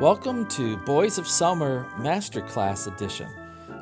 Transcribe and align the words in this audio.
Welcome 0.00 0.46
to 0.50 0.76
Boys 0.76 1.18
of 1.18 1.26
Summer 1.26 1.84
Masterclass 1.96 2.86
Edition. 2.86 3.28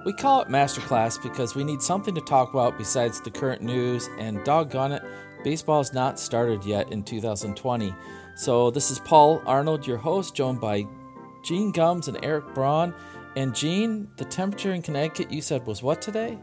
We 0.06 0.14
call 0.14 0.40
it 0.40 0.48
Masterclass 0.48 1.22
because 1.22 1.54
we 1.54 1.62
need 1.62 1.82
something 1.82 2.14
to 2.14 2.22
talk 2.22 2.54
about 2.54 2.78
besides 2.78 3.20
the 3.20 3.30
current 3.30 3.60
news, 3.60 4.08
and 4.18 4.42
doggone 4.42 4.92
it, 4.92 5.02
baseball's 5.44 5.92
not 5.92 6.18
started 6.18 6.64
yet 6.64 6.90
in 6.90 7.02
2020. 7.02 7.94
So, 8.34 8.70
this 8.70 8.90
is 8.90 8.98
Paul 9.00 9.42
Arnold, 9.44 9.86
your 9.86 9.98
host, 9.98 10.34
joined 10.34 10.58
by 10.58 10.86
Gene 11.44 11.70
Gums 11.70 12.08
and 12.08 12.18
Eric 12.22 12.54
Braun. 12.54 12.94
And 13.36 13.54
Gene, 13.54 14.08
the 14.16 14.24
temperature 14.24 14.72
in 14.72 14.80
Connecticut 14.80 15.30
you 15.30 15.42
said 15.42 15.66
was 15.66 15.82
what 15.82 16.00
today? 16.00 16.38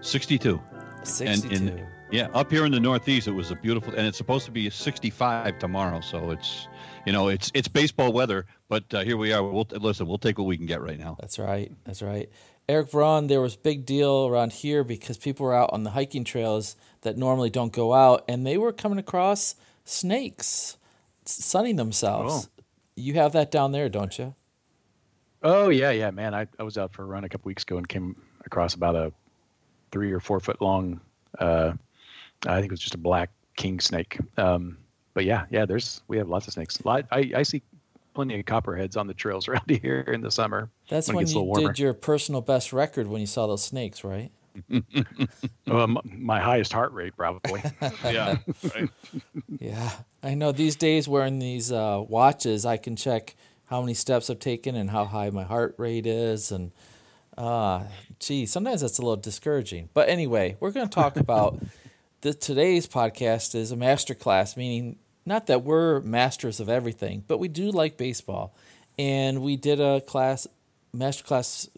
62. 0.00 0.58
62. 1.02 1.54
And 1.54 1.68
in, 1.68 1.86
yeah, 2.10 2.28
up 2.34 2.50
here 2.50 2.64
in 2.64 2.72
the 2.72 2.80
Northeast, 2.80 3.26
it 3.26 3.32
was 3.32 3.50
a 3.50 3.56
beautiful, 3.56 3.94
and 3.94 4.06
it's 4.06 4.18
supposed 4.18 4.44
to 4.46 4.50
be 4.50 4.70
65 4.70 5.58
tomorrow. 5.58 6.00
So 6.00 6.30
it's, 6.30 6.68
you 7.04 7.12
know, 7.12 7.28
it's 7.28 7.50
it's 7.54 7.68
baseball 7.68 8.12
weather. 8.12 8.46
But 8.68 8.92
uh, 8.94 9.04
here 9.04 9.16
we 9.16 9.32
are. 9.32 9.42
We'll 9.42 9.66
listen. 9.70 10.06
We'll 10.06 10.18
take 10.18 10.38
what 10.38 10.46
we 10.46 10.56
can 10.56 10.66
get 10.66 10.80
right 10.80 10.98
now. 10.98 11.16
That's 11.20 11.38
right. 11.38 11.72
That's 11.84 12.02
right. 12.02 12.30
Eric 12.68 12.90
Braun, 12.90 13.28
there 13.28 13.40
was 13.40 13.54
big 13.56 13.86
deal 13.86 14.26
around 14.26 14.52
here 14.52 14.82
because 14.82 15.18
people 15.18 15.46
were 15.46 15.54
out 15.54 15.70
on 15.72 15.84
the 15.84 15.90
hiking 15.90 16.24
trails 16.24 16.76
that 17.02 17.16
normally 17.16 17.50
don't 17.50 17.72
go 17.72 17.92
out, 17.92 18.24
and 18.28 18.46
they 18.46 18.58
were 18.58 18.72
coming 18.72 18.98
across 18.98 19.54
snakes 19.84 20.76
sunning 21.24 21.76
themselves. 21.76 22.48
Oh. 22.48 22.62
You 22.96 23.14
have 23.14 23.32
that 23.32 23.50
down 23.50 23.72
there, 23.72 23.88
don't 23.88 24.18
you? 24.18 24.34
Oh 25.42 25.68
yeah, 25.68 25.90
yeah, 25.90 26.10
man. 26.10 26.34
I, 26.34 26.46
I 26.58 26.62
was 26.62 26.78
out 26.78 26.92
for 26.92 27.02
a 27.02 27.06
run 27.06 27.24
a 27.24 27.28
couple 27.28 27.48
weeks 27.48 27.62
ago 27.62 27.76
and 27.76 27.88
came 27.88 28.16
across 28.44 28.74
about 28.74 28.96
a 28.96 29.12
three 29.92 30.12
or 30.12 30.20
four 30.20 30.40
foot 30.40 30.60
long. 30.62 31.00
Uh, 31.38 31.74
I 32.46 32.56
think 32.60 32.66
it 32.66 32.72
was 32.72 32.80
just 32.80 32.94
a 32.94 32.98
black 32.98 33.30
king 33.56 33.80
snake. 33.80 34.18
Um, 34.36 34.78
but 35.14 35.24
yeah, 35.24 35.46
yeah. 35.50 35.64
There's 35.64 36.02
we 36.08 36.18
have 36.18 36.28
lots 36.28 36.46
of 36.46 36.52
snakes. 36.52 36.84
Lot, 36.84 37.06
I 37.10 37.32
I 37.34 37.42
see 37.42 37.62
plenty 38.16 38.38
of 38.38 38.46
copperheads 38.46 38.96
on 38.96 39.06
the 39.06 39.14
trails 39.14 39.46
around 39.48 39.68
here 39.68 40.00
in 40.00 40.20
the 40.20 40.30
summer. 40.30 40.70
That's 40.88 41.08
when, 41.08 41.16
when, 41.16 41.24
it 41.24 41.26
gets 41.26 41.36
a 41.36 41.60
you 41.60 41.68
did 41.68 41.78
your 41.78 41.94
personal 41.94 42.40
best 42.40 42.72
record 42.72 43.06
when 43.06 43.20
you 43.20 43.26
saw 43.26 43.46
those 43.46 43.62
snakes, 43.62 44.02
right? 44.02 44.30
Um, 45.68 45.98
my 46.04 46.40
highest 46.40 46.72
heart 46.72 46.92
rate 46.92 47.16
probably. 47.16 47.60
yeah. 48.04 48.38
Right. 48.72 48.88
Yeah, 49.58 49.90
I 50.22 50.34
know. 50.34 50.52
These 50.52 50.76
days, 50.76 51.08
wearing 51.08 51.40
these 51.40 51.72
uh, 51.72 52.04
watches, 52.06 52.64
I 52.64 52.76
can 52.76 52.94
check 52.94 53.34
how 53.64 53.80
many 53.80 53.94
steps 53.94 54.30
I've 54.30 54.38
taken 54.38 54.76
and 54.76 54.90
how 54.90 55.06
high 55.06 55.28
my 55.30 55.42
heart 55.42 55.74
rate 55.76 56.06
is, 56.06 56.52
and 56.52 56.70
uh, 57.36 57.82
gee, 58.20 58.46
sometimes 58.46 58.80
that's 58.80 58.98
a 58.98 59.02
little 59.02 59.16
discouraging. 59.16 59.88
But 59.92 60.08
anyway, 60.08 60.56
we're 60.60 60.70
going 60.70 60.88
to 60.88 60.94
talk 60.94 61.16
about 61.16 61.58
today's 62.32 62.86
podcast 62.86 63.54
is 63.54 63.72
a 63.72 63.76
master 63.76 64.14
class, 64.14 64.56
meaning 64.56 64.98
not 65.24 65.46
that 65.46 65.64
we're 65.64 66.00
masters 66.00 66.60
of 66.60 66.68
everything, 66.68 67.24
but 67.26 67.38
we 67.38 67.48
do 67.48 67.70
like 67.70 67.96
baseball, 67.96 68.54
and 68.98 69.42
we 69.42 69.56
did 69.56 69.80
a 69.80 70.00
class 70.00 70.46
master 70.92 71.24
class 71.24 71.68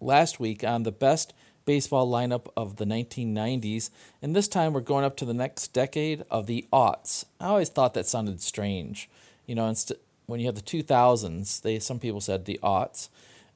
last 0.00 0.38
week 0.38 0.62
on 0.62 0.82
the 0.84 0.92
best 0.92 1.32
baseball 1.64 2.10
lineup 2.10 2.48
of 2.56 2.76
the 2.76 2.84
1990s, 2.84 3.90
and 4.22 4.34
this 4.34 4.48
time 4.48 4.72
we're 4.72 4.80
going 4.80 5.04
up 5.04 5.16
to 5.16 5.24
the 5.24 5.34
next 5.34 5.68
decade 5.72 6.24
of 6.30 6.46
the 6.46 6.66
aughts. 6.72 7.24
I 7.38 7.46
always 7.46 7.68
thought 7.68 7.94
that 7.94 8.06
sounded 8.06 8.40
strange, 8.40 9.08
you 9.46 9.54
know. 9.54 9.66
Inst- 9.66 9.92
when 10.26 10.40
you 10.40 10.46
have 10.46 10.54
the 10.54 10.62
2000s, 10.62 11.62
they 11.62 11.78
some 11.78 11.98
people 11.98 12.20
said 12.20 12.44
the 12.44 12.60
aughts. 12.62 13.08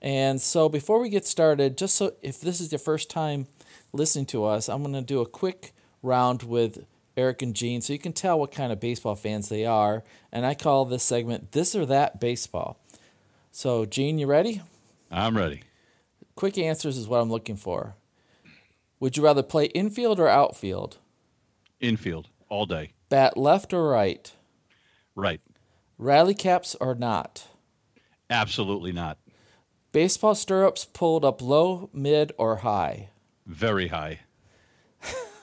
And 0.02 0.40
so 0.40 0.68
before 0.68 0.98
we 1.00 1.08
get 1.08 1.26
started, 1.26 1.78
just 1.78 1.94
so 1.94 2.14
if 2.20 2.40
this 2.40 2.60
is 2.60 2.72
your 2.72 2.78
first 2.78 3.08
time 3.08 3.46
listening 3.92 4.26
to 4.26 4.44
us, 4.44 4.68
I'm 4.68 4.82
going 4.82 4.94
to 4.94 5.00
do 5.00 5.20
a 5.20 5.26
quick 5.26 5.73
round 6.04 6.42
with 6.42 6.84
Eric 7.16 7.42
and 7.42 7.54
Gene 7.54 7.80
so 7.80 7.92
you 7.92 7.98
can 7.98 8.12
tell 8.12 8.38
what 8.38 8.52
kind 8.52 8.72
of 8.72 8.80
baseball 8.80 9.14
fans 9.14 9.48
they 9.48 9.64
are. 9.64 10.04
And 10.32 10.44
I 10.44 10.54
call 10.54 10.84
this 10.84 11.02
segment 11.02 11.52
This 11.52 11.74
or 11.74 11.86
That 11.86 12.20
Baseball. 12.20 12.78
So, 13.50 13.86
Gene, 13.86 14.18
you 14.18 14.26
ready? 14.26 14.62
I'm 15.10 15.36
ready. 15.36 15.62
Quick 16.34 16.58
answers 16.58 16.96
is 16.96 17.06
what 17.06 17.20
I'm 17.20 17.30
looking 17.30 17.56
for. 17.56 17.94
Would 18.98 19.16
you 19.16 19.24
rather 19.24 19.42
play 19.42 19.66
infield 19.66 20.18
or 20.18 20.28
outfield? 20.28 20.98
Infield 21.80 22.28
all 22.48 22.66
day. 22.66 22.92
Bat 23.08 23.36
left 23.36 23.72
or 23.72 23.88
right? 23.88 24.32
Right. 25.14 25.40
Rally 25.98 26.34
caps 26.34 26.74
or 26.80 26.94
not? 26.94 27.46
Absolutely 28.28 28.90
not. 28.90 29.18
Baseball 29.92 30.34
stirrups 30.34 30.84
pulled 30.84 31.24
up 31.24 31.40
low, 31.40 31.88
mid, 31.92 32.32
or 32.36 32.56
high? 32.56 33.10
Very 33.46 33.88
high. 33.88 34.20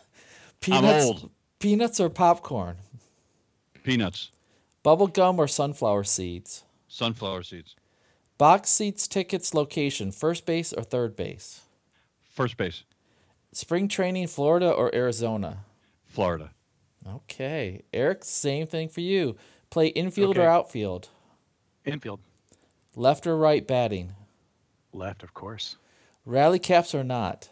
Peanuts, 0.62 1.06
old. 1.06 1.32
Peanuts 1.60 2.00
or 2.00 2.10
popcorn? 2.10 2.78
Peanuts. 3.84 4.32
Bubble 4.84 5.08
gum 5.08 5.40
or 5.40 5.48
sunflower 5.48 6.04
seeds? 6.04 6.64
Sunflower 6.88 7.44
seeds. 7.44 7.76
Box 8.38 8.70
seats, 8.70 9.08
tickets, 9.08 9.54
location, 9.54 10.12
first 10.12 10.46
base 10.46 10.72
or 10.74 10.84
third 10.84 11.16
base? 11.16 11.62
First 12.24 12.58
base. 12.58 12.84
Spring 13.52 13.88
training, 13.88 14.28
Florida 14.28 14.72
or 14.72 14.94
Arizona? 14.96 15.66
Florida. 16.06 16.52
Okay. 17.08 17.82
Eric, 17.94 18.24
same 18.24 18.68
thing 18.68 18.88
for 18.90 19.02
you. 19.02 19.36
Play 19.70 19.88
infield 19.88 20.38
or 20.38 20.48
outfield? 20.48 21.10
Infield, 21.86 22.20
Left 22.96 23.26
or 23.26 23.36
right 23.38 23.66
batting? 23.66 24.14
left, 24.94 25.24
of 25.24 25.34
course. 25.34 25.78
Rally 26.26 26.60
caps 26.60 26.94
or 26.94 27.04
not? 27.04 27.50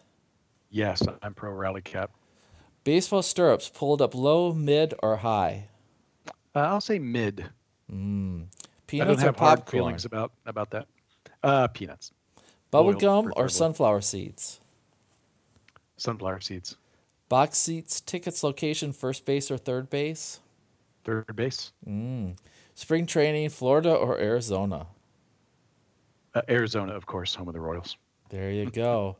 Yes, 0.70 1.02
I'm 1.24 1.34
pro 1.34 1.52
rally 1.52 1.82
cap. 1.82 2.12
Baseball 2.84 3.22
stirrups 3.22 3.70
pulled 3.70 4.02
up 4.02 4.16
low, 4.16 4.54
mid, 4.54 4.94
or 5.04 5.18
high? 5.18 5.68
Uh, 6.56 6.60
I'll 6.60 6.82
say 6.82 7.00
mid. 7.00 7.42
I 7.42 7.94
Peanuts 8.88 9.08
don't 9.10 9.20
or 9.20 9.26
have 9.26 9.38
hard 9.38 9.60
popcorn? 9.60 9.82
feelings 9.84 10.06
about 10.06 10.32
about 10.46 10.72
that. 10.72 10.88
Uh, 11.44 11.68
peanuts, 11.68 12.12
Bubble 12.72 12.90
Oil, 12.92 12.96
gum 13.00 13.34
or 13.36 13.48
sunflower 13.50 14.02
seeds? 14.02 14.60
sunflower 15.98 16.40
seeds, 16.42 16.76
Box 17.28 17.58
seats, 17.58 18.02
tickets, 18.02 18.44
location, 18.44 18.94
first 18.94 19.26
base 19.26 19.52
or 19.52 19.58
third 19.58 19.90
base? 19.90 20.40
third 21.04 21.36
base, 21.36 21.72
Spring 22.76 23.06
training, 23.06 23.50
Florida 23.50 23.94
or 23.94 24.20
Arizona? 24.20 24.88
uh, 26.36 26.42
Arizona, 26.50 26.94
of 26.94 27.06
course, 27.06 27.34
home 27.36 27.48
of 27.48 27.54
the 27.54 27.60
Royals. 27.60 27.98
There 28.30 28.52
you 28.52 28.70
go. 28.70 29.18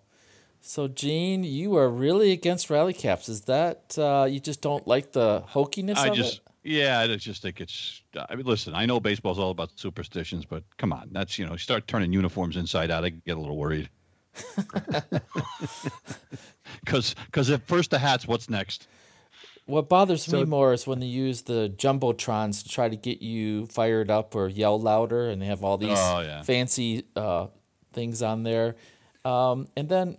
So, 0.62 0.88
Gene, 0.88 1.44
you 1.44 1.76
are 1.78 1.90
really 1.90 2.32
against 2.32 2.70
rally 2.70 2.94
caps. 2.94 3.30
Is 3.30 3.42
that 3.42 3.98
uh, 3.98 4.28
you 4.30 4.40
just 4.40 4.62
don't 4.62 4.86
like 4.88 5.14
the 5.14 5.44
hokiness 5.50 5.98
I 5.98 6.08
of 6.10 6.16
just, 6.16 6.38
it? 6.38 6.42
yeah, 6.64 7.00
I 7.00 7.16
just 7.16 7.42
think 7.42 7.62
it's. 7.62 8.02
I 8.30 8.36
mean, 8.36 8.46
listen, 8.46 8.76
I 8.76 8.86
know 8.86 9.00
baseball's 9.00 9.40
all 9.40 9.52
about 9.52 9.72
superstitions, 9.80 10.46
but 10.46 10.64
come 10.78 10.92
on, 10.92 11.10
that's 11.12 11.40
you 11.40 11.46
know, 11.46 11.54
you 11.54 11.58
start 11.58 11.88
turning 11.88 12.12
uniforms 12.14 12.58
inside 12.58 12.92
out, 12.92 13.04
I 13.06 13.10
get 13.10 13.38
a 13.38 13.40
little 13.40 13.58
worried. 13.58 13.90
Because, 16.86 17.16
because 17.26 17.50
at 17.50 17.68
first 17.68 17.92
the 17.92 18.00
hats, 18.00 18.28
what's 18.28 18.50
next? 18.50 18.88
What 19.66 19.90
bothers 19.90 20.32
me 20.32 20.46
more 20.46 20.74
is 20.74 20.88
when 20.88 21.00
they 21.00 21.06
use 21.08 21.44
the 21.44 21.72
jumbotrons 21.76 22.64
to 22.64 22.70
try 22.70 22.90
to 22.90 22.96
get 22.96 23.22
you 23.22 23.66
fired 23.68 24.10
up 24.10 24.34
or 24.36 24.48
yell 24.48 24.80
louder, 24.80 25.30
and 25.30 25.42
they 25.42 25.46
have 25.48 25.64
all 25.64 25.78
these 25.78 25.98
Oh, 26.00 26.22
yeah. 26.22 26.42
fancy 26.42 27.06
uh, 27.16 27.48
things 27.94 28.22
on 28.22 28.44
there. 28.44 28.76
Um, 29.26 29.68
and 29.76 29.90
then 29.90 30.18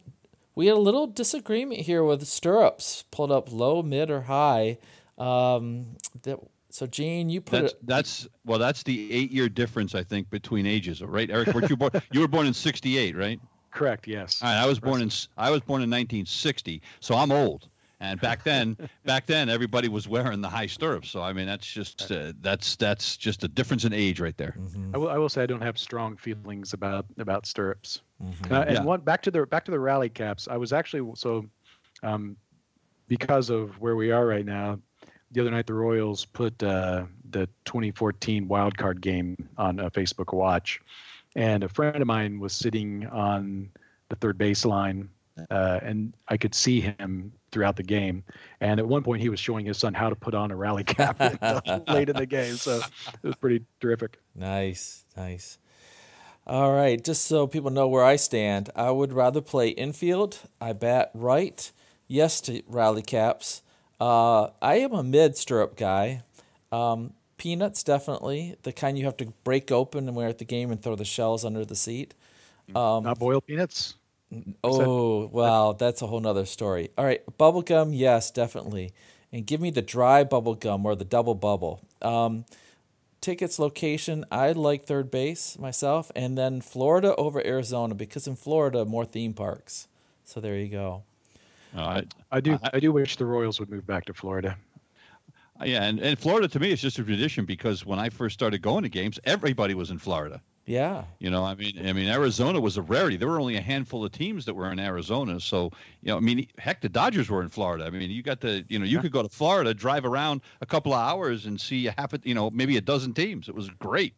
we 0.60 0.66
had 0.66 0.76
a 0.76 0.78
little 0.78 1.06
disagreement 1.06 1.80
here 1.80 2.04
with 2.04 2.26
stirrups 2.26 3.04
pulled 3.10 3.32
up 3.32 3.50
low, 3.50 3.80
mid, 3.82 4.10
or 4.10 4.20
high. 4.20 4.76
Um, 5.16 5.96
that, 6.24 6.38
so, 6.68 6.86
Gene, 6.86 7.30
you 7.30 7.40
put 7.40 7.62
That's 7.62 7.72
it. 7.72 7.86
that's 7.86 8.28
well, 8.44 8.58
that's 8.58 8.82
the 8.82 9.10
eight-year 9.10 9.48
difference 9.48 9.94
I 9.94 10.02
think 10.02 10.28
between 10.28 10.66
ages, 10.66 11.00
right? 11.00 11.30
Eric, 11.30 11.54
weren't 11.54 11.70
you 11.70 11.78
born? 11.78 11.92
You 12.12 12.20
were 12.20 12.28
born 12.28 12.46
in 12.46 12.52
'68, 12.52 13.16
right? 13.16 13.40
Correct. 13.70 14.06
Yes. 14.06 14.42
All 14.42 14.50
right, 14.50 14.62
I 14.62 14.66
was 14.66 14.78
born 14.78 15.00
in 15.00 15.06
s- 15.06 15.28
I 15.38 15.50
was 15.50 15.62
born 15.62 15.80
in 15.80 15.88
1960, 15.88 16.82
so 17.00 17.14
I'm 17.14 17.32
old. 17.32 17.70
And 18.00 18.20
back 18.20 18.42
then, 18.44 18.76
back 19.04 19.26
then, 19.26 19.48
everybody 19.48 19.88
was 19.88 20.08
wearing 20.08 20.40
the 20.40 20.48
high 20.48 20.66
stirrups. 20.66 21.10
So 21.10 21.22
I 21.22 21.32
mean, 21.32 21.46
that's 21.46 21.66
just 21.66 22.10
uh, 22.10 22.32
that's 22.40 22.76
that's 22.76 23.16
just 23.16 23.44
a 23.44 23.48
difference 23.48 23.84
in 23.84 23.92
age 23.92 24.20
right 24.20 24.36
there. 24.36 24.56
I 24.94 24.98
will. 24.98 25.10
I 25.10 25.18
will 25.18 25.28
say 25.28 25.42
I 25.42 25.46
don't 25.46 25.62
have 25.62 25.78
strong 25.78 26.16
feelings 26.16 26.72
about 26.72 27.04
about 27.18 27.46
stirrups. 27.46 28.00
Uh, 28.50 28.54
and 28.66 28.72
Yeah. 28.72 28.82
one 28.82 29.00
back 29.00 29.22
to 29.22 29.30
the 29.30 29.46
back 29.46 29.64
to 29.66 29.70
the 29.70 29.80
rally 29.80 30.08
caps. 30.08 30.48
I 30.48 30.56
was 30.56 30.72
actually 30.72 31.10
so, 31.14 31.44
um, 32.02 32.36
because 33.06 33.50
of 33.50 33.78
where 33.80 33.96
we 33.96 34.10
are 34.10 34.26
right 34.26 34.46
now. 34.46 34.78
The 35.32 35.40
other 35.42 35.50
night, 35.52 35.66
the 35.68 35.74
Royals 35.74 36.24
put 36.24 36.60
uh, 36.60 37.04
the 37.30 37.46
2014 37.64 38.48
wild 38.48 38.76
card 38.76 39.00
game 39.00 39.36
on 39.58 39.78
uh, 39.78 39.88
Facebook 39.90 40.34
Watch, 40.34 40.80
and 41.36 41.62
a 41.62 41.68
friend 41.68 42.00
of 42.00 42.06
mine 42.08 42.40
was 42.40 42.52
sitting 42.52 43.06
on 43.06 43.70
the 44.08 44.16
third 44.16 44.36
baseline, 44.38 45.06
uh, 45.50 45.80
and 45.82 46.14
I 46.28 46.36
could 46.36 46.54
see 46.54 46.80
him 46.80 47.32
throughout 47.52 47.76
the 47.76 47.82
game. 47.82 48.24
And 48.60 48.78
at 48.78 48.86
one 48.86 49.02
point, 49.02 49.22
he 49.22 49.28
was 49.28 49.40
showing 49.40 49.66
his 49.66 49.78
son 49.78 49.94
how 49.94 50.08
to 50.08 50.16
put 50.16 50.34
on 50.34 50.50
a 50.50 50.56
rally 50.56 50.84
cap 50.84 51.18
late 51.88 52.08
in 52.08 52.16
the 52.16 52.26
game. 52.26 52.54
So 52.54 52.76
it 52.76 53.26
was 53.26 53.36
pretty 53.36 53.64
terrific. 53.80 54.18
Nice, 54.34 55.04
nice. 55.16 55.58
All 56.46 56.72
right, 56.72 57.02
just 57.02 57.26
so 57.26 57.46
people 57.46 57.70
know 57.70 57.86
where 57.86 58.04
I 58.04 58.16
stand, 58.16 58.70
I 58.74 58.90
would 58.90 59.12
rather 59.12 59.40
play 59.40 59.68
infield. 59.68 60.38
I 60.60 60.72
bat 60.72 61.10
right. 61.14 61.70
Yes 62.08 62.40
to 62.42 62.62
rally 62.66 63.02
caps. 63.02 63.62
Uh, 64.00 64.48
I 64.60 64.76
am 64.76 64.92
a 64.92 65.02
mid 65.02 65.36
stirrup 65.36 65.76
guy. 65.76 66.22
Um, 66.72 67.12
peanuts, 67.36 67.82
definitely. 67.82 68.56
The 68.62 68.72
kind 68.72 68.98
you 68.98 69.04
have 69.04 69.16
to 69.18 69.26
break 69.44 69.70
open 69.70 70.08
and 70.08 70.16
wear 70.16 70.28
at 70.28 70.38
the 70.38 70.44
game 70.44 70.70
and 70.70 70.82
throw 70.82 70.96
the 70.96 71.04
shells 71.04 71.44
under 71.44 71.64
the 71.64 71.76
seat. 71.76 72.14
Um, 72.74 73.04
Not 73.04 73.18
boiled 73.18 73.46
peanuts. 73.46 73.96
Oh, 74.62 75.26
wow, 75.26 75.72
that's 75.72 76.02
a 76.02 76.06
whole 76.06 76.20
nother 76.20 76.44
story. 76.46 76.90
All 76.96 77.04
right, 77.04 77.22
bubble 77.38 77.62
gum, 77.62 77.92
yes, 77.92 78.30
definitely. 78.30 78.92
And 79.32 79.46
give 79.46 79.60
me 79.60 79.70
the 79.70 79.82
dry 79.82 80.24
bubble 80.24 80.54
gum 80.54 80.86
or 80.86 80.94
the 80.94 81.04
double 81.04 81.34
bubble. 81.34 81.80
Um, 82.02 82.44
tickets 83.20 83.58
location, 83.58 84.24
I 84.30 84.52
like 84.52 84.84
third 84.84 85.10
base 85.10 85.58
myself, 85.58 86.10
and 86.14 86.36
then 86.38 86.60
Florida 86.60 87.14
over 87.16 87.44
Arizona 87.44 87.94
because 87.94 88.26
in 88.26 88.36
Florida 88.36 88.84
more 88.84 89.04
theme 89.04 89.32
parks. 89.34 89.88
So 90.24 90.40
there 90.40 90.56
you 90.56 90.68
go. 90.68 91.02
All 91.76 91.88
right. 91.88 92.14
I 92.30 92.40
do. 92.40 92.58
I- 92.62 92.70
I 92.74 92.80
do 92.80 92.92
wish 92.92 93.16
the 93.16 93.26
Royals 93.26 93.58
would 93.60 93.70
move 93.70 93.86
back 93.86 94.04
to 94.06 94.14
Florida. 94.14 94.56
Yeah, 95.64 95.82
and, 95.84 96.00
and 96.00 96.18
Florida 96.18 96.48
to 96.48 96.58
me 96.60 96.70
is 96.72 96.80
just 96.80 96.98
a 96.98 97.04
tradition 97.04 97.44
because 97.44 97.84
when 97.84 97.98
I 97.98 98.08
first 98.08 98.32
started 98.34 98.62
going 98.62 98.82
to 98.84 98.88
games, 98.88 99.18
everybody 99.24 99.74
was 99.74 99.90
in 99.90 99.98
Florida. 99.98 100.40
Yeah, 100.70 101.02
You 101.18 101.30
know, 101.30 101.42
I 101.42 101.56
mean, 101.56 101.84
I 101.84 101.92
mean, 101.92 102.08
Arizona 102.08 102.60
was 102.60 102.76
a 102.76 102.82
rarity. 102.82 103.16
There 103.16 103.26
were 103.26 103.40
only 103.40 103.56
a 103.56 103.60
handful 103.60 104.04
of 104.04 104.12
teams 104.12 104.44
that 104.44 104.54
were 104.54 104.70
in 104.70 104.78
Arizona. 104.78 105.40
So, 105.40 105.72
you 106.00 106.12
know, 106.12 106.16
I 106.16 106.20
mean, 106.20 106.46
heck, 106.58 106.80
the 106.80 106.88
Dodgers 106.88 107.28
were 107.28 107.42
in 107.42 107.48
Florida. 107.48 107.84
I 107.86 107.90
mean, 107.90 108.08
you 108.08 108.22
got 108.22 108.40
the, 108.40 108.64
you 108.68 108.78
know, 108.78 108.84
you 108.84 108.98
Yeah. 108.98 109.02
could 109.02 109.10
go 109.10 109.24
to 109.24 109.28
Florida, 109.28 109.74
drive 109.74 110.04
around 110.04 110.42
a 110.60 110.66
couple 110.66 110.92
of 110.92 111.00
hours, 111.00 111.44
and 111.44 111.60
see 111.60 111.88
a 111.88 111.94
half, 111.98 112.12
a, 112.12 112.20
you 112.22 112.34
know, 112.34 112.50
maybe 112.50 112.76
a 112.76 112.80
dozen 112.80 113.12
teams. 113.14 113.48
It 113.48 113.54
was 113.56 113.68
great. 113.68 114.14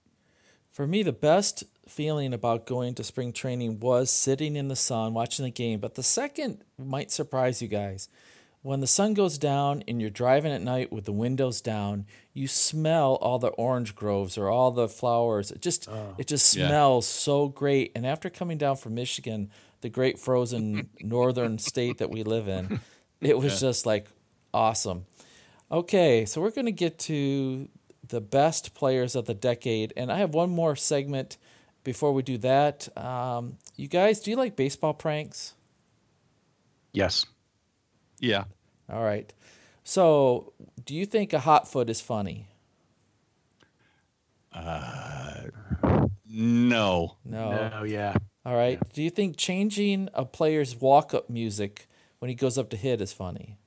For 0.71 0.87
me, 0.87 1.03
the 1.03 1.13
best 1.15 1.65
feeling 1.89 2.35
about 2.35 2.67
going 2.67 2.95
to 2.97 3.03
spring 3.03 3.33
training 3.33 3.81
was 3.81 4.11
sitting 4.11 4.55
in 4.55 4.69
the 4.69 4.77
sun 4.77 5.15
watching 5.15 5.47
the 5.47 5.51
game. 5.51 5.81
But 5.81 5.95
the 5.95 6.03
second 6.03 6.65
might 6.79 7.11
surprise 7.11 7.63
you 7.63 7.69
guys. 7.69 8.11
When 8.63 8.79
the 8.79 8.87
sun 8.87 9.15
goes 9.15 9.39
down 9.39 9.83
and 9.89 10.01
you're 10.01 10.09
driving 10.11 10.53
at 10.53 10.63
night 10.63 10.93
with 10.93 11.05
the 11.05 11.13
windows 11.13 11.61
down, 11.61 12.07
you 12.33 12.47
smell 12.47 13.15
all 13.17 13.41
the 13.41 13.49
orange 13.49 13.97
groves 13.97 14.39
or 14.39 14.49
all 14.49 14.71
the 14.71 14.89
flowers. 14.89 15.51
It 15.51 15.61
just 15.61 15.89
it 16.17 16.29
just 16.29 16.55
Yeah. 16.57 16.69
smells 16.69 17.07
so 17.07 17.49
great. 17.49 17.91
And 17.97 18.07
after 18.07 18.31
coming 18.31 18.59
down 18.59 18.77
from 18.77 18.95
Michigan, 18.95 19.51
the 19.81 19.89
great 19.89 20.17
frozen 20.19 20.91
northern 21.01 21.59
state 21.59 21.99
that 21.99 22.09
we 22.11 22.23
live 22.23 22.47
in, 22.47 22.79
it 23.21 23.37
was 23.37 23.59
just 23.59 23.85
like 23.85 24.07
awesome. 24.55 25.07
Okay, 25.73 26.25
so 26.25 26.41
we're 26.41 26.51
going 26.51 26.67
to 26.67 26.73
get 26.73 26.99
to 27.01 27.69
the 28.07 28.21
best 28.21 28.75
players 28.75 29.17
of 29.17 29.25
the 29.25 29.35
decade, 29.35 29.93
and 29.97 30.13
I 30.13 30.19
have 30.19 30.35
one 30.35 30.51
more 30.51 30.77
segment 30.77 31.39
before 31.83 32.13
we 32.13 32.23
do 32.23 32.37
that. 32.39 32.95
Um, 32.97 33.57
you 33.75 33.89
guys, 33.89 34.21
do 34.21 34.31
you 34.31 34.37
like 34.37 34.55
baseball 34.55 34.93
pranks? 34.95 35.55
Yes. 36.93 37.25
Yeah. 38.23 38.45
All 38.91 39.03
right. 39.03 39.31
So, 39.85 40.53
do 40.85 40.95
you 40.95 41.05
think 41.05 41.33
a 41.33 41.41
hot 41.41 41.71
foot 41.71 41.91
is 41.91 42.01
funny? 42.01 42.47
Uh, 44.53 45.43
no. 46.27 47.17
No. 47.25 47.69
No. 47.69 47.83
Yeah. 47.83 48.15
All 48.47 48.55
right. 48.55 48.81
Do 48.93 49.03
you 49.03 49.11
think 49.11 49.37
changing 49.37 50.09
a 50.15 50.25
player's 50.25 50.77
walk-up 50.77 51.29
music 51.29 51.89
when 52.21 52.29
he 52.29 52.35
goes 52.35 52.57
up 52.57 52.71
to 52.71 52.77
hit 52.77 53.01
is 53.01 53.13
funny? 53.13 53.59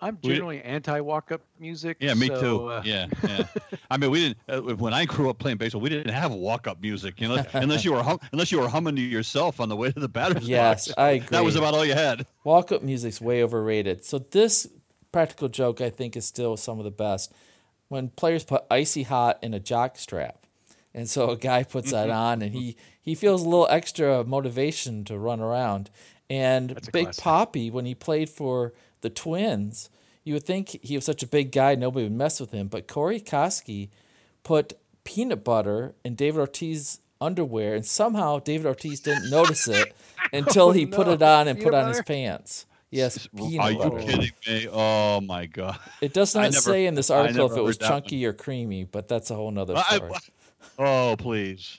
I'm 0.00 0.18
generally 0.22 0.62
anti 0.62 1.00
walk-up 1.00 1.40
music. 1.58 1.96
Yeah, 2.00 2.14
me 2.14 2.28
so, 2.28 2.40
too. 2.40 2.66
uh, 2.68 2.82
yeah, 2.84 3.06
yeah. 3.26 3.46
I 3.90 3.96
mean, 3.96 4.10
we 4.10 4.20
didn't. 4.20 4.38
Uh, 4.70 4.76
when 4.76 4.94
I 4.94 5.04
grew 5.04 5.28
up 5.28 5.38
playing 5.38 5.56
baseball, 5.56 5.80
we 5.80 5.88
didn't 5.88 6.12
have 6.12 6.32
walk-up 6.32 6.80
music, 6.80 7.20
you 7.20 7.28
know, 7.28 7.44
unless 7.52 7.84
you 7.84 7.92
were 7.92 8.02
hum, 8.02 8.20
unless 8.32 8.52
you 8.52 8.60
were 8.60 8.68
humming 8.68 8.94
to 8.96 9.02
yourself 9.02 9.60
on 9.60 9.68
the 9.68 9.76
way 9.76 9.90
to 9.90 9.98
the 9.98 10.08
batter's 10.08 10.48
Yes, 10.48 10.88
box. 10.88 10.98
I 10.98 11.10
agree. 11.10 11.28
That 11.30 11.44
was 11.44 11.56
about 11.56 11.74
all 11.74 11.84
you 11.84 11.94
had. 11.94 12.26
Walk-up 12.44 12.82
music's 12.82 13.20
way 13.20 13.42
overrated. 13.42 14.04
So 14.04 14.18
this 14.18 14.68
practical 15.10 15.48
joke 15.48 15.80
I 15.80 15.90
think 15.90 16.16
is 16.16 16.26
still 16.26 16.56
some 16.56 16.78
of 16.78 16.84
the 16.84 16.90
best. 16.90 17.32
When 17.88 18.08
players 18.10 18.44
put 18.44 18.64
icy 18.70 19.02
hot 19.04 19.38
in 19.42 19.54
a 19.54 19.60
jock 19.60 19.98
strap. 19.98 20.46
And 20.94 21.08
so 21.08 21.30
a 21.30 21.36
guy 21.36 21.62
puts 21.64 21.92
that 21.92 22.10
on 22.10 22.42
and 22.42 22.54
he 22.54 22.76
he 23.00 23.14
feels 23.14 23.42
a 23.42 23.48
little 23.48 23.68
extra 23.70 24.24
motivation 24.24 25.04
to 25.04 25.18
run 25.18 25.40
around. 25.40 25.90
And 26.30 26.78
Big 26.92 27.04
classic. 27.04 27.24
Papi 27.24 27.72
when 27.72 27.86
he 27.86 27.94
played 27.94 28.28
for 28.28 28.74
the 29.00 29.10
Twins, 29.10 29.90
you 30.24 30.34
would 30.34 30.44
think 30.44 30.78
he 30.82 30.94
was 30.96 31.04
such 31.04 31.22
a 31.22 31.26
big 31.26 31.52
guy 31.52 31.74
nobody 31.74 32.04
would 32.04 32.12
mess 32.12 32.40
with 32.40 32.50
him, 32.52 32.68
but 32.68 32.86
Corey 32.88 33.20
Koskie 33.20 33.88
put 34.42 34.74
peanut 35.04 35.42
butter 35.44 35.94
in 36.04 36.14
David 36.14 36.40
Ortiz's 36.40 37.00
underwear 37.20 37.74
and 37.74 37.84
somehow 37.84 38.38
David 38.38 38.66
Ortiz 38.66 39.00
didn't 39.00 39.30
notice 39.30 39.66
it 39.68 39.92
oh, 40.22 40.28
until 40.36 40.72
he 40.72 40.86
put 40.86 41.08
it 41.08 41.22
on 41.22 41.48
and 41.48 41.58
put 41.58 41.70
Peanut 41.72 41.84
on 41.84 41.88
his 41.88 42.02
pants. 42.02 42.66
Yes, 42.90 43.26
peanut 43.36 43.60
Are 43.60 43.72
you 43.72 43.78
butter. 43.78 43.98
kidding 43.98 44.30
me? 44.46 44.68
Oh 44.72 45.20
my 45.20 45.44
god! 45.46 45.78
It 46.00 46.14
does 46.14 46.34
not 46.34 46.42
never- 46.42 46.54
say 46.56 46.86
in 46.86 46.94
this 46.94 47.10
article 47.10 47.50
if 47.50 47.58
it 47.58 47.62
was 47.62 47.76
heard 47.76 47.80
that 47.80 47.90
one. 47.92 48.02
chunky 48.02 48.24
or 48.24 48.32
creamy, 48.32 48.84
but 48.84 49.08
that's 49.08 49.30
a 49.30 49.34
whole 49.34 49.50
nother 49.50 49.74
I- 49.76 49.96
story. 49.96 50.12
oh 50.78 51.16
please. 51.18 51.76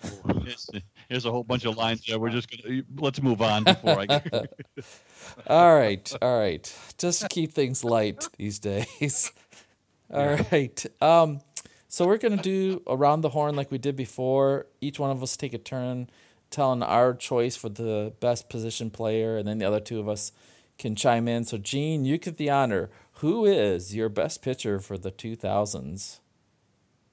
Here's, 1.09 1.23
here's 1.23 1.25
a 1.25 1.31
whole 1.31 1.43
bunch 1.43 1.65
of 1.65 1.75
lines 1.77 2.05
there. 2.05 2.19
We're 2.19 2.29
just 2.29 2.49
gonna 2.49 2.83
let's 2.97 3.21
move 3.21 3.41
on 3.41 3.63
before 3.63 3.99
I 3.99 4.05
get. 4.05 4.53
all 5.47 5.75
right, 5.75 6.15
all 6.21 6.39
right. 6.39 6.73
Just 6.97 7.29
keep 7.29 7.51
things 7.53 7.83
light 7.83 8.27
these 8.37 8.59
days. 8.59 9.31
All 10.11 10.39
right. 10.51 10.85
Um, 11.03 11.41
so 11.87 12.07
we're 12.07 12.17
gonna 12.17 12.37
do 12.37 12.81
around 12.87 13.21
the 13.21 13.29
horn 13.29 13.55
like 13.55 13.69
we 13.69 13.77
did 13.77 13.95
before. 13.95 14.65
Each 14.81 14.97
one 14.97 15.11
of 15.11 15.21
us 15.21 15.37
take 15.37 15.53
a 15.53 15.59
turn 15.59 16.09
telling 16.49 16.81
our 16.81 17.13
choice 17.13 17.55
for 17.55 17.69
the 17.69 18.13
best 18.19 18.49
position 18.49 18.89
player, 18.89 19.37
and 19.37 19.47
then 19.47 19.59
the 19.59 19.65
other 19.65 19.79
two 19.79 19.99
of 19.99 20.09
us 20.09 20.31
can 20.77 20.95
chime 20.95 21.27
in. 21.27 21.43
So, 21.43 21.57
Gene, 21.57 22.05
you 22.05 22.17
get 22.17 22.37
the 22.37 22.49
honor. 22.49 22.89
Who 23.15 23.45
is 23.45 23.95
your 23.95 24.09
best 24.09 24.41
pitcher 24.41 24.79
for 24.79 24.97
the 24.97 25.11
2000s? 25.11 26.19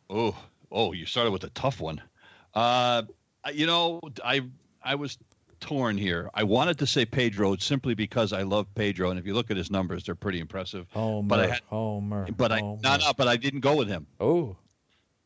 Oh, 0.08 0.36
oh, 0.70 0.92
you 0.92 1.04
started 1.04 1.32
with 1.32 1.44
a 1.44 1.50
tough 1.50 1.80
one. 1.80 2.00
Uh, 2.54 3.02
you 3.54 3.66
know, 3.66 4.00
I 4.24 4.42
I 4.82 4.94
was 4.94 5.18
torn 5.60 5.96
here. 5.96 6.28
I 6.34 6.42
wanted 6.44 6.78
to 6.80 6.86
say 6.86 7.04
Pedro 7.06 7.56
simply 7.56 7.94
because 7.94 8.32
I 8.32 8.42
love 8.42 8.66
Pedro, 8.74 9.10
and 9.10 9.18
if 9.18 9.26
you 9.26 9.34
look 9.34 9.50
at 9.50 9.56
his 9.56 9.70
numbers, 9.70 10.04
they're 10.04 10.14
pretty 10.14 10.38
impressive. 10.40 10.86
Homer. 10.92 11.28
But 11.28 11.40
I 11.40 11.46
had- 11.48 11.60
Homer. 11.68 12.26
But 12.36 12.52
I 12.52 12.58
Homer. 12.60 12.80
no, 12.82 12.96
no, 12.96 13.12
but 13.16 13.26
I 13.28 13.36
didn't 13.36 13.60
go 13.60 13.76
with 13.76 13.88
him. 13.88 14.06
Oh, 14.20 14.56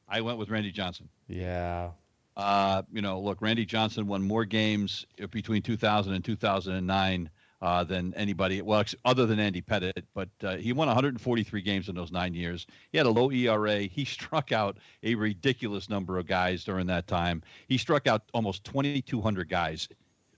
I 0.09 0.21
went 0.21 0.39
with 0.39 0.49
Randy 0.51 0.73
Johnson. 0.73 1.09
yeah. 1.29 1.91
Uh, 2.37 2.83
you 2.91 3.03
know, 3.03 3.21
look, 3.21 3.43
Randy 3.43 3.67
Johnson 3.67 4.07
won 4.07 4.23
more 4.23 4.47
games 4.47 5.05
between 5.31 5.61
2000 5.61 6.15
and 6.15 6.25
2009 6.25 7.29
uh, 7.63 7.85
than 7.85 8.15
anybody, 8.15 8.63
well, 8.63 8.83
other 9.05 9.27
than 9.27 9.39
Andy 9.39 9.63
Pettitte. 9.63 10.05
But 10.15 10.29
uh, 10.43 10.57
he 10.57 10.73
won 10.73 10.89
143 10.89 11.63
games 11.63 11.89
in 11.89 11.95
those 11.95 12.11
nine 12.11 12.35
years. 12.35 12.67
He 12.91 12.99
had 12.99 13.07
a 13.07 13.11
low 13.11 13.31
ERA. 13.31 13.81
He 13.81 14.05
struck 14.21 14.53
out 14.53 14.79
a 15.03 15.15
ridiculous 15.15 15.89
number 15.89 16.19
of 16.19 16.27
guys 16.27 16.65
during 16.65 16.87
that 16.87 17.07
time. 17.07 17.43
He 17.69 17.79
struck 17.79 18.07
out 18.07 18.23
almost 18.33 18.65
2,200 18.65 19.49
guys 19.49 19.89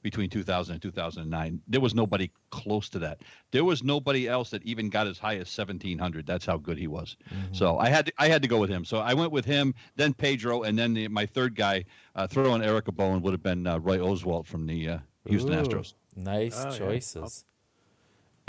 between 0.02 0.29
2000 0.29 0.75
and 0.75 0.83
2009. 0.83 1.61
There 1.69 1.81
was 1.81 1.95
nobody 1.95 2.31
close 2.50 2.88
to 2.88 2.99
that. 2.99 3.21
There 3.52 3.64
was 3.64 3.85
nobody 3.85 4.29
else 4.29 4.50
that 4.50 4.62
even 4.64 4.91
got 4.91 5.07
as 5.07 5.17
high 5.17 5.35
as 5.35 5.57
1700. 5.57 6.26
That's 6.26 6.45
how 6.45 6.57
good 6.57 6.76
he 6.76 6.88
was. 6.88 7.17
So 7.52 7.79
I 7.79 7.88
had 7.88 8.07
to, 8.07 8.12
I 8.19 8.26
had 8.29 8.43
to 8.43 8.49
go 8.49 8.59
with 8.59 8.69
him. 8.69 8.85
So 8.85 8.99
I 8.99 9.14
went 9.14 9.31
with 9.31 9.45
him, 9.45 9.75
then 9.95 10.12
Pedro, 10.12 10.62
and 10.62 10.76
then 10.76 10.93
the, 10.93 11.07
my 11.07 11.25
third 11.25 11.55
guy, 11.55 11.85
uh, 12.17 12.26
throwing 12.26 12.62
Erica 12.62 12.91
Bowen 12.91 13.23
would 13.23 13.33
have 13.33 13.45
been 13.45 13.64
uh, 13.64 13.79
Roy 13.79 13.99
Oswalt 13.99 14.47
from 14.47 14.67
the 14.67 14.88
uh, 14.88 14.99
Houston 15.29 15.52
Ooh, 15.52 15.62
Astros. 15.62 15.95
Nice 16.16 16.54
Oh, 16.59 16.71
yeah. 16.71 16.78
choices. 16.78 17.45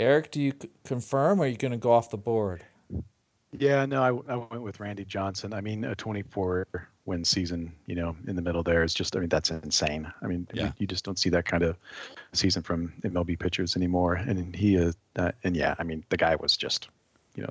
Eric, 0.00 0.30
do 0.30 0.40
you 0.40 0.52
c- 0.60 0.68
confirm 0.84 1.40
or 1.40 1.44
are 1.44 1.46
you 1.46 1.56
going 1.56 1.72
to 1.72 1.78
go 1.78 1.92
off 1.92 2.10
the 2.10 2.16
board? 2.18 2.64
Yeah, 3.56 3.86
no, 3.86 4.02
I, 4.02 4.32
I 4.32 4.36
went 4.36 4.62
with 4.62 4.80
Randy 4.80 5.04
Johnson. 5.04 5.54
I 5.54 5.60
mean, 5.60 5.84
a 5.84 5.94
24 5.94 6.66
win 7.06 7.24
season, 7.24 7.72
you 7.86 7.94
know, 7.94 8.16
in 8.26 8.34
the 8.34 8.42
middle 8.42 8.62
there 8.64 8.82
is 8.82 8.92
just, 8.92 9.14
I 9.14 9.20
mean, 9.20 9.28
that's 9.28 9.50
insane. 9.50 10.12
I 10.22 10.26
mean, 10.26 10.48
Yeah. 10.52 10.64
you, 10.66 10.72
you 10.78 10.86
just 10.88 11.04
don't 11.04 11.18
see 11.18 11.30
that 11.30 11.44
kind 11.44 11.62
of 11.62 11.76
season 12.32 12.62
from 12.62 12.92
MLB 13.04 13.38
pitchers 13.38 13.76
anymore. 13.76 14.14
And 14.14 14.54
he 14.56 14.74
is, 14.74 14.96
uh, 15.16 15.30
and 15.44 15.56
yeah, 15.56 15.74
I 15.78 15.84
mean, 15.84 16.04
the 16.08 16.16
guy 16.16 16.34
was 16.34 16.56
just, 16.56 16.88
you 17.36 17.44
know, 17.44 17.50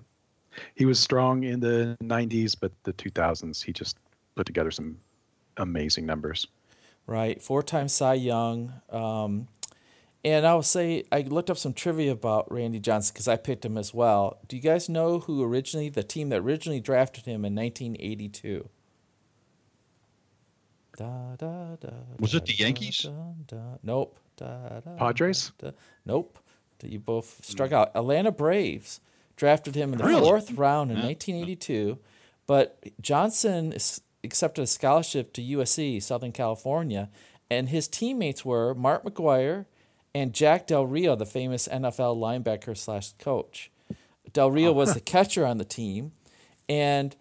he 0.76 0.86
was 0.86 1.00
strong 1.00 1.44
in 1.46 1.60
the 1.62 1.98
90s, 2.04 2.56
but 2.60 2.72
the 2.84 2.94
2000s, 2.94 3.64
he 3.64 3.72
just 3.72 3.98
put 4.36 4.46
together 4.46 4.72
some 4.72 4.98
amazing 5.58 6.06
numbers. 6.06 6.48
Right. 7.08 7.42
Four 7.42 7.64
times 7.64 7.94
Cy 7.94 8.16
Young. 8.16 8.74
Um, 8.90 9.48
and 10.24 10.46
I 10.46 10.54
will 10.54 10.62
say, 10.64 11.04
I 11.12 11.22
looked 11.22 11.50
up 11.50 11.58
some 11.58 11.74
trivia 11.74 12.12
about 12.12 12.52
Randy 12.52 12.80
Johnson 12.80 13.14
because 13.14 13.28
I 13.28 13.36
picked 13.36 13.66
him 13.66 13.78
as 13.78 13.94
well. 13.94 14.40
Do 14.48 14.56
you 14.56 14.62
guys 14.62 14.88
know 14.90 15.20
who 15.20 15.44
originally, 15.44 15.90
the 15.90 16.04
team 16.04 16.30
that 16.30 16.40
originally 16.40 16.80
drafted 16.80 17.26
him 17.26 17.44
in 17.46 17.54
1982? 17.56 18.70
Da, 20.98 21.36
da, 21.38 21.76
da, 21.78 21.90
Was 22.20 22.36
it 22.36 22.46
the 22.46 22.54
Yankees? 22.54 23.02
da, 23.02 23.12
da. 23.48 23.62
Nope. 23.82 24.20
Da, 24.38 24.80
da, 24.80 24.96
Padres? 24.96 25.52
da, 25.58 25.72
da. 25.72 25.78
Nope. 26.06 26.40
You 26.84 27.00
both 27.00 27.40
struck 27.46 27.72
out. 27.72 27.92
Atlanta 27.96 28.30
Braves 28.32 29.00
drafted 29.38 29.74
him 29.74 29.94
in 29.94 30.00
the 30.00 30.04
Really? 30.04 30.22
fourth 30.22 30.52
round 30.52 30.92
in 30.92 30.98
Yeah. 30.98 31.04
1982, 31.06 31.98
but 32.46 32.78
Johnson 33.02 33.74
accepted 34.24 34.64
a 34.64 34.68
scholarship 34.68 35.32
to 35.34 35.42
USC, 35.42 36.02
Southern 36.02 36.34
California, 36.34 37.10
and 37.50 37.70
his 37.70 37.88
teammates 37.88 38.44
were 38.44 38.76
Mark 38.76 39.06
McGwire 39.06 39.66
and 40.16 40.34
Jack 40.34 40.68
Del 40.68 40.86
Rio, 40.86 41.16
the 41.16 41.26
famous 41.26 41.68
NFL 41.68 42.18
linebacker 42.18 42.78
slash 42.78 43.14
coach. 43.14 43.72
Del 44.32 44.52
Rio 44.52 44.72
was 44.72 44.94
the 44.94 45.00
catcher 45.14 45.46
on 45.46 45.58
the 45.58 45.66
team, 45.66 46.12
and 46.70 47.16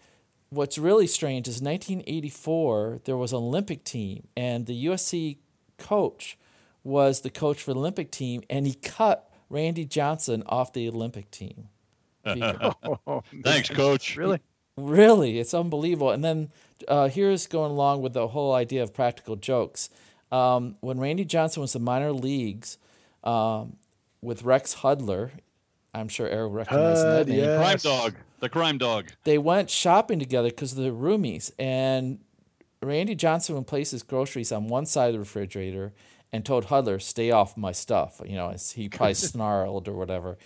what's 0.51 0.79
really 0.79 1.07
strange 1.07 1.49
is 1.49 1.63
1984 1.63 3.01
there 3.05 3.17
was 3.17 3.33
an 3.33 3.39
Olympic 3.39 3.85
team, 3.85 4.29
and 4.37 4.67
the 4.67 4.87
USC 4.87 5.39
coach 5.79 6.39
was 6.85 7.21
the 7.21 7.31
coach 7.31 7.63
for 7.63 7.73
the 7.73 7.81
Olympic 7.81 8.11
team, 8.11 8.43
and 8.51 8.67
he 8.67 8.75
cut 8.75 9.31
Randy 9.49 9.85
Johnson 9.85 10.43
off 10.47 10.73
the 10.73 10.89
Olympic 10.89 11.31
team. 11.31 11.69
Oh, 12.25 13.25
Thanks, 13.43 13.69
coach. 13.69 14.17
Really? 14.17 14.39
Really, 14.77 15.41
it's 15.41 15.53
unbelievable. 15.53 16.11
And 16.11 16.25
then 16.25 16.51
uh, 16.87 17.09
here's 17.09 17.49
going 17.49 17.73
along 17.73 18.03
with 18.03 18.13
the 18.13 18.29
whole 18.29 18.55
idea 18.55 18.83
of 18.83 18.95
practical 18.95 19.35
jokes. 19.35 19.91
Um, 20.31 20.77
when 20.81 21.01
Randy 21.01 21.25
Johnson 21.25 21.63
was 21.63 21.75
in 21.75 21.83
minor 21.83 22.13
leagues 22.13 22.79
um, 23.25 23.77
with 24.21 24.43
Rex 24.45 24.77
Hudler, 24.77 25.31
I'm 25.95 26.09
sure 26.09 26.29
Eric 26.29 26.53
recognizes 26.53 27.05
that 27.05 27.17
Hud, 27.19 27.29
name. 27.29 27.39
yeah. 27.41 27.57
Crime 27.59 27.79
dog. 27.79 28.15
The 28.41 28.49
crime 28.49 28.79
dog. 28.79 29.11
They 29.25 29.39
went 29.39 29.71
shopping 29.71 30.19
together 30.19 30.49
because 30.49 30.75
they're 30.75 30.91
roomies. 30.93 31.53
And 31.59 32.19
Randy 32.83 33.15
Johnson 33.15 33.55
would 33.55 33.67
place 33.67 33.91
his 33.93 34.03
groceries 34.03 34.51
on 34.53 34.69
one 34.69 34.87
side 34.87 35.09
of 35.09 35.13
the 35.13 35.19
refrigerator 35.21 35.93
and 36.33 36.45
told 36.45 36.67
Hudler, 36.67 37.01
"Stay 37.01 37.31
off 37.31 37.57
my 37.57 37.73
stuff." 37.73 38.21
You 38.25 38.37
know, 38.37 38.49
as 38.51 38.73
he 38.73 38.89
probably 38.89 39.15
snarled 39.15 39.87
or 39.87 39.93
whatever. 39.95 40.39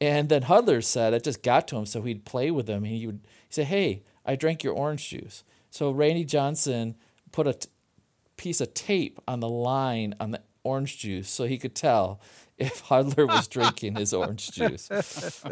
And 0.00 0.28
then 0.28 0.42
Hudler 0.42 0.82
said 0.82 1.14
it 1.14 1.22
just 1.24 1.42
got 1.42 1.68
to 1.68 1.76
him, 1.76 1.86
so 1.86 2.02
he'd 2.02 2.24
play 2.24 2.50
with 2.50 2.68
him. 2.68 2.84
And 2.84 2.94
he 2.94 3.06
would 3.06 3.20
say, 3.50 3.64
"Hey, 3.64 4.02
I 4.24 4.36
drank 4.36 4.64
your 4.64 4.74
orange 4.74 5.08
juice." 5.08 5.44
So 5.70 5.90
Randy 5.90 6.24
Johnson 6.24 6.94
put 7.30 7.46
a 7.46 7.52
t- 7.54 7.68
piece 8.36 8.60
of 8.60 8.74
tape 8.74 9.20
on 9.28 9.40
the 9.40 9.48
line 9.48 10.14
on 10.18 10.32
the 10.32 10.40
orange 10.64 10.98
juice 10.98 11.28
so 11.30 11.44
he 11.44 11.58
could 11.58 11.74
tell 11.74 12.20
if 12.58 12.82
Hudler 12.88 13.26
was 13.28 13.46
drinking 13.48 13.96
his 13.96 14.12
orange 14.12 14.50
juice. 14.50 14.88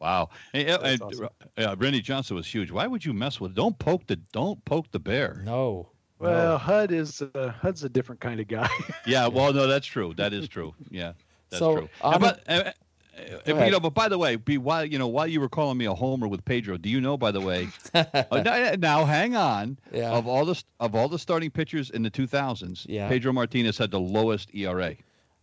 Wow. 0.00 0.30
Hey, 0.52 0.68
uh, 0.70 0.78
That's 0.78 1.00
uh, 1.00 1.04
awesome. 1.06 1.28
uh, 1.58 1.76
Randy 1.78 2.00
Johnson 2.00 2.36
was 2.36 2.46
huge. 2.46 2.70
Why 2.70 2.86
would 2.86 3.04
you 3.04 3.12
mess 3.12 3.40
with? 3.40 3.54
Don't 3.54 3.78
poke 3.78 4.06
the. 4.06 4.16
Don't 4.32 4.64
poke 4.64 4.90
the 4.92 4.98
bear. 4.98 5.42
No. 5.44 5.90
Well, 6.18 6.52
no. 6.52 6.58
Hud 6.58 6.92
is 6.92 7.22
uh, 7.22 7.52
Hud's 7.60 7.84
a 7.84 7.88
different 7.88 8.20
kind 8.20 8.40
of 8.40 8.48
guy. 8.48 8.68
Yeah. 9.06 9.26
Well, 9.26 9.52
no, 9.52 9.66
that's 9.72 9.86
true. 9.86 10.14
That 10.16 10.32
is 10.32 10.48
true. 10.48 10.74
Yeah, 10.90 11.12
that's 11.50 11.58
So, 11.58 11.76
true. 11.76 11.88
on 12.02 12.14
And 12.14 12.22
but, 12.22 12.42
uh, 12.48 12.70
uh, 13.18 13.64
you 13.64 13.70
know, 13.70 13.80
but 13.80 13.94
by 13.94 14.08
the 14.08 14.18
way, 14.18 14.36
be 14.36 14.58
while 14.58 14.84
you 14.84 14.98
know 14.98 15.08
while 15.08 15.26
you 15.26 15.40
were 15.40 15.48
calling 15.48 15.78
me 15.78 15.84
a 15.84 15.94
homer 15.94 16.28
with 16.28 16.44
Pedro, 16.44 16.76
do 16.76 16.88
you 16.88 17.00
know 17.00 17.16
by 17.16 17.30
the 17.30 17.40
way? 17.40 17.68
uh, 17.94 18.76
now, 18.78 19.04
hang 19.04 19.36
on. 19.36 19.78
Yeah. 19.92 20.10
Of 20.10 20.26
all 20.26 20.44
the 20.44 20.62
of 20.78 20.94
all 20.94 21.08
the 21.08 21.18
starting 21.18 21.50
pitchers 21.50 21.90
in 21.90 22.02
the 22.02 22.10
2000s, 22.10 22.86
Yeah. 22.88 23.08
Pedro 23.08 23.32
Martinez 23.32 23.78
had 23.78 23.90
the 23.90 24.00
lowest 24.00 24.54
ERA. 24.54 24.94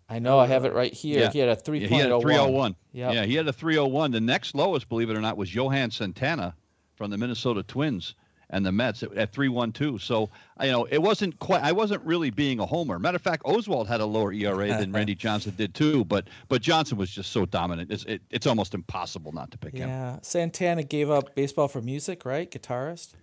I 0.09 0.19
know 0.19 0.39
I 0.39 0.47
have 0.47 0.63
it 0.63 0.73
right 0.73 0.93
here. 0.93 1.19
Yeah. 1.19 1.31
He 1.31 1.39
had 1.39 1.49
a 1.49 1.73
Yeah, 1.73 1.87
he 1.87 1.95
had 1.95 2.11
a 2.11 2.15
3.01. 2.15 2.21
301. 2.21 2.75
Yep. 2.93 3.13
Yeah, 3.13 3.25
he 3.25 3.35
had 3.35 3.47
a 3.47 3.53
301. 3.53 4.11
The 4.11 4.21
next 4.21 4.55
lowest, 4.55 4.87
believe 4.87 5.09
it 5.09 5.17
or 5.17 5.21
not, 5.21 5.35
was 5.35 5.53
Johan 5.53 5.91
Santana 5.91 6.55
from 6.95 7.11
the 7.11 7.17
Minnesota 7.17 7.61
Twins 7.63 8.15
and 8.49 8.65
the 8.65 8.71
Mets 8.71 9.03
at, 9.03 9.13
at 9.17 9.33
312. 9.33 10.01
So, 10.01 10.29
you 10.61 10.71
know, 10.71 10.85
it 10.85 11.01
wasn't 11.01 11.37
quite, 11.39 11.63
I 11.63 11.71
wasn't 11.71 12.03
really 12.03 12.29
being 12.29 12.59
a 12.59 12.65
homer. 12.65 12.97
Matter 12.99 13.17
of 13.17 13.21
fact, 13.21 13.43
Oswalt 13.43 13.87
had 13.87 13.99
a 14.01 14.05
lower 14.05 14.31
ERA 14.31 14.67
than 14.67 14.91
Randy 14.91 15.15
Johnson 15.25 15.53
did 15.57 15.73
too, 15.73 16.05
but 16.05 16.27
but 16.47 16.61
Johnson 16.61 16.97
was 16.97 17.11
just 17.11 17.31
so 17.31 17.45
dominant. 17.45 17.91
It's, 17.91 18.03
it, 18.05 18.21
it's 18.29 18.47
almost 18.47 18.73
impossible 18.73 19.31
not 19.31 19.51
to 19.51 19.57
pick 19.57 19.73
him. 19.73 19.89
Yeah. 19.89 20.19
Santana 20.21 20.83
gave 20.83 21.09
up 21.09 21.35
baseball 21.35 21.67
for 21.67 21.81
music, 21.81 22.25
right? 22.25 22.49
Guitarist? 22.49 23.13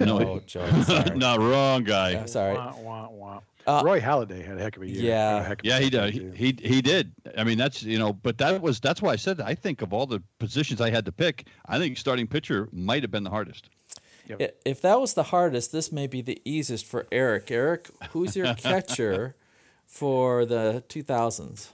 No, 0.00 0.20
Oh, 0.20 0.40
joke. 0.40 0.70
Not 1.16 1.38
wrong 1.40 1.82
guy. 1.84 2.10
Yeah, 2.10 2.26
sorry. 2.26 2.54
Wah, 2.54 2.74
wah, 2.78 3.08
wah. 3.08 3.40
Uh, 3.66 3.82
Roy 3.84 4.00
Halladay 4.00 4.44
had 4.44 4.58
a 4.58 4.60
heck 4.62 4.76
of 4.76 4.82
a 4.82 4.88
year. 4.88 5.02
Yeah. 5.02 5.38
A 5.38 5.42
heck 5.42 5.60
of 5.60 5.64
a 5.64 5.68
Yeah, 5.68 5.78
he 5.78 5.90
did. 5.90 6.14
He, 6.14 6.30
he 6.34 6.68
he 6.68 6.82
did. 6.82 7.12
I 7.36 7.44
mean, 7.44 7.58
that's 7.58 7.82
you 7.82 7.98
know, 7.98 8.12
but 8.12 8.38
that 8.38 8.60
was 8.62 8.80
that's 8.80 9.02
why 9.02 9.12
I 9.12 9.16
said 9.16 9.40
I 9.40 9.54
think 9.54 9.82
of 9.82 9.92
all 9.92 10.06
the 10.06 10.22
positions 10.38 10.80
I 10.80 10.90
had 10.90 11.04
to 11.06 11.12
pick, 11.12 11.46
I 11.66 11.78
think 11.78 11.98
starting 11.98 12.26
pitcher 12.26 12.68
might 12.72 13.02
have 13.02 13.10
been 13.10 13.24
the 13.24 13.30
hardest. 13.30 13.68
I- 14.40 14.50
If 14.64 14.80
that 14.82 15.00
was 15.00 15.14
the 15.14 15.24
hardest, 15.24 15.72
this 15.72 15.90
may 15.92 16.06
be 16.06 16.22
the 16.22 16.40
easiest 16.44 16.84
for 16.86 17.06
Eric. 17.12 17.50
Eric, 17.50 17.88
who's 18.10 18.36
your 18.36 18.54
catcher 18.54 19.34
for 19.86 20.44
the 20.44 20.82
2000s? 20.88 21.68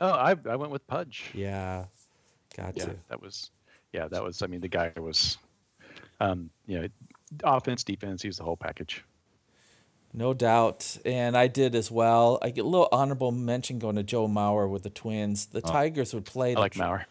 Oh, 0.00 0.10
I 0.10 0.34
I 0.48 0.56
went 0.56 0.72
with 0.72 0.86
Pudge. 0.86 1.30
Yeah. 1.34 1.86
Got 2.56 2.76
Yeah, 2.76 2.84
to. 2.86 2.96
that 3.08 3.20
was. 3.22 3.50
Yeah, 3.92 4.08
that 4.08 4.22
was. 4.24 4.42
I 4.42 4.46
mean, 4.46 4.60
the 4.60 4.68
guy 4.68 4.92
was. 4.96 5.38
Um, 6.20 6.50
you 6.66 6.80
know, 6.80 6.88
offense, 7.44 7.84
defense. 7.84 8.22
He 8.22 8.28
was 8.28 8.38
the 8.38 8.44
whole 8.44 8.56
package. 8.56 9.04
No 10.12 10.32
doubt. 10.34 10.96
And 11.04 11.36
I 11.36 11.48
did 11.48 11.74
as 11.74 11.90
well. 11.90 12.38
I 12.42 12.50
get 12.50 12.64
a 12.64 12.68
little 12.68 12.88
honorable 12.92 13.32
mention 13.32 13.78
going 13.80 13.96
to 13.96 14.02
Joe 14.04 14.28
Mauer 14.28 14.68
with 14.70 14.84
the 14.84 14.90
Twins. 14.90 15.46
The 15.46 15.60
Tigers 15.60 16.14
would 16.14 16.24
play 16.24 16.54
I 16.54 16.60
like 16.60 16.74
Mauer. 16.74 17.04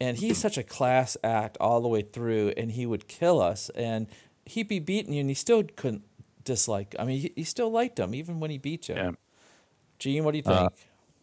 And 0.00 0.16
he's 0.16 0.38
such 0.38 0.56
a 0.58 0.62
class 0.62 1.16
act 1.22 1.56
all 1.60 1.80
the 1.80 1.88
way 1.88 2.02
through 2.02 2.52
and 2.56 2.72
he 2.72 2.86
would 2.86 3.06
kill 3.08 3.40
us 3.40 3.68
and 3.70 4.06
he'd 4.46 4.68
be 4.68 4.78
beating 4.78 5.12
you 5.12 5.20
and 5.20 5.28
he 5.28 5.34
still 5.34 5.62
couldn't 5.76 6.02
dislike 6.44 6.94
i 6.98 7.04
mean 7.04 7.20
he, 7.20 7.32
he 7.36 7.44
still 7.44 7.70
liked 7.70 7.98
him 7.98 8.14
even 8.14 8.40
when 8.40 8.50
he 8.50 8.58
beat 8.58 8.88
you 8.88 8.94
Yeah. 8.94 9.10
gene 9.98 10.24
what 10.24 10.32
do 10.32 10.38
you 10.38 10.42
think 10.42 10.56
Uh, 10.58 10.68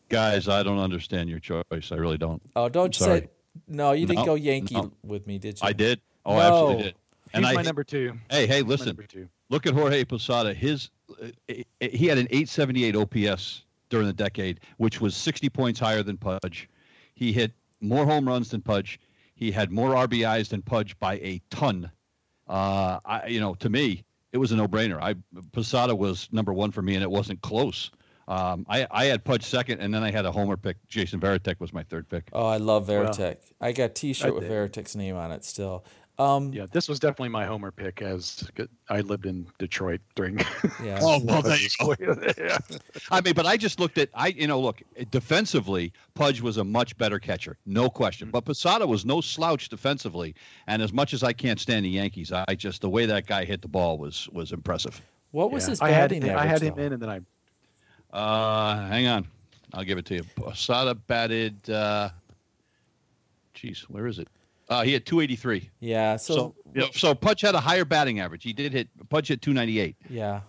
Guys, 0.10 0.48
I 0.48 0.64
don't 0.64 0.80
understand 0.80 1.30
your 1.30 1.40
choice. 1.40 1.92
I 1.92 1.96
really 1.96 2.18
don't. 2.18 2.42
oh 2.56 2.70
don't 2.70 2.96
sorry. 2.96 3.20
say 3.22 3.30
no 3.68 3.92
you 3.92 4.06
didn't 4.06 4.20
No, 4.20 4.26
go 4.26 4.36
yankee 4.36 4.76
no. 4.76 4.92
with 5.04 5.28
me 5.28 5.38
did 5.38 5.60
you 5.60 5.68
I 5.68 5.74
did. 5.74 6.00
Oh, 6.26 6.34
I 6.34 6.36
No. 6.38 6.42
absolutely 6.54 6.84
did. 6.84 6.96
And 7.34 7.44
He's 7.46 7.52
I 7.52 7.56
my 7.56 7.62
number 7.64 7.84
two. 7.84 8.14
hey 8.32 8.48
hey 8.48 8.62
My 8.62 8.70
listen, 8.70 8.88
number 8.88 9.04
two. 9.04 9.28
look 9.50 9.66
at 9.66 9.74
Jorge 9.74 10.06
Posada. 10.06 10.54
His 10.54 10.90
uh, 11.22 11.28
he 11.82 12.06
had 12.08 12.18
an 12.18 12.28
878 12.30 12.96
OPS 12.96 13.64
during 13.90 14.08
the 14.08 14.14
decade, 14.14 14.62
which 14.78 15.02
was 15.02 15.14
60 15.16 15.50
points 15.50 15.78
higher 15.80 16.04
than 16.04 16.16
Pudge. 16.18 16.70
He 17.16 17.34
hit 17.34 17.52
more 17.82 18.06
home 18.06 18.28
runs 18.28 18.50
than 18.50 18.62
Pudge. 18.62 19.00
He 19.36 19.52
had 19.52 19.72
more 19.72 19.92
RBIs 19.92 20.50
than 20.50 20.62
Pudge 20.62 20.98
by 21.00 21.16
a 21.16 21.42
ton. 21.50 21.92
Uh, 22.48 23.00
I, 23.06 23.28
you 23.28 23.40
know, 23.40 23.54
to 23.56 23.70
me, 23.70 24.04
it 24.32 24.38
was 24.38 24.52
a 24.52 24.56
no-brainer. 24.56 25.02
I 25.02 25.16
Posada 25.52 25.96
was 25.96 26.28
number 26.32 26.54
one 26.54 26.72
for 26.72 26.82
me, 26.82 26.96
and 26.96 27.04
it 27.04 27.12
wasn't 27.12 27.42
close. 27.42 27.92
Um, 28.28 28.66
I, 28.68 28.86
I 28.92 29.06
had 29.06 29.24
Pudge 29.24 29.44
second, 29.44 29.80
and 29.80 29.94
then 29.94 30.04
I 30.04 30.12
had 30.12 30.26
a 30.26 30.32
homer 30.32 30.58
pick. 30.58 30.78
Jason 30.88 31.20
Varitek 31.20 31.60
was 31.60 31.72
my 31.72 31.84
third 31.84 32.10
pick. 32.10 32.30
oh 32.34 32.46
i 32.46 32.58
love 32.58 32.90
Well, 32.90 33.06
Varitek. 33.06 33.38
i 33.62 33.72
got 33.72 33.84
a 33.84 33.90
t-shirt 33.90 34.28
I 34.28 34.32
with. 34.32 34.44
Varitek's 34.44 34.96
name 34.96 35.16
on 35.16 35.32
it 35.32 35.46
still 35.46 35.86
um 36.20 36.52
Yeah, 36.54 36.66
this 36.72 36.88
was 36.90 37.00
definitely 37.00 37.30
my 37.30 37.46
homer 37.46 37.72
pick. 37.72 38.02
As 38.02 38.50
I 38.90 39.02
lived 39.02 39.26
in 39.26 39.46
Detroit 39.60 40.02
during. 40.16 40.38
yeah 40.84 41.00
Oh, 41.02 41.20
well, 41.24 41.42
there 41.42 41.58
you 41.58 41.70
go. 41.80 41.96
yeah. 42.38 42.58
I 43.12 43.22
mean, 43.22 43.34
but 43.34 43.46
I 43.46 43.58
just 43.58 43.80
looked 43.80 43.98
at 43.98 44.10
I 44.14 44.28
you 44.30 44.48
know 44.48 44.60
look 44.60 44.82
defensively, 45.12 45.94
Pudge 46.16 46.42
was 46.42 46.58
a 46.58 46.64
much 46.64 46.98
better 46.98 47.20
catcher, 47.20 47.58
no 47.66 47.90
question. 47.90 48.30
But 48.32 48.46
Posada 48.46 48.88
was 48.88 49.06
no 49.06 49.22
slouch 49.22 49.70
defensively, 49.70 50.34
and 50.68 50.82
as 50.82 50.92
much 50.92 51.14
as 51.14 51.22
I 51.24 51.34
can't 51.34 51.60
stand 51.60 51.86
the 51.86 51.90
Yankees, 51.90 52.32
I 52.32 52.56
just 52.56 52.82
the 52.82 52.90
way 52.90 53.06
that 53.06 53.28
guy 53.28 53.46
hit 53.46 53.62
the 53.62 53.68
ball 53.68 53.98
was 53.98 54.28
was 54.32 54.52
impressive. 54.52 55.02
what 55.32 55.52
was 55.52 55.66
Yeah. 55.66 55.70
his 55.72 55.82
I 55.82 55.90
had 55.92 56.10
batting 56.10 56.24
average 56.30 56.38
I 56.38 56.46
had 56.48 56.62
him 56.62 56.74
though? 56.76 56.82
in, 56.84 56.94
and 56.94 57.02
then 57.02 57.10
I. 57.10 57.20
Uh, 58.12 58.88
hang 58.88 59.06
on, 59.08 59.28
I'll 59.74 59.84
give 59.84 59.98
it 59.98 60.06
to 60.08 60.16
you. 60.16 60.24
Posada 60.36 60.96
batted. 60.96 61.70
Uh, 61.70 62.10
geez, 63.54 63.82
where 63.90 64.08
is 64.08 64.18
it? 64.20 64.28
Uh, 64.70 64.84
he 64.84 64.92
had 64.94 65.06
283. 65.06 65.70
yeah 65.80 66.16
so, 66.18 66.36
So, 66.36 66.56
you 66.74 66.82
know, 66.82 66.88
so 66.94 67.16
Pudge 67.16 67.42
had 67.42 67.56
a 67.56 67.60
higher 67.60 67.86
batting 67.86 68.20
average. 68.20 68.44
He 68.44 68.54
did 68.54 68.74
hit 68.74 68.90
Pudge 69.10 69.30
hit 69.30 69.42
298. 69.42 69.96
yeah 70.10 70.42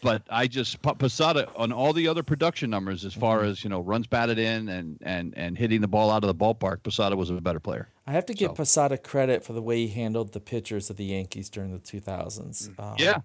but 0.00 0.22
I 0.30 0.46
just 0.46 0.80
Posada 0.82 1.48
on 1.56 1.72
all 1.72 1.92
the 1.92 2.06
other 2.06 2.22
production 2.22 2.70
numbers 2.70 3.04
as 3.04 3.12
far 3.14 3.40
Mm-hmm. 3.40 3.50
as 3.50 3.64
you 3.64 3.70
know 3.70 3.80
runs 3.80 4.06
batted 4.06 4.38
in 4.38 4.68
and 4.68 4.96
and 5.02 5.34
and 5.36 5.58
hitting 5.58 5.80
the 5.80 5.88
ball 5.88 6.08
out 6.12 6.22
of 6.22 6.28
the 6.28 6.34
ballpark. 6.36 6.84
Posada 6.84 7.16
was 7.16 7.30
a 7.30 7.40
better 7.40 7.58
player. 7.58 7.88
I 8.06 8.12
have 8.12 8.24
to 8.26 8.32
give 8.34 8.50
So- 8.50 8.54
Posada 8.54 8.96
credit 8.96 9.44
for 9.44 9.54
the 9.54 9.60
way 9.62 9.86
he 9.86 9.88
handled 9.88 10.32
the 10.34 10.40
pitchers 10.40 10.88
of 10.88 10.96
the 10.98 11.04
Yankees 11.04 11.50
during 11.50 11.72
the 11.72 11.80
2000s. 11.80 12.78
Um, 12.78 12.94
Yeah, 12.98 13.18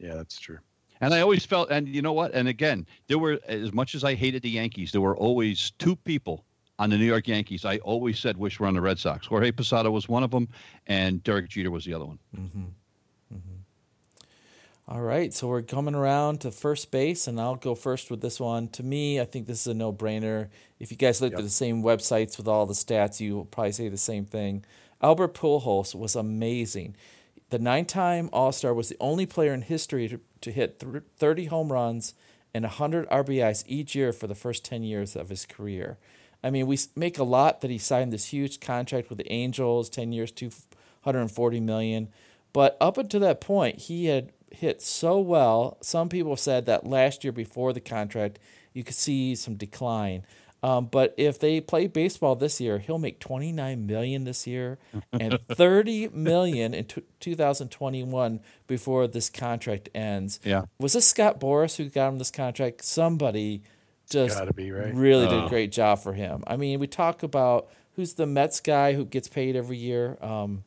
yeah, 0.00 0.14
that's 0.14 0.38
true. 0.40 0.58
and 1.00 1.14
I 1.14 1.20
always 1.20 1.46
felt, 1.46 1.70
and 1.70 1.86
you 1.88 2.02
know 2.02 2.12
what? 2.12 2.34
And 2.34 2.48
again, 2.48 2.84
there 3.06 3.18
were 3.18 3.38
as 3.46 3.72
much 3.72 3.94
as 3.94 4.02
I 4.02 4.14
hated 4.16 4.42
the 4.42 4.50
Yankees, 4.50 4.90
there 4.90 5.00
were 5.00 5.16
always 5.16 5.70
two 5.78 5.94
people 5.94 6.44
on 6.82 6.90
the 6.90 6.98
New 6.98 7.04
York 7.04 7.28
Yankees. 7.28 7.64
I 7.64 7.78
always 7.78 8.18
said 8.18 8.36
wish 8.36 8.58
we 8.58 8.64
were 8.64 8.68
on 8.68 8.74
the 8.74 8.80
Red 8.80 8.98
Sox. 8.98 9.26
Jorge 9.26 9.52
Posada 9.52 9.88
was 9.88 10.08
one 10.08 10.24
of 10.24 10.32
them, 10.32 10.48
and 10.88 11.22
Derek 11.22 11.48
Jeter 11.48 11.70
was 11.70 11.84
the 11.84 11.94
other 11.94 12.04
one. 12.06 12.18
Mm-hmm. 12.36 12.62
Mm-hmm. 13.32 13.58
All 14.88 15.00
right, 15.00 15.32
so 15.32 15.46
we're 15.46 15.62
coming 15.62 15.94
around 15.94 16.40
to 16.40 16.50
first 16.50 16.90
base, 16.90 17.28
and 17.28 17.40
I'll 17.40 17.54
go 17.54 17.76
first 17.76 18.10
with 18.10 18.20
this 18.20 18.40
one. 18.40 18.66
To 18.70 18.82
me, 18.82 19.20
I 19.20 19.24
think 19.24 19.46
this 19.46 19.60
is 19.60 19.68
a 19.68 19.74
no 19.74 19.92
brainer. 19.92 20.48
If 20.80 20.90
you 20.90 20.96
guys 20.96 21.20
looked 21.20 21.32
Yep. 21.34 21.38
at 21.38 21.44
the 21.44 21.50
same 21.50 21.84
websites 21.84 22.36
with 22.36 22.48
all 22.48 22.66
the 22.66 22.74
stats, 22.74 23.20
you 23.20 23.36
will 23.36 23.44
probably 23.44 23.70
say 23.72 23.88
the 23.88 23.96
same 23.96 24.24
thing. 24.24 24.64
Albert 25.00 25.34
Pujols 25.34 25.94
was 25.94 26.16
amazing. 26.16 26.96
The 27.50 27.60
nine 27.60 27.84
time 27.84 28.28
All 28.32 28.50
Star 28.50 28.74
was 28.74 28.88
the 28.88 28.96
only 28.98 29.24
player 29.24 29.54
in 29.54 29.62
history 29.62 30.08
to, 30.08 30.18
to 30.40 30.50
hit 30.50 30.80
th- 30.80 31.04
30 31.16 31.44
home 31.46 31.70
runs 31.72 32.14
and 32.52 32.64
100 32.64 33.08
RBIs 33.08 33.62
each 33.68 33.94
year 33.94 34.12
for 34.12 34.26
the 34.26 34.34
first 34.34 34.64
10 34.64 34.82
years 34.82 35.14
of 35.14 35.28
his 35.28 35.46
career. 35.46 35.96
I 36.42 36.50
mean, 36.50 36.66
we 36.66 36.78
make 36.96 37.18
a 37.18 37.24
lot 37.24 37.60
that 37.60 37.70
he 37.70 37.78
signed 37.78 38.12
this 38.12 38.26
huge 38.26 38.60
contract 38.60 39.08
with 39.08 39.18
the 39.18 39.30
Angels, 39.30 39.88
10 39.88 40.12
years, 40.12 40.32
240 40.32 41.60
million. 41.60 42.08
But 42.52 42.76
up 42.80 42.98
until 42.98 43.20
that 43.20 43.40
point, 43.40 43.78
he 43.78 44.06
had 44.06 44.32
hit 44.50 44.82
so 44.82 45.18
well. 45.18 45.78
Some 45.80 46.08
people 46.08 46.36
said 46.36 46.66
that 46.66 46.86
last 46.86 47.24
year 47.24 47.32
before 47.32 47.72
the 47.72 47.80
contract, 47.80 48.38
you 48.72 48.84
could 48.84 48.94
see 48.94 49.34
some 49.34 49.54
decline. 49.54 50.24
Um, 50.64 50.86
but 50.86 51.12
if 51.16 51.40
they 51.40 51.60
play 51.60 51.88
baseball 51.88 52.36
this 52.36 52.60
year, 52.60 52.78
he'll 52.78 52.98
make 52.98 53.18
29 53.18 53.84
million 53.84 54.24
this 54.24 54.46
year 54.46 54.78
and 55.12 55.38
30 55.48 56.08
million 56.08 56.72
in 56.72 56.84
t- 56.84 57.02
2021 57.18 58.40
before 58.68 59.08
this 59.08 59.28
contract 59.28 59.88
ends. 59.94 60.38
Yeah. 60.44 60.62
Was 60.78 60.92
this 60.92 61.08
Scott 61.08 61.40
Boras 61.40 61.76
who 61.76 61.88
got 61.88 62.10
him 62.10 62.18
this 62.18 62.30
contract? 62.30 62.84
Somebody 62.84 63.62
just 64.12 64.38
Gotta 64.38 64.52
be, 64.52 64.70
right? 64.70 64.94
really 64.94 65.26
did 65.26 65.38
a 65.38 65.44
Oh. 65.44 65.48
great 65.48 65.72
job 65.72 65.98
for 66.00 66.12
him. 66.12 66.44
I 66.46 66.56
mean, 66.56 66.78
we 66.80 66.86
talk 66.86 67.22
about 67.22 67.68
who's 67.96 68.14
the 68.14 68.26
Mets 68.26 68.60
guy 68.60 68.92
who 68.94 69.04
gets 69.04 69.28
paid 69.28 69.56
every 69.56 69.76
year. 69.78 70.16
Um, 70.20 70.64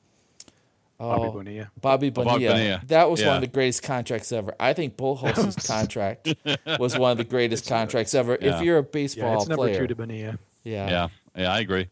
Bobby 0.98 1.24
oh, 1.26 1.32
Bonilla. 1.32 1.72
Bobby 1.82 2.10
Bobby 2.10 2.30
Bonilla. 2.30 2.54
Bonilla. 2.54 2.82
That 2.88 3.10
was 3.10 3.24
one 3.24 3.36
of 3.36 3.42
the 3.42 3.48
greatest 3.48 3.84
contracts 3.84 4.32
ever. 4.32 4.56
I 4.60 4.72
think 4.74 4.96
Pujols's 4.96 5.56
contract 5.68 6.34
was 6.80 6.98
one 6.98 7.12
of 7.12 7.18
the 7.18 7.26
greatest 7.26 7.68
contracts 7.68 8.14
ever. 8.14 8.38
Yeah. 8.42 8.58
If 8.58 8.64
you're 8.64 8.78
a 8.78 8.82
Yeah, 8.82 8.88
baseball 8.92 9.38
it's 9.42 9.48
number 9.50 9.64
player, 9.66 9.80
two 9.80 9.88
to 9.88 9.96
Bonilla. 9.96 10.40
yeah. 10.64 10.90
Yeah, 10.90 11.08
yeah, 11.36 11.52
I 11.54 11.60
agree. 11.60 11.88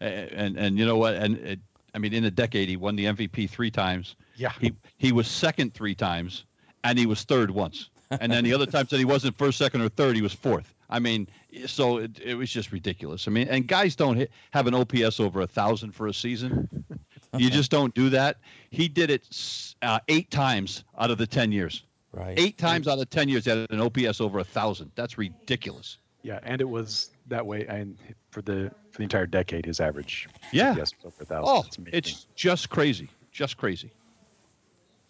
A- 0.00 0.04
And 0.04 0.56
and 0.56 0.78
you 0.78 0.86
know 0.86 0.96
what? 0.96 1.14
And 1.14 1.36
it, 1.38 1.60
I 1.94 1.98
mean, 1.98 2.12
in 2.14 2.24
a 2.24 2.30
decade, 2.30 2.68
he 2.68 2.76
won 2.76 2.94
the 2.96 3.06
MVP 3.06 3.50
three 3.50 3.70
times. 3.70 4.14
Yeah. 4.36 4.52
He 4.60 4.72
he 4.98 5.10
was 5.12 5.26
second 5.26 5.74
three 5.74 5.94
times, 5.96 6.44
and 6.84 6.96
he 6.98 7.06
was 7.06 7.22
third 7.24 7.50
once. 7.50 7.90
And 8.20 8.30
then 8.30 8.44
the 8.44 8.52
other 8.54 8.66
times 8.66 8.90
that 8.90 8.98
he 8.98 9.04
wasn't 9.04 9.36
first, 9.36 9.58
second, 9.58 9.80
or 9.80 9.88
third, 9.88 10.14
he 10.14 10.22
was 10.22 10.32
fourth. 10.32 10.73
I 10.94 11.00
mean, 11.00 11.26
so 11.66 11.98
it, 11.98 12.20
it 12.24 12.36
was 12.36 12.50
just 12.50 12.70
ridiculous. 12.70 13.26
I 13.26 13.32
mean, 13.32 13.48
and 13.48 13.66
guys 13.66 13.96
don't 13.96 14.16
hit, 14.16 14.30
have 14.52 14.68
an 14.68 14.74
OPS 14.74 15.18
over 15.18 15.40
a 15.40 15.46
thousand 15.46 15.90
for 15.90 16.06
a 16.06 16.14
season. 16.14 16.68
you 17.36 17.50
just 17.50 17.68
don't 17.72 17.92
do 17.94 18.10
that. 18.10 18.36
He 18.70 18.86
did 18.86 19.10
it 19.10 19.26
uh, 19.82 19.98
eight 20.06 20.30
times 20.30 20.84
out 20.96 21.10
of 21.10 21.18
the 21.18 21.26
ten 21.26 21.50
years. 21.50 21.82
Right. 22.12 22.38
Eight 22.38 22.58
times 22.58 22.86
out 22.86 23.00
of 23.00 23.10
ten 23.10 23.28
years, 23.28 23.44
he 23.44 23.50
had 23.50 23.68
an 23.72 23.80
OPS 23.80 24.20
over 24.20 24.38
a 24.38 24.44
thousand. 24.44 24.92
That's 24.94 25.18
ridiculous. 25.18 25.98
Yeah, 26.22 26.38
and 26.44 26.60
it 26.60 26.68
was 26.68 27.10
that 27.26 27.44
way. 27.44 27.66
And 27.66 27.98
for 28.30 28.40
the 28.40 28.70
for 28.92 28.98
the 28.98 29.02
entire 29.02 29.26
decade, 29.26 29.66
his 29.66 29.80
average. 29.80 30.28
Yeah. 30.52 30.76
Yes, 30.76 30.92
over 31.04 31.22
a 31.22 31.26
thousand. 31.26 31.44
Oh, 31.44 31.64
It's 31.92 32.10
it's 32.12 32.26
just 32.36 32.70
crazy, 32.70 33.10
just 33.32 33.56
crazy. 33.56 33.90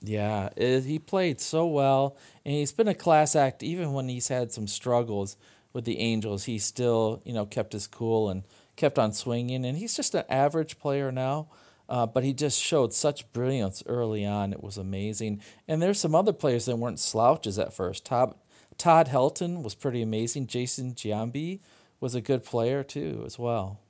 Yeah, 0.00 0.48
it, 0.56 0.84
he 0.84 0.98
played 0.98 1.40
so 1.40 1.66
well, 1.66 2.16
and 2.44 2.54
he's 2.54 2.72
been 2.72 2.88
a 2.88 2.94
class 2.94 3.36
act. 3.36 3.62
Even 3.62 3.92
when 3.92 4.08
he's 4.08 4.28
had 4.28 4.50
some 4.50 4.66
struggles 4.66 5.36
with 5.74 5.84
the 5.84 6.00
Angels, 6.00 6.44
he 6.44 6.58
still, 6.58 7.22
you 7.26 7.34
know, 7.34 7.46
kept 7.46 7.74
his 7.74 7.86
cool 7.88 8.30
and 8.30 8.44
kept 8.76 8.98
on 8.98 9.12
swinging. 9.12 9.66
And 9.66 9.78
he's 9.78 9.96
just 9.96 10.14
an 10.14 10.24
average 10.30 10.78
player 10.78 11.12
now, 11.12 11.48
uh, 11.90 12.06
but 12.06 12.24
he 12.24 12.32
just 12.32 12.60
showed 12.62 12.94
such 12.94 13.30
brilliance 13.32 13.82
early 13.86 14.24
on. 14.24 14.54
It 14.54 14.62
was 14.64 14.78
amazing. 14.78 15.42
And 15.68 15.82
there's 15.82 16.00
some 16.00 16.14
other 16.14 16.32
players 16.32 16.66
that 16.66 16.76
weren't 16.78 17.00
slouches 17.00 17.58
at 17.58 17.74
first. 17.74 18.06
Todd 18.06 18.34
Todd 18.78 19.08
Helton 19.08 19.62
was 19.62 19.74
pretty 19.74 20.02
amazing. 20.02 20.46
Jason 20.48 20.94
Giambi 20.94 21.60
was 22.00 22.14
a 22.14 22.22
good 22.22 22.44
player 22.44 22.82
too, 22.84 23.22
as 23.26 23.38
well. 23.38 23.80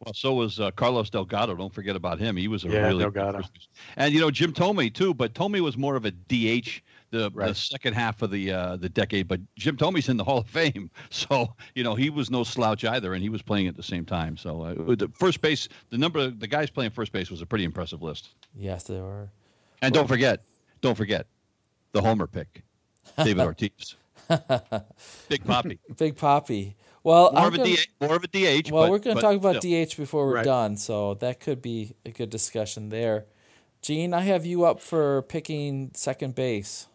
Well, 0.00 0.14
so 0.14 0.34
was 0.34 0.58
uh, 0.58 0.70
Carlos 0.72 1.10
Delgado. 1.10 1.54
Don't 1.54 1.72
forget 1.72 1.94
about 1.94 2.18
him. 2.18 2.36
He 2.36 2.48
was 2.48 2.64
a 2.64 2.70
Yeah, 2.70 2.78
really 2.80 3.06
good 3.06 3.24
Delgado. 3.24 3.42
first 3.42 3.68
and 3.96 4.12
you 4.12 4.20
know 4.20 4.30
Jim 4.32 4.52
Thome 4.52 4.92
too. 4.92 5.14
But 5.14 5.34
Thome 5.34 5.60
was 5.60 5.76
more 5.76 5.94
of 5.96 6.04
a 6.04 6.10
DH 6.10 6.82
the, 7.12 7.30
the 7.30 7.54
second 7.54 7.94
half 7.94 8.22
of 8.22 8.30
the 8.32 8.50
uh, 8.50 8.76
the 8.76 8.88
decade. 8.88 9.28
But 9.28 9.40
Jim 9.56 9.76
Thome's 9.76 10.08
in 10.08 10.16
the 10.16 10.24
Hall 10.30 10.38
of 10.38 10.48
Fame, 10.48 10.90
so 11.10 11.54
you 11.76 11.84
know 11.84 11.94
he 11.94 12.10
was 12.10 12.30
no 12.30 12.42
slouch 12.42 12.84
either, 12.84 13.14
and 13.14 13.22
he 13.22 13.28
was 13.28 13.42
playing 13.42 13.68
at 13.68 13.76
the 13.76 13.82
same 13.82 14.04
time. 14.04 14.36
So 14.36 14.62
uh, 14.62 14.74
the 14.96 15.08
first 15.14 15.40
base, 15.40 15.68
the 15.90 15.98
number 15.98 16.18
of 16.18 16.40
the 16.40 16.48
guys 16.48 16.70
playing 16.70 16.90
first 16.90 17.12
base 17.12 17.30
was 17.30 17.40
a 17.40 17.46
pretty 17.46 17.64
impressive 17.64 18.02
list. 18.02 18.30
Yes, 18.56 18.82
there 18.84 19.02
were. 19.02 19.30
And 19.82 19.94
don't 19.94 20.08
forget, 20.08 20.42
don't 20.80 20.96
forget, 20.96 21.26
the 21.92 22.00
homer 22.00 22.26
pick, 22.26 22.62
David 23.18 23.40
Ortiz, 23.44 23.96
Big 25.28 25.44
Papi, 25.44 25.78
Big 25.96 26.16
Papi. 26.16 26.74
Well, 27.04 27.32
more 27.32 27.40
I'm 27.42 27.48
of 27.48 27.54
a 27.54 27.56
gonna- 27.58 27.70
DH, 27.74 27.86
more 28.00 28.14
of 28.16 28.22
a 28.24 28.28
DH. 28.28 28.70
Well, 28.70 28.84
but- 28.84 28.90
we're 28.92 28.98
going 29.00 29.16
to 29.16 29.22
talk 29.22 29.34
about 29.36 29.56
still. 29.56 29.84
DH 29.86 29.96
before 29.96 30.26
we're 30.26 30.36
Right. 30.36 30.44
done, 30.44 30.76
so 30.76 31.14
that 31.14 31.40
could 31.40 31.60
be 31.60 31.94
a 32.06 32.10
good 32.12 32.30
discussion 32.30 32.90
there. 32.90 33.26
Gene, 33.82 34.14
I 34.14 34.20
have 34.20 34.46
you 34.46 34.64
up 34.64 34.80
for 34.80 35.22
picking 35.22 35.90
second 35.94 36.36
base. 36.36 36.86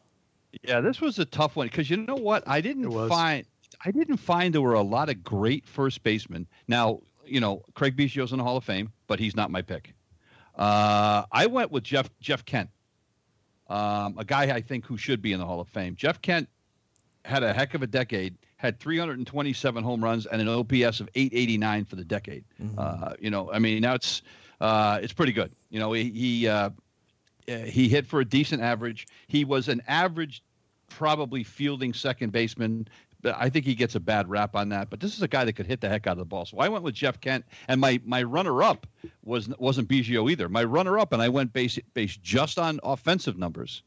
Yeah, 0.63 0.81
this 0.81 1.01
was 1.01 1.19
a 1.19 1.25
tough 1.25 1.55
one 1.55 1.67
because 1.67 1.89
you 1.89 1.97
know 1.97 2.15
what? 2.15 2.43
I 2.47 2.62
didn't 2.62 2.83
find 3.10 3.45
I 3.83 3.91
didn't 3.91 4.17
find 4.17 4.53
there 4.53 4.62
were 4.62 4.73
a 4.73 4.81
lot 4.81 5.10
of 5.10 5.23
great 5.23 5.65
first 5.65 6.03
basemen. 6.03 6.47
Now, 6.67 7.01
you 7.25 7.39
know, 7.39 7.63
Craig 7.75 7.95
Biggio's 7.95 8.31
in 8.31 8.38
the 8.38 8.43
Hall 8.43 8.57
of 8.57 8.63
Fame, 8.63 8.91
but 9.07 9.19
he's 9.19 9.36
not 9.36 9.51
my 9.51 9.62
pick. 9.62 9.93
Uh, 10.55 11.23
I 11.31 11.45
went 11.45 11.71
with 11.71 11.83
Jeff 11.83 12.10
Jeff 12.19 12.43
Kent, 12.45 12.69
um, 13.67 14.15
a 14.17 14.25
guy 14.25 14.43
I 14.43 14.62
think 14.62 14.86
who 14.86 14.97
should 14.97 15.21
be 15.21 15.33
in 15.33 15.39
the 15.39 15.45
Hall 15.45 15.60
of 15.60 15.67
Fame. 15.69 15.95
Jeff 15.95 16.21
Kent 16.21 16.49
had 17.25 17.43
a 17.43 17.53
heck 17.53 17.73
of 17.73 17.83
a 17.83 17.88
decade. 17.88 18.36
Had 18.55 18.79
327 18.79 19.83
home 19.83 20.03
runs 20.03 20.25
and 20.25 20.41
an 20.41 20.47
OPS 20.47 20.99
of 20.99 21.10
889 21.13 21.86
for 21.86 21.95
the 21.95 22.03
decade. 22.03 22.43
Uh, 22.75 23.13
you 23.19 23.29
know, 23.29 23.51
I 23.51 23.60
mean, 23.60 23.81
now 23.81 23.93
it's 23.93 24.23
uh, 24.60 24.99
it's 25.03 25.13
pretty 25.13 25.31
good. 25.33 25.51
You 25.69 25.79
know, 25.79 25.93
he 25.93 26.10
he, 26.10 26.47
uh, 26.47 26.71
Uh, 27.49 27.60
he 27.60 27.88
hit 27.88 28.05
for 28.05 28.19
a 28.19 28.25
decent 28.25 28.62
average. 28.62 29.07
He 29.27 29.45
was 29.45 29.67
an 29.67 29.81
average, 29.88 30.43
probably 30.89 31.43
fielding 31.43 31.93
second 31.93 32.31
baseman. 32.31 32.88
But 33.21 33.36
I 33.38 33.49
think 33.49 33.65
he 33.65 33.73
gets 33.73 33.95
a 33.95 33.99
bad 33.99 34.29
rap 34.29 34.55
on 34.55 34.69
that. 34.69 34.89
But 34.89 34.99
this 34.99 35.15
is 35.15 35.21
a 35.21 35.27
guy 35.27 35.43
that 35.45 35.53
could 35.53 35.65
hit 35.65 35.81
the 35.81 35.89
heck 35.89 36.05
out 36.07 36.13
of 36.13 36.17
the 36.19 36.25
ball. 36.25 36.45
So 36.45 36.60
I 36.60 36.69
went 36.69 36.83
with 36.83 36.93
Jeff 36.93 37.19
Kent, 37.19 37.45
and 37.67 37.81
my 37.81 37.99
my 38.05 38.21
runner 38.23 38.62
up 38.62 38.86
was 39.23 39.49
wasn't 39.57 39.89
Biggio 39.89 40.29
either. 40.29 40.49
My 40.49 40.63
runner 40.63 40.99
up, 40.99 41.13
and 41.13 41.21
I 41.21 41.29
went 41.29 41.51
base 41.53 41.79
based 41.93 42.21
just 42.21 42.60
on 42.60 42.79
offensive 42.83 43.38
numbers, 43.38 43.81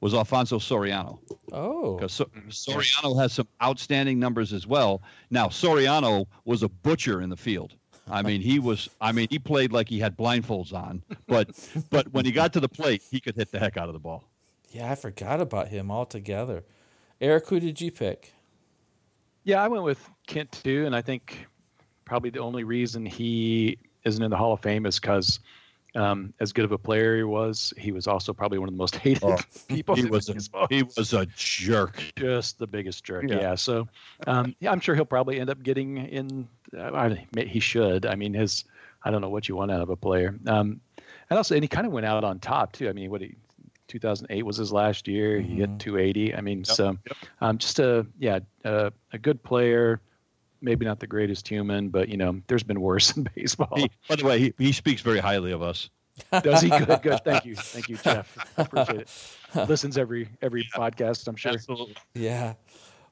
was 0.00 0.14
Alfonso 0.14 0.58
Soriano 0.58 1.18
Oh, 1.52 1.96
because 1.96 2.12
so, 2.12 2.26
mm-hmm. 2.26 2.48
Soriano 2.48 3.20
has 3.20 3.32
some 3.32 3.48
outstanding 3.62 4.18
numbers 4.18 4.52
as 4.52 4.66
well. 4.66 5.02
Now 5.30 5.48
Soriano 5.48 6.26
was 6.44 6.62
a 6.62 6.68
butcher 6.68 7.20
in 7.20 7.30
the 7.30 7.36
field. 7.36 7.74
I 8.10 8.22
mean, 8.22 8.40
he 8.40 8.58
was. 8.58 8.88
I 9.00 9.12
mean, 9.12 9.28
he 9.30 9.38
played 9.38 9.72
like 9.72 9.88
he 9.88 9.98
had 9.98 10.16
blindfolds 10.16 10.72
on, 10.72 11.02
but 11.26 11.50
but 11.90 12.12
when 12.12 12.24
he 12.24 12.32
got 12.32 12.52
to 12.54 12.60
the 12.60 12.68
plate, 12.68 13.02
he 13.10 13.20
could 13.20 13.36
hit 13.36 13.50
the 13.52 13.58
heck 13.58 13.76
out 13.76 13.88
of 13.88 13.92
the 13.94 14.00
ball. 14.00 14.24
yeah, 14.70 14.90
I 14.90 14.94
forgot 14.94 15.40
about 15.40 15.68
him 15.68 15.90
altogether. 15.90 16.64
Eric, 17.20 17.48
who 17.48 17.60
did 17.60 17.80
you 17.80 17.90
pick? 17.90 18.32
Yeah, 19.44 19.62
I 19.62 19.68
went 19.68 19.84
with 19.84 20.08
Kent 20.26 20.52
too, 20.52 20.84
and 20.86 20.94
I 20.94 21.02
think 21.02 21.46
probably 22.04 22.30
the 22.30 22.40
only 22.40 22.64
reason 22.64 23.04
he 23.06 23.78
isn't 24.04 24.22
in 24.22 24.30
the 24.30 24.36
Hall 24.36 24.52
of 24.52 24.60
Fame 24.60 24.86
is 24.86 24.98
because, 25.00 25.40
um, 25.94 26.32
as 26.40 26.52
good 26.52 26.64
of 26.64 26.72
a 26.72 26.78
player 26.78 27.16
he 27.16 27.22
was, 27.22 27.72
he 27.76 27.90
was 27.92 28.06
also 28.06 28.32
probably 28.32 28.58
one 28.58 28.68
of 28.68 28.74
the 28.74 28.78
most 28.78 28.96
hated 29.04 29.22
Oh, 29.24 29.36
people. 29.68 29.94
He 29.94 30.04
was 30.06 30.28
a, 30.28 30.34
baseball. 30.34 30.66
he 30.70 30.82
was 30.82 31.12
a 31.12 31.26
jerk. 31.36 32.02
just 32.16 32.58
the 32.58 32.66
biggest 32.66 33.04
jerk. 33.04 33.24
Yeah. 33.28 33.40
Yeah. 33.40 33.54
So, 33.54 33.88
um, 34.26 34.54
yeah, 34.60 34.70
I'm 34.72 34.80
sure 34.80 34.94
he'll 34.94 35.04
probably 35.04 35.40
end 35.40 35.50
up 35.50 35.62
getting 35.62 35.96
in. 35.98 36.48
Uh, 36.76 36.92
I, 36.92 37.26
he 37.40 37.60
should. 37.60 38.06
I 38.06 38.14
mean, 38.14 38.34
his. 38.34 38.64
I 39.02 39.10
don't 39.10 39.22
know 39.22 39.30
what 39.30 39.48
you 39.48 39.56
want 39.56 39.70
out 39.70 39.80
of 39.80 39.88
a 39.88 39.96
player. 39.96 40.38
Um, 40.46 40.80
and 41.30 41.38
also, 41.38 41.54
and 41.54 41.64
he 41.64 41.68
kind 41.68 41.86
of 41.86 41.92
went 41.92 42.04
out 42.04 42.22
on 42.22 42.38
top 42.38 42.72
too. 42.72 42.88
I 42.88 42.92
mean, 42.92 43.10
what 43.10 43.20
he. 43.20 43.34
2008 43.88 44.44
was 44.44 44.56
his 44.56 44.72
last 44.72 45.08
year. 45.08 45.40
He 45.40 45.56
hit 45.56 45.80
280. 45.80 46.36
I 46.36 46.40
mean, 46.40 46.64
so 46.64 46.96
um, 47.40 47.58
just 47.58 47.80
a 47.80 48.06
yeah, 48.20 48.38
uh, 48.64 48.90
a 49.12 49.18
good 49.18 49.42
player. 49.42 50.00
Maybe 50.62 50.84
not 50.84 51.00
the 51.00 51.08
greatest 51.08 51.48
human, 51.48 51.88
but 51.88 52.08
you 52.08 52.16
know, 52.16 52.40
there's 52.46 52.62
been 52.62 52.80
worse 52.80 53.10
in 53.16 53.26
baseball. 53.34 53.72
He, 53.74 53.90
by 54.08 54.14
the 54.14 54.24
way, 54.24 54.38
he, 54.38 54.54
he 54.58 54.70
speaks 54.70 55.02
very 55.02 55.18
highly 55.18 55.50
of 55.50 55.60
us. 55.60 55.90
Does 56.42 56.62
he? 56.62 56.68
Good, 56.68 57.02
good. 57.02 57.20
Thank 57.24 57.44
you, 57.44 57.56
thank 57.56 57.88
you, 57.88 57.96
Jeff. 57.96 58.36
Appreciate 58.56 59.00
it. 59.00 59.68
Listens 59.68 59.98
every 59.98 60.28
every 60.42 60.68
podcast. 60.74 61.26
I'm 61.26 61.36
sure. 61.36 61.52
Absolutely. 61.52 61.96
Yeah. 62.14 62.54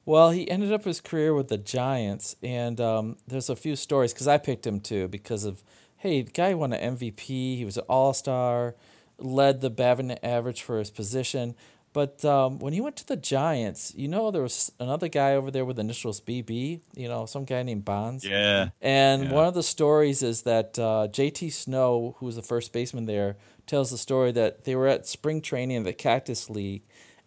Well, 0.05 0.31
he 0.31 0.49
ended 0.49 0.73
up 0.73 0.85
his 0.85 1.01
career 1.01 1.33
with 1.33 1.49
the 1.49 1.57
Giants, 1.57 2.35
and 2.41 2.79
um, 2.81 3.17
there's 3.27 3.49
a 3.49 3.55
few 3.55 3.75
stories 3.75 4.13
because 4.13 4.27
I 4.27 4.37
picked 4.37 4.65
him 4.65 4.79
too 4.79 5.07
because 5.07 5.43
of 5.45 5.63
hey, 5.97 6.21
the 6.21 6.31
guy 6.31 6.53
won 6.53 6.71
an 6.73 6.95
MVP. 6.95 7.57
He 7.57 7.65
was 7.65 7.77
an 7.77 7.83
All 7.89 8.13
Star, 8.13 8.75
led 9.17 9.59
the 9.61 9.69
batting 9.69 10.17
average 10.23 10.61
for 10.61 10.79
his 10.79 10.89
position. 10.89 11.55
But 11.91 12.23
um, 12.23 12.59
when 12.59 12.71
he 12.73 12.81
went 12.81 12.95
to 12.97 13.05
the 13.07 13.17
Giants, 13.17 13.93
you 13.97 14.07
know, 14.07 14.29
there 14.31 14.43
was 14.43 14.71
another 14.79 15.07
guy 15.09 15.33
over 15.35 15.49
there 15.51 15.65
with 15.65 15.77
initials 15.79 16.21
BB. 16.21 16.81
You 16.95 17.07
know, 17.09 17.25
some 17.25 17.45
guy 17.45 17.63
named 17.63 17.83
Bonds. 17.83 18.23
Yeah. 18.23 18.69
And 18.79 19.25
Yeah. 19.25 19.33
one 19.33 19.47
of 19.47 19.55
the 19.55 19.63
stories 19.63 20.21
is 20.23 20.43
that 20.43 20.77
uh, 20.79 21.07
JT 21.11 21.51
Snow, 21.51 22.15
who 22.19 22.27
was 22.27 22.35
the 22.35 22.43
first 22.43 22.71
baseman 22.73 23.05
there, 23.07 23.37
tells 23.65 23.89
the 23.91 23.97
story 23.97 24.31
that 24.33 24.63
they 24.65 24.75
were 24.75 24.87
at 24.87 25.07
spring 25.07 25.41
training 25.41 25.77
in 25.77 25.83
the 25.83 25.91
Cactus 25.93 26.47
League, 26.49 26.83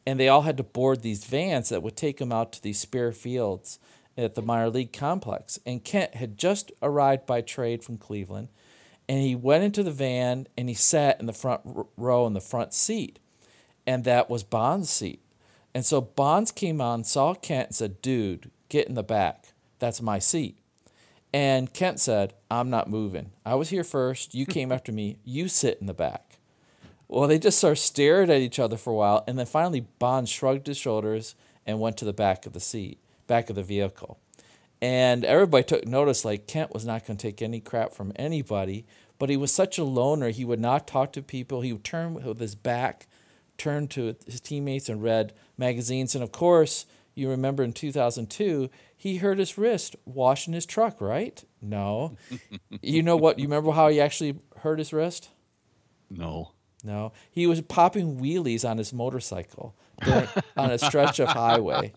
and 0.07 0.19
they 0.19 0.29
all 0.29 0.43
had 0.43 0.57
to 0.57 0.63
board 0.63 1.03
these 1.03 1.25
vans 1.25 1.69
that 1.69 1.83
would 1.83 1.97
take 1.97 2.19
them 2.19 2.33
out 2.33 2.53
to 2.53 2.63
these 2.63 2.81
spare 2.81 3.13
fields 3.13 3.79
at 4.17 4.35
the 4.35 4.43
minor 4.43 4.69
league 4.69 4.93
complex. 4.93 5.59
And 5.65 5.85
Kent 5.85 6.15
had 6.15 6.39
just 6.39 6.73
arrived 6.83 7.27
by 7.27 7.41
trade 7.41 7.83
from 7.83 7.99
Cleveland, 7.99 8.49
and 9.09 9.21
he 9.21 9.35
went 9.35 9.65
into 9.65 9.83
the 9.83 9.91
van 9.91 10.47
and 10.57 10.69
he 10.69 10.75
sat 10.75 11.21
in 11.21 11.27
the 11.27 11.33
front 11.33 11.63
row 11.97 12.27
in 12.27 12.35
the 12.35 12.41
front 12.41 12.75
seat, 12.75 13.19
and 13.87 14.05
that 14.05 14.31
was 14.31 14.43
Bond's 14.43 14.91
seat. 14.91 15.21
And 15.75 15.85
so 15.85 16.01
Bonds 16.01 16.53
came 16.53 16.81
on, 16.81 17.05
saw 17.05 17.35
Kent, 17.35 17.69
and 17.69 17.77
said, 17.77 18.03
"Dude, 18.03 18.51
get 18.69 18.89
in 18.89 18.95
the 18.95 19.03
back. 19.03 19.55
That's 19.79 20.03
my 20.03 20.19
seat." 20.19 20.59
And 21.33 21.73
Kent 21.73 21.99
said, 21.99 22.35
I'm 22.51 22.69
not 22.69 22.91
moving. 22.91 23.31
I 23.47 23.55
was 23.55 23.71
here 23.71 23.85
first. 23.85 24.35
You 24.35 24.45
came 24.45 24.71
after 24.71 24.93
me. 24.93 25.17
You 25.25 25.49
sit 25.49 25.79
in 25.81 25.87
the 25.87 25.95
back. 25.95 26.32
Well, 27.13 27.29
they 27.29 27.39
just 27.39 27.59
sort 27.59 27.73
of 27.73 27.79
stared 27.79 28.31
at 28.31 28.41
each 28.41 28.59
other 28.59 28.79
for 28.79 28.91
a 28.91 28.97
while. 28.97 29.23
And 29.29 29.39
then 29.39 29.45
finally, 29.45 29.81
Bond 29.99 30.31
shrugged 30.31 30.67
his 30.67 30.79
shoulders 30.79 31.35
and 31.67 31.79
went 31.79 31.99
to 31.99 32.07
the 32.07 32.15
back 32.15 32.47
of 32.47 32.55
the 32.55 32.59
seat, 32.59 32.99
back 33.27 33.51
of 33.51 33.57
the 33.57 33.63
vehicle. 33.63 34.19
And 34.81 35.23
everybody 35.23 35.63
took 35.63 35.87
notice, 35.87 36.25
like 36.25 36.47
Kent 36.47 36.73
was 36.73 36.87
not 36.87 37.07
going 37.07 37.19
to 37.19 37.23
take 37.23 37.43
any 37.43 37.61
crap 37.61 37.93
from 37.93 38.15
anybody, 38.17 38.87
but 39.19 39.29
he 39.29 39.37
was 39.37 39.53
such 39.53 39.77
a 39.77 39.85
loner. 39.85 40.31
He 40.31 40.47
would 40.47 40.59
not 40.59 40.87
talk 40.87 41.13
to 41.13 41.21
people. 41.21 41.61
He 41.61 41.75
would 41.75 41.85
turn 41.85 42.15
with 42.15 42.41
his 42.41 42.55
back, 42.55 43.07
turn 43.59 43.89
to 43.89 44.17
his 44.25 44.41
teammates 44.41 44.89
and 44.89 45.03
read 45.03 45.35
magazines. 45.59 46.15
And 46.15 46.25
of 46.25 46.33
course, 46.33 46.87
you 47.15 47.29
remember 47.29 47.63
in 47.63 47.75
2002, 47.75 48.71
he 48.97 49.19
hurt 49.19 49.39
his 49.39 49.59
wrist 49.59 49.97
washing 50.07 50.55
his 50.55 50.65
truck, 50.65 50.99
right? 50.99 51.45
No. 51.61 52.17
you 52.81 53.03
know 53.03 53.19
what? 53.19 53.39
You 53.39 53.45
remember 53.45 53.73
how 53.73 53.89
he 53.89 54.01
actually 54.01 54.39
hurt 54.61 54.79
his 54.79 54.95
wrist? 54.95 55.29
No. 56.09 56.53
No. 56.83 57.13
He 57.31 57.47
was 57.47 57.61
popping 57.61 58.19
wheelies 58.19 58.69
on 58.69 58.79
his 58.79 58.93
motorcycle 58.93 59.75
on 60.57 60.71
a 60.71 60.79
stretch 60.79 61.21
of 61.21 61.29
highway. 61.29 61.93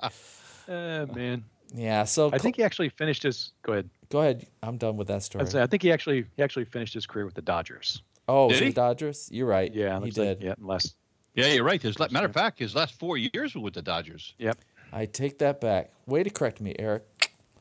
Uh, 0.67 1.06
man. 1.15 1.43
Yeah. 1.74 2.04
So 2.04 2.30
I 2.32 2.38
think 2.38 2.56
he 2.56 2.63
actually 2.63 2.89
finished 2.89 3.24
his. 3.24 3.52
Go 3.63 3.74
ahead. 3.74 3.89
Go 4.10 4.19
ahead. 4.19 4.45
I'm 4.62 4.78
done 4.78 4.98
with 4.98 5.08
that 5.08 5.24
story. 5.24 5.43
I'd 5.43 5.52
say, 5.52 5.62
I 5.62 5.67
think 5.67 5.82
he 5.82 5.91
actually 5.91 6.26
he 6.38 6.43
actually 6.43 6.65
finished 6.65 6.93
his 6.93 7.06
career 7.08 7.26
with 7.26 7.34
the 7.34 7.41
Dodgers. 7.41 8.04
oh, 8.28 8.48
Did 8.48 8.54
was 8.54 8.62
it 8.62 8.63
he? 8.65 8.69
the 8.69 8.76
Dodgers? 8.76 9.30
You're 9.32 9.48
right. 9.48 9.74
Yeah, 9.74 9.98
he 10.00 10.06
looks 10.06 10.17
like- 10.17 10.39
did. 10.39 10.43
yeah, 10.45 10.54
last. 10.60 10.95
Yeah, 11.34 11.48
you're 11.48 11.65
right. 11.65 11.82
His 11.82 12.00
la- 12.00 12.08
matter 12.12 12.28
of 12.28 12.34
fact, 12.34 12.60
his 12.60 12.76
last 12.76 12.98
four 12.98 13.17
years 13.17 13.56
were 13.56 13.62
with 13.62 13.74
the 13.74 13.82
Dodgers. 13.82 14.36
Yep. 14.38 14.58
I 14.93 15.06
take 15.06 15.39
that 15.39 15.60
back. 15.60 15.91
Way 16.06 16.24
to 16.24 16.30
correct 16.30 16.62
me, 16.62 16.74
Eric. 16.80 17.04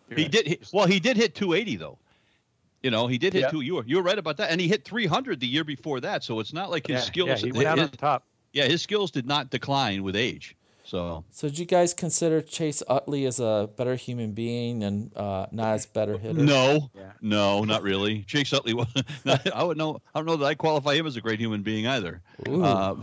You're 0.09 0.19
He 0.19 0.25
right. 0.25 0.33
did. 0.33 0.47
He, 0.47 0.59
well, 0.73 0.87
he 0.87 1.01
did 1.01 1.17
hit 1.17 1.35
280 1.35 1.77
though. 1.77 1.99
You 2.85 2.91
know, 2.91 3.07
he 3.07 3.17
did 3.17 3.33
hit 3.33 3.41
Yeah. 3.41 3.49
two. 3.49 3.63
You 3.63 3.77
were 3.77 3.85
you 3.87 3.97
were 3.97 4.03
right 4.03 4.19
about 4.19 4.37
that, 4.37 4.51
and 4.51 4.61
he 4.61 4.69
hit 4.69 4.85
300 4.85 5.41
the 5.41 5.47
year 5.47 5.65
before 5.65 6.01
that. 6.01 6.23
So 6.23 6.39
it's 6.39 6.53
not 6.53 6.71
like 6.71 6.87
his 6.87 6.97
Yeah, 6.97 7.01
skills. 7.01 7.29
Yeah, 7.29 7.37
he 7.47 7.53
went 7.53 7.67
out 7.67 7.79
his- 7.79 7.87
on 7.89 7.93
top. 7.97 8.25
yeah, 8.53 8.65
his 8.67 8.83
skills 8.83 9.11
did 9.11 9.27
not 9.27 9.49
decline 9.51 10.03
with 10.03 10.15
age. 10.15 10.55
So 10.87 11.25
So, 11.31 11.49
did 11.49 11.59
you 11.59 11.65
guys 11.65 11.95
consider 11.95 12.43
Chase 12.43 12.83
Utley 12.87 13.25
as 13.25 13.41
a 13.41 13.71
better 13.75 13.95
human 13.97 14.33
being 14.33 14.85
and 14.85 15.17
uh, 15.17 15.47
not 15.51 15.73
as 15.73 15.87
better 15.87 16.19
hitter? 16.19 16.39
no, 16.39 16.91
Yeah. 16.95 17.13
no, 17.23 17.65
not 17.65 17.83
really. 17.83 18.23
Chase 18.25 18.53
Utley. 18.53 18.75
was- 18.75 18.89
I 19.55 19.65
would 19.65 19.79
know. 19.79 20.03
I 20.15 20.19
don't 20.19 20.27
know 20.27 20.37
that 20.37 20.45
I 20.45 20.55
qualify 20.55 20.95
him 20.95 21.07
as 21.07 21.17
a 21.17 21.23
great 21.23 21.41
human 21.41 21.63
being 21.63 21.87
either. 21.87 22.21
Ooh. 22.47 22.63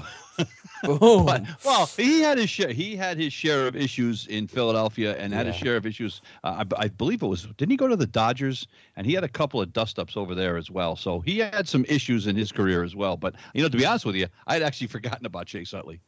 Boom. 0.84 1.26
but, 1.26 1.44
well, 1.66 1.86
he 1.86 2.22
had 2.22 2.38
his 2.38 2.50
share. 2.50 2.70
He 2.72 2.96
had 2.96 3.18
his 3.18 3.32
share 3.34 3.68
of 3.68 3.76
issues 3.76 4.28
in 4.28 4.48
Philadelphia, 4.48 5.16
and 5.18 5.34
had 5.34 5.46
his 5.48 5.56
Yeah. 5.58 5.64
share 5.64 5.76
of 5.78 5.86
issues. 5.86 6.22
Uh, 6.44 6.64
I, 6.78 6.84
I 6.84 6.88
believe 6.88 7.22
it 7.24 7.28
was. 7.28 7.44
Didn't 7.58 7.72
he 7.72 7.78
go 7.78 7.88
to 7.88 7.96
the 7.96 8.08
Dodgers? 8.08 8.68
And 8.96 9.06
he 9.06 9.14
had 9.14 9.24
a 9.24 9.28
couple 9.30 9.62
of 9.62 9.74
dust 9.74 10.00
ups 10.00 10.18
over 10.18 10.34
there 10.36 10.58
as 10.58 10.70
well. 10.72 10.96
So 10.96 11.20
he 11.20 11.40
had 11.40 11.68
some 11.68 11.86
issues 11.88 12.28
in 12.28 12.36
his 12.36 12.52
career 12.52 12.84
as 12.84 12.96
well. 12.96 13.18
But 13.18 13.36
you 13.54 13.62
know, 13.62 13.70
to 13.70 13.78
be 13.78 13.86
honest 13.86 14.06
with 14.06 14.16
you, 14.16 14.28
I 14.48 14.54
had 14.54 14.64
actually 14.64 14.88
forgotten 14.88 15.26
about 15.26 15.48
Chase 15.48 15.74
Utley. 15.74 16.00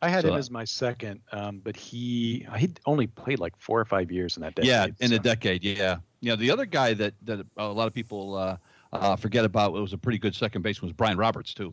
I 0.00 0.08
had 0.08 0.22
So 0.22 0.32
him 0.32 0.38
as 0.38 0.50
my 0.50 0.64
second, 0.64 1.20
um, 1.30 1.60
but 1.62 1.76
he 1.76 2.44
he 2.58 2.70
only 2.86 3.06
played 3.06 3.38
like 3.38 3.54
four 3.58 3.78
or 3.78 3.84
five 3.84 4.10
years 4.10 4.36
in 4.36 4.42
that 4.42 4.56
decade. 4.56 4.68
yeah, 4.68 4.86
in 4.98 5.10
so- 5.10 5.14
a 5.14 5.18
decade. 5.20 5.62
Yeah, 5.62 5.98
yeah. 6.20 6.34
The 6.34 6.50
other 6.50 6.66
guy 6.66 6.92
that 6.94 7.14
that 7.22 7.46
a 7.56 7.68
lot 7.68 7.86
of 7.86 7.94
people 7.94 8.34
uh, 8.34 8.56
uh, 8.92 9.14
forget 9.14 9.44
about 9.44 9.72
was 9.72 9.92
a 9.92 9.98
pretty 9.98 10.18
good 10.18 10.34
second 10.34 10.62
baseman 10.62 10.88
was 10.88 10.92
Brian 10.96 11.16
Roberts 11.16 11.54
too. 11.54 11.72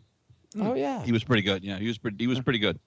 Oh, 0.60 0.76
yeah. 0.76 1.04
He 1.04 1.12
was 1.12 1.24
pretty 1.24 1.42
good. 1.44 1.64
Yeah, 1.64 1.78
he 1.78 1.88
was 1.88 1.98
pretty. 1.98 2.18
He 2.20 2.28
was 2.28 2.40
pretty 2.40 2.60
good. 2.60 2.80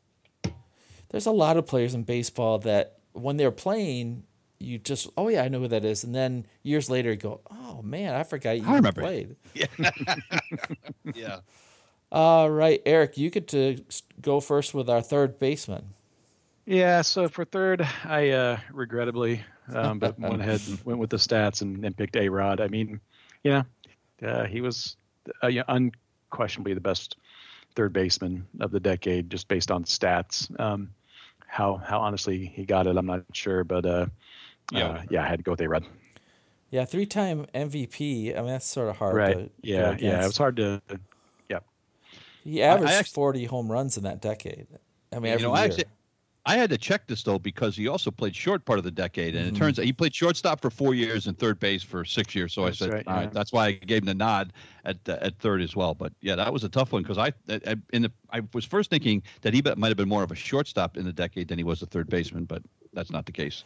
There's 1.10 1.26
a 1.26 1.30
lot 1.30 1.56
of 1.56 1.66
players 1.66 1.94
in 1.94 2.04
baseball 2.04 2.58
that 2.60 2.98
when 3.12 3.36
they're 3.36 3.50
playing, 3.50 4.24
you 4.58 4.78
just, 4.78 5.10
oh, 5.16 5.28
yeah, 5.28 5.42
I 5.42 5.48
know 5.48 5.60
who 5.60 5.68
that 5.68 5.84
is. 5.84 6.04
And 6.04 6.14
then 6.14 6.46
years 6.62 6.88
later, 6.88 7.10
you 7.10 7.16
go, 7.16 7.40
oh, 7.50 7.82
man, 7.82 8.14
I 8.14 8.22
forgot 8.22 8.58
you 8.58 8.66
I 8.66 8.76
remember. 8.76 9.02
played. 9.02 9.36
Yeah. 11.14 11.40
All 12.10 12.50
right, 12.50 12.80
Eric, 12.84 13.16
you 13.16 13.30
get 13.30 13.48
to 13.48 13.82
go 14.20 14.38
first 14.40 14.74
with 14.74 14.90
our 14.90 15.00
third 15.00 15.38
baseman. 15.38 15.94
Yeah, 16.66 17.00
so 17.00 17.26
for 17.26 17.44
third, 17.44 17.86
I 18.04 18.30
uh, 18.30 18.58
regrettably, 18.70 19.42
um, 19.74 19.98
but 19.98 20.18
went 20.18 20.42
ahead 20.42 20.60
and 20.68 20.78
went 20.84 20.98
with 20.98 21.08
the 21.10 21.16
stats 21.16 21.62
and, 21.62 21.84
and 21.84 21.96
picked 21.96 22.16
A 22.16 22.28
Rod. 22.28 22.60
I 22.60 22.68
mean, 22.68 23.00
you 23.42 23.50
know, 23.50 23.64
uh, 24.28 24.44
he 24.44 24.60
was 24.60 24.96
uh, 25.42 25.46
yeah, 25.48 25.62
unquestionably 25.68 26.74
the 26.74 26.80
best 26.80 27.16
third 27.74 27.92
baseman 27.92 28.46
of 28.60 28.70
the 28.70 28.80
decade, 28.80 29.30
just 29.30 29.48
based 29.48 29.70
on 29.70 29.84
stats. 29.84 30.48
Um, 30.60 30.90
how 31.46 31.76
how 31.76 32.00
honestly 32.00 32.46
he 32.46 32.64
got 32.64 32.86
it, 32.86 32.96
I'm 32.96 33.06
not 33.06 33.24
sure, 33.32 33.64
but 33.64 33.84
uh, 33.86 34.06
Yeah. 34.72 34.86
uh, 34.88 35.02
yeah, 35.10 35.24
I 35.24 35.28
had 35.28 35.38
to 35.38 35.42
go 35.42 35.52
with 35.52 35.60
A 35.60 35.68
Rod. 35.68 35.84
Yeah, 36.70 36.84
three 36.86 37.04
time 37.06 37.46
MVP. 37.54 38.32
I 38.34 38.40
mean, 38.40 38.46
that's 38.50 38.66
sort 38.66 38.88
of 38.88 38.96
hard 38.96 39.14
Right? 39.14 39.32
to. 39.36 39.42
go 39.44 39.50
Yeah, 39.62 39.96
yeah, 39.98 40.22
it 40.22 40.26
was 40.26 40.38
hard 40.38 40.56
to. 40.56 40.80
Yeah, 41.50 41.58
He 42.44 42.62
averaged 42.62 42.92
actually- 42.92 43.12
40 43.14 43.44
home 43.46 43.70
runs 43.70 43.96
in 43.98 44.04
that 44.04 44.20
decade. 44.22 44.66
I 45.12 45.18
mean, 45.18 45.32
every 45.32 45.42
you 45.42 45.48
know, 45.48 45.54
I 45.54 45.64
year. 45.64 45.66
actually, 45.72 45.84
I 46.44 46.56
had 46.56 46.70
to 46.70 46.78
check 46.78 47.06
this 47.06 47.22
though 47.22 47.38
because 47.38 47.76
he 47.76 47.86
also 47.86 48.10
played 48.10 48.34
short 48.34 48.64
part 48.64 48.78
of 48.78 48.84
the 48.84 48.90
decade, 48.90 49.36
and 49.36 49.46
Mhm. 49.50 49.54
it 49.54 49.58
turns 49.58 49.78
out 49.78 49.84
he 49.84 49.92
played 49.92 50.12
shortstop 50.14 50.60
for 50.60 50.70
four 50.70 50.92
years 50.94 51.28
and 51.28 51.38
third 51.38 51.60
base 51.60 51.82
for 51.84 52.04
six 52.04 52.34
years. 52.34 52.52
So 52.52 52.64
That's 52.64 52.82
I 52.82 52.84
said, 52.86 52.94
right, 52.94 53.06
all 53.06 53.14
right, 53.14 53.22
yeah. 53.24 53.30
that's 53.30 53.52
why 53.52 53.66
I 53.66 53.72
gave 53.72 54.02
him 54.02 54.06
the 54.06 54.14
nod 54.14 54.52
at 54.84 54.98
uh, 55.08 55.18
at 55.22 55.38
third 55.38 55.62
as 55.62 55.76
well. 55.76 55.94
But 55.94 56.12
yeah, 56.20 56.34
that 56.34 56.52
was 56.52 56.64
a 56.64 56.68
tough 56.68 56.90
one 56.92 57.02
because 57.02 57.16
I, 57.18 57.32
I 57.48 57.76
in 57.92 58.02
the 58.02 58.12
I 58.30 58.40
was 58.54 58.64
first 58.64 58.90
thinking 58.90 59.22
that 59.42 59.54
he 59.54 59.62
might 59.76 59.88
have 59.88 59.96
been 59.96 60.08
more 60.08 60.24
of 60.24 60.32
a 60.32 60.34
shortstop 60.36 60.96
in 60.96 61.04
the 61.04 61.12
decade 61.12 61.46
than 61.46 61.58
he 61.58 61.64
was 61.64 61.80
a 61.80 61.86
third 61.86 62.08
baseman, 62.10 62.44
but 62.44 62.62
that's 62.92 63.12
not 63.12 63.26
the 63.26 63.32
case. 63.32 63.62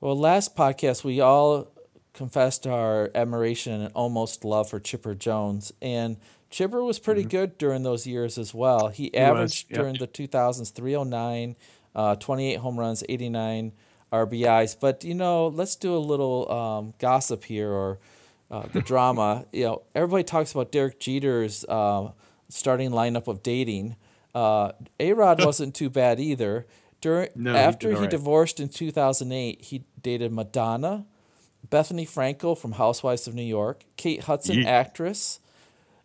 Well, 0.00 0.18
last 0.18 0.56
podcast, 0.56 1.04
we 1.04 1.20
all 1.20 1.68
confessed 2.12 2.66
our 2.66 3.10
admiration 3.14 3.80
and 3.80 3.92
almost 3.94 4.44
love 4.44 4.68
for 4.68 4.80
Chipper 4.80 5.14
Jones. 5.14 5.72
And 5.80 6.16
Chipper 6.50 6.82
was 6.82 6.98
pretty 6.98 7.24
good 7.24 7.56
during 7.58 7.82
those 7.82 8.06
years 8.06 8.36
as 8.38 8.52
well. 8.54 8.88
He, 8.88 9.10
Mm-hmm. 9.10 9.20
was, 9.20 9.28
averaged 9.30 9.66
yep. 9.70 9.80
during 9.80 9.94
the 9.98 10.06
2000s 10.06 10.70
309, 10.72 11.56
uh, 11.96 12.14
28 12.16 12.58
home 12.58 12.78
runs, 12.78 13.02
89 13.08 13.72
RBIs. 14.12 14.76
But, 14.78 15.02
you 15.02 15.14
know, 15.14 15.48
let's 15.48 15.74
do 15.74 15.96
a 15.96 15.98
little 15.98 16.50
um, 16.52 16.94
gossip 17.00 17.42
here 17.44 17.70
or 17.72 17.98
uh, 18.50 18.66
the 18.72 18.80
drama. 18.92 19.46
You 19.52 19.64
know, 19.64 19.82
everybody 19.94 20.22
talks 20.22 20.52
about 20.52 20.70
Derek 20.70 21.00
Jeter's 21.00 21.64
uh, 21.64 22.12
starting 22.48 22.90
lineup 22.92 23.26
of 23.26 23.42
dating. 23.42 23.96
Uh, 24.34 24.72
A 25.00 25.12
Rod 25.14 25.44
wasn't 25.44 25.74
too 25.74 25.90
bad 25.90 26.20
either. 26.20 26.66
During 27.00 27.28
No, 27.34 27.54
after 27.54 27.90
he 27.90 27.96
right. 27.96 28.10
divorced 28.10 28.60
in 28.60 28.68
2008, 28.68 29.62
he 29.62 29.84
dated 30.00 30.32
Madonna, 30.32 31.06
Bethenny 31.68 32.08
Frankel 32.08 32.56
from 32.56 32.72
Housewives 32.72 33.26
of 33.26 33.34
New 33.34 33.42
York, 33.42 33.84
Kate 33.96 34.24
Hudson, 34.24 34.56
Yeet. 34.58 34.66
actress, 34.66 35.40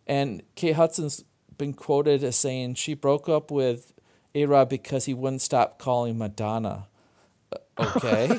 and 0.06 0.42
Kate 0.54 0.74
Hudson's 0.76 1.24
been 1.56 1.72
quoted 1.72 2.22
as 2.24 2.36
saying 2.36 2.74
she 2.74 2.92
broke 2.94 3.28
up 3.28 3.50
with 3.50 3.94
A 4.34 4.46
Rod 4.46 4.68
because 4.68 5.04
he 5.04 5.14
wouldn't 5.14 5.42
stop 5.42 5.78
calling 5.78 6.18
Madonna. 6.18 6.86
Uh, 7.52 7.58
Okay. 7.96 8.38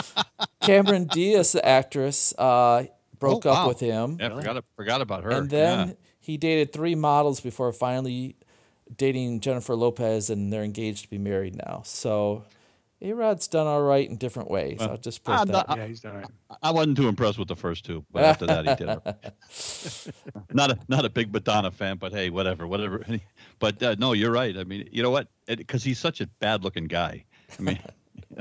Cameron 0.62 1.04
Diaz, 1.06 1.52
the 1.52 1.64
actress, 1.66 2.34
uh, 2.38 2.84
broke 3.18 3.46
Oh, 3.46 3.50
up 3.50 3.56
wow. 3.56 3.68
with 3.68 3.80
him. 3.80 4.16
Yeah, 4.20 4.30
forgot 4.34 4.64
forgot 4.76 5.00
about 5.00 5.24
her. 5.24 5.30
And 5.30 5.50
then 5.50 5.88
yeah. 5.88 5.94
he 6.20 6.36
dated 6.36 6.72
three 6.72 6.94
models 6.94 7.40
before 7.40 7.72
finally 7.72 8.36
dating 8.96 9.40
Jennifer 9.40 9.74
Lopez, 9.74 10.30
and 10.30 10.52
they're 10.52 10.64
engaged 10.64 11.04
to 11.04 11.10
be 11.10 11.18
married 11.18 11.56
now. 11.56 11.82
So 11.84 12.44
A 13.00 13.12
Rod's 13.12 13.46
done 13.46 13.66
all 13.68 13.82
right 13.82 14.08
in 14.08 14.16
different 14.16 14.50
ways. 14.50 14.78
I'll 14.80 14.96
just 14.96 15.22
put 15.22 15.34
I'm 15.36 15.46
that. 15.48 15.68
not- 15.68 15.78
yeah, 15.78 15.86
he's 15.86 16.00
done 16.00 16.16
all 16.16 16.20
right. 16.22 16.58
I 16.62 16.70
wasn't 16.72 16.96
too 16.96 17.06
impressed 17.08 17.38
with 17.38 17.46
the 17.48 17.54
first 17.56 17.84
two, 17.84 18.04
but 18.10 18.24
after 18.24 18.46
that 18.46 18.66
he 18.66 18.74
did. 18.74 18.88
not 20.52 20.70
a 20.72 20.78
not 20.88 21.04
a 21.04 21.08
big 21.10 21.32
Madonna 21.32 21.70
fan, 21.70 21.96
but 21.96 22.12
hey, 22.12 22.30
whatever, 22.30 22.66
whatever. 22.66 23.04
But 23.60 23.82
uh, 23.82 23.96
no, 23.98 24.12
you're 24.12 24.30
right. 24.30 24.56
I 24.56 24.62
mean, 24.62 24.88
you 24.92 25.02
know 25.02 25.10
what? 25.10 25.26
Because 25.46 25.82
he's 25.82 25.98
such 25.98 26.20
a 26.20 26.26
bad 26.38 26.62
looking 26.62 26.84
guy. 26.84 27.24
I 27.58 27.62
mean. 27.62 27.78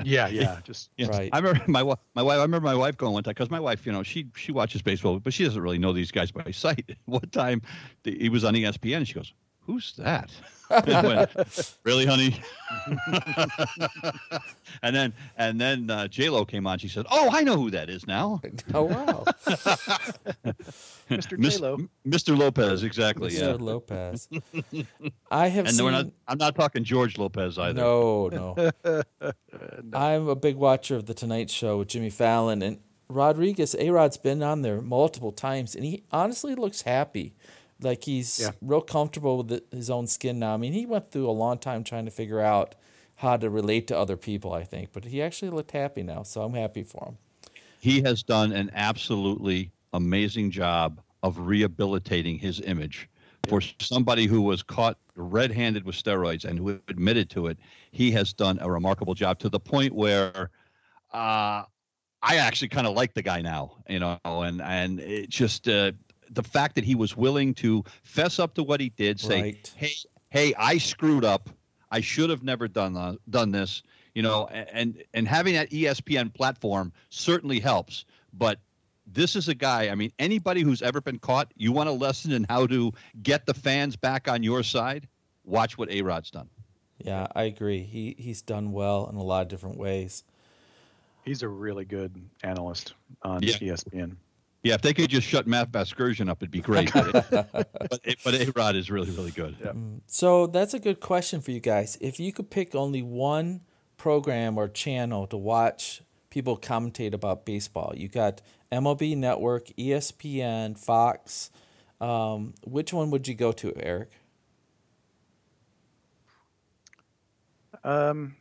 Yeah, 0.04 0.28
yeah, 0.28 0.60
just 0.64 0.90
Yeah, 0.98 1.08
Right. 1.08 1.30
I 1.32 1.38
remember 1.38 1.64
my 1.68 1.80
wi- 1.80 1.98
my 2.14 2.22
wife. 2.22 2.40
I 2.40 2.42
remember 2.42 2.66
my 2.66 2.76
wife 2.76 2.98
going 2.98 3.14
one 3.14 3.24
time 3.24 3.32
because 3.32 3.50
my 3.50 3.60
wife, 3.60 3.86
you 3.86 3.92
know, 3.92 4.04
she 4.04 4.28
she 4.36 4.52
watches 4.52 4.82
baseball, 4.82 5.20
but 5.20 5.34
she 5.34 5.44
doesn't 5.46 5.62
really 5.62 5.78
know 5.78 5.94
these 5.94 6.12
guys 6.12 6.30
by 6.32 6.52
sight. 6.52 6.98
One 7.06 7.22
time, 7.32 7.62
the, 8.04 8.16
he 8.20 8.30
was 8.30 8.44
on 8.44 8.54
ESPN, 8.54 8.98
and 8.98 9.08
she 9.08 9.14
goes, 9.14 9.34
"Who's 9.62 9.94
that?" 9.98 10.30
And 10.70 10.94
I 10.94 11.08
went, 11.08 11.76
really, 11.84 12.06
honey? 12.06 12.40
and 14.84 14.96
then 14.96 15.14
and 15.38 15.60
then 15.60 15.90
uh, 15.90 16.08
J 16.08 16.30
Lo 16.30 16.46
came 16.46 16.68
on. 16.68 16.78
She 16.80 16.88
said, 16.88 17.06
"Oh, 17.10 17.30
I 17.32 17.44
know 17.44 17.56
who 17.56 17.72
that 17.72 17.90
is 17.90 18.06
now." 18.08 18.42
oh 18.74 18.84
wow, 18.84 19.24
Mr. 21.10 21.38
Mis- 21.38 21.56
J-Lo. 21.58 21.78
Mr. 22.06 22.38
Lopez, 22.38 22.84
exactly. 22.84 23.30
Mr. 23.32 23.40
Yeah. 23.40 23.58
Lopez. 23.60 24.28
I 25.32 25.48
have 25.48 25.66
And 25.68 25.76
seen. 25.76 25.86
we're 25.86 25.92
not. 25.92 26.08
I'm 26.28 26.38
not 26.38 26.56
talking 26.56 26.84
George 26.84 27.18
Lopez 27.18 27.58
either. 27.58 27.80
No, 27.82 28.28
no. 28.28 29.04
I'm 29.94 30.28
a 30.28 30.36
big 30.36 30.56
watcher 30.58 30.96
of 30.96 31.06
the 31.06 31.14
Tonight 31.14 31.50
Show 31.50 31.80
with 31.80 31.88
Jimmy 31.90 32.10
Fallon 32.10 32.62
and 32.62 32.80
Rodriguez. 33.10 33.76
A 33.80 33.90
Rod's 33.90 34.18
been 34.18 34.44
on 34.44 34.62
there 34.62 34.82
multiple 34.82 35.32
times, 35.32 35.76
and 35.76 35.86
he 35.86 36.04
honestly 36.12 36.56
looks 36.56 36.82
happy. 36.82 37.34
Like 37.82 38.04
he's 38.06 38.40
Yeah. 38.40 38.52
real 38.62 38.82
comfortable 38.82 39.44
with 39.44 39.72
his 39.72 39.90
own 39.90 40.08
skin 40.08 40.40
now. 40.40 40.54
I 40.54 40.58
mean, 40.58 40.74
he 40.74 40.86
went 40.86 41.12
through 41.12 41.30
a 41.30 41.32
long 41.32 41.60
time 41.60 41.84
trying 41.84 42.06
to 42.06 42.12
figure 42.12 42.40
out 42.40 42.76
how 43.18 43.38
to 43.38 43.50
relate 43.50 43.88
to 43.88 43.98
other 43.98 44.18
people, 44.18 44.54
I 44.54 44.64
think, 44.64 44.92
but 44.94 45.06
he 45.06 45.22
actually 45.22 45.50
looked 45.52 45.72
happy 45.72 46.04
now, 46.04 46.24
so 46.24 46.44
I'm 46.44 46.54
happy 46.54 46.84
for 46.84 47.06
him. 47.06 47.18
he 47.80 48.02
has 48.02 48.24
done 48.24 48.52
an 48.52 48.70
absolutely 48.74 49.72
amazing 49.94 50.52
job 50.52 51.02
of 51.24 51.40
rehabilitating 51.40 52.38
his 52.38 52.60
image. 52.62 53.10
For 53.48 53.62
somebody 53.80 54.26
who 54.26 54.42
was 54.42 54.62
caught 54.62 54.98
red 55.16 55.52
handed 55.52 55.86
with 55.86 55.96
steroids 55.96 56.44
and 56.44 56.60
who 56.60 56.80
admitted 56.90 57.30
to 57.32 57.48
it, 57.48 57.58
he 57.92 58.12
has 58.12 58.34
done 58.34 58.58
a 58.62 58.70
remarkable 58.70 59.14
job 59.14 59.40
to 59.40 59.50
the 59.50 59.60
point 59.60 59.94
where 59.94 60.52
uh, 61.14 61.64
I 62.24 62.38
actually 62.38 62.70
kind 62.70 62.88
of 62.88 62.96
like 62.96 63.14
the 63.14 63.22
guy 63.24 63.42
now, 63.42 63.78
you 63.90 64.00
know, 64.00 64.20
and 64.26 64.62
and 64.62 65.00
it 65.00 65.30
just 65.30 65.68
uh, 65.70 65.94
the 66.30 66.44
fact 66.44 66.76
that 66.76 66.84
he 66.84 66.96
was 66.96 67.16
willing 67.16 67.54
to 67.56 67.84
fess 68.04 68.40
up 68.40 68.54
to 68.56 68.64
what 68.64 68.80
he 68.80 68.90
did, 68.90 69.20
say, 69.20 69.42
Right. 69.42 69.74
"Hey, 69.76 69.92
hey, 70.30 70.54
I 70.58 70.78
screwed 70.78 71.24
up. 71.26 71.50
I 71.92 72.02
should 72.02 72.30
have 72.30 72.44
never 72.44 72.68
done 72.68 72.96
uh, 72.98 73.16
done 73.30 73.52
this." 73.52 73.84
You 74.14 74.24
know, 74.24 74.48
and 74.48 75.04
and 75.14 75.28
having 75.28 75.54
that 75.54 75.70
ESPN 75.72 76.34
platform 76.34 76.92
certainly 77.10 77.60
helps. 77.60 78.06
But 78.34 78.60
this 79.06 79.36
is 79.36 79.48
a 79.48 79.56
guy. 79.56 79.90
I 79.90 79.96
mean, 79.96 80.12
anybody 80.20 80.62
who's 80.64 80.82
ever 80.82 81.00
been 81.02 81.20
caught, 81.20 81.52
you 81.56 81.72
want 81.72 81.88
a 81.88 81.94
lesson 81.94 82.32
in 82.32 82.46
how 82.50 82.68
to 82.68 82.92
get 83.24 83.46
the 83.46 83.54
fans 83.54 83.96
back 83.96 84.28
on 84.28 84.44
your 84.44 84.64
side. 84.64 85.08
Watch 85.46 85.78
what 85.78 85.90
A 85.92 86.02
Rod's 86.02 86.30
done. 86.32 86.50
Yeah, 86.98 87.28
I 87.36 87.44
agree. 87.44 87.84
He 87.84 88.16
he's 88.18 88.42
done 88.42 88.72
well 88.72 89.08
in 89.10 89.16
a 89.18 89.24
lot 89.24 89.44
of 89.44 89.48
different 89.48 89.78
ways. 89.78 90.24
He's 91.24 91.44
a 91.44 91.48
really 91.48 91.86
good 91.86 92.16
analyst 92.44 92.94
on 93.22 93.44
Yeah. 93.44 93.54
ESPN. 93.56 94.16
Yeah, 94.68 94.74
if 94.74 94.82
they 94.82 94.94
could 94.94 95.10
just 95.10 95.26
shut 95.26 95.48
Matt 95.48 95.72
Vasgersian 95.72 96.30
up, 96.30 96.40
it'd 96.44 96.52
be 96.52 96.60
great. 96.60 96.92
but 96.92 97.32
but, 97.32 98.02
but 98.24 98.34
A 98.34 98.52
Rod 98.54 98.76
is 98.76 98.92
really 98.92 99.12
really 99.12 99.32
good. 99.32 99.56
Yeah. 99.64 99.72
So 100.08 100.48
that's 100.48 100.74
a 100.74 100.80
good 100.80 101.00
question 101.00 101.40
for 101.40 101.52
you 101.52 101.62
guys. 101.62 101.98
If 102.02 102.20
you 102.20 102.34
could 102.34 102.50
pick 102.50 102.76
only 102.76 103.02
one 103.02 103.62
program 103.96 104.58
or 104.58 104.68
channel 104.68 105.26
to 105.28 105.38
watch 105.38 106.02
people 106.30 106.58
commentate 106.58 107.14
about 107.14 107.46
baseball, 107.46 107.94
you 107.96 108.10
got 108.10 108.42
MLB 108.70 109.16
Network, 109.16 109.68
ESPN, 109.78 110.78
Fox. 110.78 111.50
Um, 112.02 112.54
which 112.66 112.92
one 112.92 113.10
would 113.12 113.26
you 113.28 113.36
go 113.36 113.54
to, 113.54 113.74
Eric? 113.78 114.12
Um, 117.86 118.36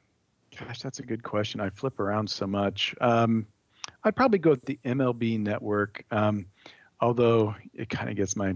gosh, 0.58 0.80
that's 0.80 0.98
a 0.98 1.04
good 1.04 1.22
question. 1.22 1.60
I 1.60 1.70
flip 1.70 2.00
around 2.00 2.28
so 2.28 2.48
much. 2.48 2.96
Um, 3.00 3.46
I'd 4.06 4.14
probably 4.14 4.38
go 4.38 4.50
with 4.50 4.64
the 4.64 4.78
MLB 4.84 5.38
network, 5.40 6.04
um, 6.12 6.46
although 7.00 7.56
it 7.74 7.88
kind 7.90 8.08
of 8.08 8.14
gets 8.16 8.36
my 8.36 8.54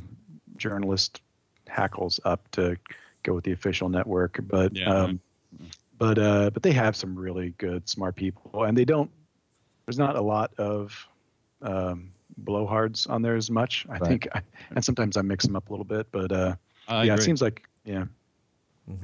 journalist 0.56 1.20
hackles 1.66 2.20
up 2.24 2.48
to 2.52 2.76
go 3.24 3.34
with 3.34 3.42
the 3.44 3.52
official 3.52 3.88
network. 3.88 4.38
But 4.44 4.76
Yeah. 4.76 4.88
um, 4.94 5.20
but 5.98 6.18
uh, 6.18 6.50
but 6.50 6.62
they 6.62 6.72
have 6.72 6.94
some 6.96 7.18
really 7.18 7.50
good, 7.58 7.88
smart 7.88 8.14
people, 8.16 8.64
and 8.64 8.78
they 8.78 8.84
don't. 8.84 9.10
There's 9.86 9.98
not 9.98 10.14
a 10.16 10.20
lot 10.22 10.52
of 10.56 11.06
um, 11.62 12.12
blowhards 12.44 13.10
on 13.10 13.20
there 13.20 13.34
as 13.34 13.50
much. 13.50 13.84
I 13.90 13.98
Right. 13.98 14.08
think, 14.08 14.28
and 14.74 14.84
sometimes 14.84 15.16
I 15.16 15.22
mix 15.22 15.44
them 15.44 15.56
up 15.56 15.68
a 15.68 15.72
little 15.72 15.84
bit. 15.84 16.06
But 16.12 16.30
uh, 16.32 16.54
I 16.88 17.04
yeah, 17.04 17.14
it 17.16 17.22
seems 17.22 17.42
like 17.42 17.68
yeah. 17.84 18.04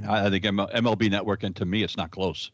I 0.08 0.26
I 0.26 0.30
think 0.30 0.44
M- 0.46 0.56
MLB 0.58 1.10
Network, 1.10 1.42
and 1.42 1.54
to 1.56 1.64
me, 1.66 1.82
it's 1.82 1.96
not 1.96 2.12
close. 2.12 2.50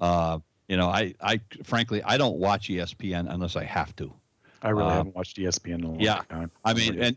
Uh, 0.00 0.40
you 0.68 0.76
know, 0.76 0.88
I, 0.88 1.14
I 1.20 1.40
frankly, 1.64 2.02
I 2.02 2.16
don't 2.16 2.36
watch 2.36 2.68
ESPN 2.68 3.26
unless 3.32 3.56
I 3.56 3.64
have 3.64 3.96
to. 3.96 4.12
I 4.62 4.70
really 4.70 4.90
Uh, 4.90 4.96
haven't 4.96 5.16
watched 5.16 5.36
ESPN 5.36 5.74
in 5.76 5.84
a 5.84 5.88
long 5.88 6.00
yeah. 6.00 6.22
time. 6.28 6.50
I 6.64 6.74
mean, 6.74 7.00
and 7.00 7.16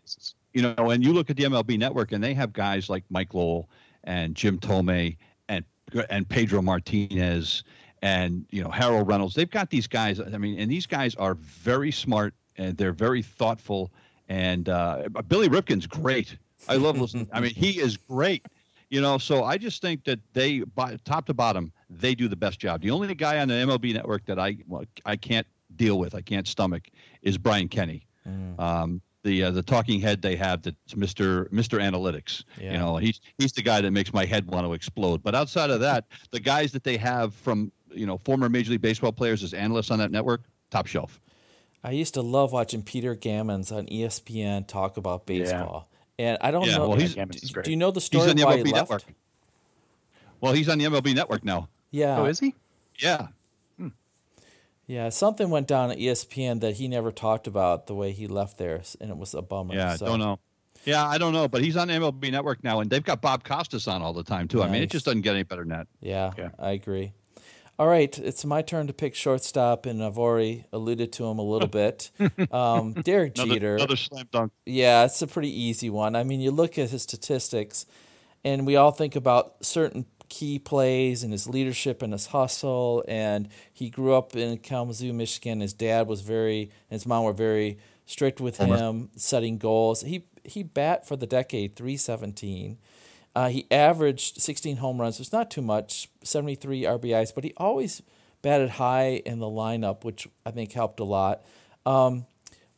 you 0.54 0.62
know, 0.62 0.90
and 0.90 1.04
you 1.04 1.14
look 1.14 1.30
at 1.30 1.38
the 1.38 1.44
MLB 1.44 1.78
Network, 1.78 2.12
and 2.12 2.24
they 2.24 2.34
have 2.34 2.54
guys 2.54 2.90
like 2.90 3.04
Mike 3.10 3.34
Lowell 3.34 3.70
and 4.04 4.36
Jim 4.36 4.58
Thome 4.60 5.16
and 5.48 5.66
and 6.10 6.30
Pedro 6.30 6.62
Martinez 6.62 7.64
and 8.02 8.46
you 8.52 8.64
know 8.64 8.70
Harold 8.70 9.08
Reynolds. 9.08 9.36
They've 9.36 9.50
got 9.50 9.70
these 9.70 9.88
guys. 9.88 10.20
I 10.20 10.38
mean, 10.38 10.60
and 10.60 10.72
these 10.72 10.86
guys 10.86 11.16
are 11.16 11.36
very 11.36 11.92
smart 11.92 12.34
and 12.58 12.78
they're 12.78 12.94
very 12.94 13.22
thoughtful. 13.22 13.92
And 14.30 14.70
uh, 14.70 15.10
Billy 15.28 15.50
Ripken's 15.50 15.88
great. 15.88 16.38
I 16.70 16.76
love 16.76 17.00
listening. 17.00 17.28
I 17.34 17.42
mean, 17.42 17.54
he 17.54 17.80
is 17.80 17.98
great. 17.98 18.46
You 18.92 19.00
know, 19.00 19.18
so 19.18 19.46
I 19.46 19.58
just 19.58 19.82
think 19.82 20.04
that 20.04 20.20
they, 20.34 20.60
by, 20.60 20.98
top 21.06 21.26
to 21.28 21.34
bottom, 21.34 21.72
they 21.90 22.14
do 22.14 22.28
the 22.28 22.36
best 22.36 22.60
job. 22.60 22.82
The 22.82 22.92
only 22.92 23.16
guy 23.16 23.40
on 23.40 23.48
the 23.48 23.54
MLB 23.54 23.94
network 23.94 24.26
that 24.26 24.38
I 24.38 24.58
well, 24.68 24.84
I 25.06 25.16
can't 25.16 25.48
deal 25.78 25.98
with, 25.98 26.14
I 26.14 26.22
can't 26.22 26.46
stomach, 26.46 26.90
is 27.22 27.38
Brian 27.38 27.70
Kenny. 27.70 28.06
Um, 28.60 29.02
the 29.24 29.44
uh, 29.44 29.52
the 29.52 29.62
talking 29.62 30.02
head 30.02 30.22
they 30.22 30.36
have 30.36 30.62
that's 30.64 30.94
Mr. 30.94 31.48
Mr. 31.50 31.80
Analytics. 31.80 32.44
Yeah. 32.60 32.74
You 32.74 32.78
know, 32.80 32.98
he's 32.98 33.22
he's 33.38 33.54
the 33.54 33.62
guy 33.62 33.80
that 33.82 33.92
makes 33.92 34.14
my 34.14 34.26
head 34.26 34.46
want 34.48 34.66
to 34.66 34.74
explode. 34.74 35.24
But 35.24 35.36
outside 35.36 35.70
of 35.70 35.80
that, 35.80 36.06
the 36.32 36.40
guys 36.40 36.72
that 36.74 36.84
they 36.84 36.98
have 36.98 37.34
from 37.34 37.72
you 37.94 38.06
know 38.06 38.18
former 38.18 38.50
Major 38.50 38.72
League 38.72 38.82
Baseball 38.82 39.14
players 39.14 39.42
as 39.42 39.54
analysts 39.54 39.90
on 39.92 40.00
that 40.00 40.12
network, 40.12 40.42
top 40.70 40.88
shelf. 40.88 41.22
I 41.84 41.92
used 41.92 42.14
to 42.16 42.22
love 42.22 42.52
watching 42.52 42.84
Peter 42.84 43.16
Gammons 43.16 43.72
on 43.72 43.88
ESPN 43.88 44.68
talk 44.68 44.98
about 44.98 45.26
baseball. 45.26 45.90
And 46.22 46.38
I 46.42 46.52
don't 46.52 46.66
Yeah, 46.68 46.78
know. 46.78 46.90
well, 46.90 46.98
he's- 47.00 47.16
do, 47.16 47.62
do 47.64 47.72
you 47.72 47.78
know 47.78 47.90
the 47.90 48.00
He's 48.00 48.06
story 48.06 48.30
on 48.30 48.36
the 48.36 48.46
why 48.46 48.58
he 48.58 48.64
MLB 48.64 48.72
left? 48.74 48.90
network. 48.92 49.04
Well, 50.40 50.54
he's 50.54 50.70
on 50.70 50.78
the 50.78 50.86
MLB 50.86 51.14
network 51.16 51.44
now. 51.44 51.68
Yeah. 51.90 52.20
Oh, 52.20 52.26
is 52.26 52.40
he? 52.40 52.54
Yeah. 53.00 53.28
Hmm. 53.78 53.88
Yeah, 54.88 55.10
something 55.10 55.50
went 55.50 55.68
down 55.68 55.90
at 55.92 55.98
ESPN 55.98 56.60
that 56.62 56.76
he 56.76 56.88
never 56.88 57.12
talked 57.12 57.48
about 57.48 57.88
the 57.88 57.96
way 57.96 58.12
he 58.12 58.28
left 58.28 58.58
there, 58.58 58.82
and 59.00 59.10
it 59.10 59.18
was 59.18 59.34
a 59.34 59.42
bummer. 59.42 59.74
Yeah, 59.74 59.96
so. 59.96 60.06
don't 60.06 60.20
know. 60.20 60.40
Yeah, 60.86 61.08
I 61.08 61.18
don't 61.18 61.34
know, 61.34 61.48
but 61.48 61.64
he's 61.64 61.78
on 61.78 61.90
MLB 61.90 62.32
Network 62.32 62.64
now, 62.64 62.80
and 62.80 62.90
they've 62.90 63.04
got 63.04 63.22
Bob 63.22 63.44
Costas 63.44 63.88
on 63.88 64.02
all 64.02 64.14
the 64.14 64.24
time 64.24 64.48
too. 64.48 64.64
I 64.64 64.68
mean, 64.70 64.82
it 64.82 64.90
just 64.92 65.06
doesn't 65.06 65.22
get 65.22 65.34
any 65.36 65.44
better 65.44 65.62
than 65.62 65.70
that. 65.70 65.88
Yeah, 66.02 66.32
Yeah. 66.38 66.50
I 66.58 66.72
agree. 66.72 67.14
All 67.82 67.88
right, 67.88 68.16
it's 68.20 68.46
my 68.46 68.62
turn 68.62 68.86
to 68.86 68.94
pick 68.94 69.16
shortstop, 69.16 69.88
and 69.88 70.04
I've 70.04 70.20
already 70.20 70.66
alluded 70.72 71.12
to 71.14 71.26
him 71.26 71.40
a 71.40 71.42
little 71.42 71.68
bit. 71.68 72.12
Um, 72.52 72.94
Derek 72.94 73.36
Another, 73.40 73.54
Jeter. 73.56 73.76
another 73.78 73.96
slam 73.96 74.28
dunk. 74.32 74.52
Yeah, 74.68 75.06
it's 75.06 75.20
a 75.24 75.26
pretty 75.26 75.50
easy 75.50 75.90
one. 75.90 76.16
I 76.16 76.24
mean, 76.24 76.42
you 76.42 76.52
look 76.52 76.78
at 76.78 76.92
his 76.92 77.02
statistics, 77.02 77.88
and 78.44 78.68
we 78.68 78.76
all 78.76 78.92
think 78.92 79.16
about 79.16 79.66
certain 79.66 80.06
key 80.30 80.60
plays 80.60 81.24
and 81.24 81.32
his 81.32 81.50
leadership 81.50 82.04
and 82.04 82.14
his 82.14 82.28
hustle. 82.28 83.04
And 83.08 83.50
he 83.74 83.90
grew 83.90 84.14
up 84.14 84.36
in 84.36 84.60
Kalamazoo, 84.60 85.12
Michigan. 85.12 85.62
His 85.62 85.74
dad 85.74 86.06
was 86.06 86.22
very, 86.22 86.62
and 86.62 86.92
his 86.92 87.08
mom 87.08 87.24
were 87.24 87.34
very 87.34 87.80
strict 88.06 88.40
with 88.40 88.58
him, 88.58 89.10
setting 89.16 89.58
goals. 89.58 90.02
He 90.02 90.26
he 90.44 90.62
bat 90.62 91.08
for 91.08 91.16
the 91.16 91.26
decade 91.26 91.76
three 91.76 91.98
seventeen. 91.98 92.78
Uh, 93.36 93.50
he 93.50 93.66
averaged 93.72 94.42
16 94.42 94.78
home 94.78 95.00
runs. 95.00 95.20
It's 95.20 95.32
not 95.32 95.50
too 95.50 95.62
much, 95.62 96.10
73 96.24 96.84
RBIs, 96.84 97.34
but 97.34 97.44
he 97.44 97.54
always 97.58 98.02
batted 98.42 98.72
high 98.72 99.22
in 99.26 99.40
the 99.40 99.46
lineup, 99.46 100.04
which 100.04 100.28
I 100.46 100.52
think 100.52 100.74
helped 100.74 101.00
a 101.00 101.06
lot. 101.06 101.46
Um, 101.86 102.26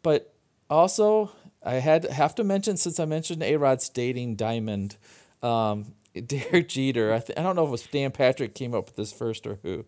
but 0.03 0.33
also, 0.69 1.31
I 1.63 1.75
had 1.75 2.05
have 2.05 2.35
to 2.35 2.43
mention 2.43 2.77
since 2.77 2.99
I 2.99 3.05
mentioned 3.05 3.41
A 3.41 3.55
Rod's 3.55 3.89
dating 3.89 4.35
Diamond, 4.35 4.97
um, 5.41 5.93
Derek 6.25 6.69
Jeter. 6.69 7.13
I, 7.13 7.19
th- 7.19 7.37
I 7.37 7.43
don't 7.43 7.55
know 7.55 7.63
if 7.63 7.69
it 7.69 7.71
was 7.71 7.87
Dan 7.87 8.11
Patrick 8.11 8.53
came 8.53 8.73
up 8.75 8.87
with 8.87 8.95
this 8.95 9.13
first 9.13 9.47
or 9.47 9.59
who, 9.63 9.85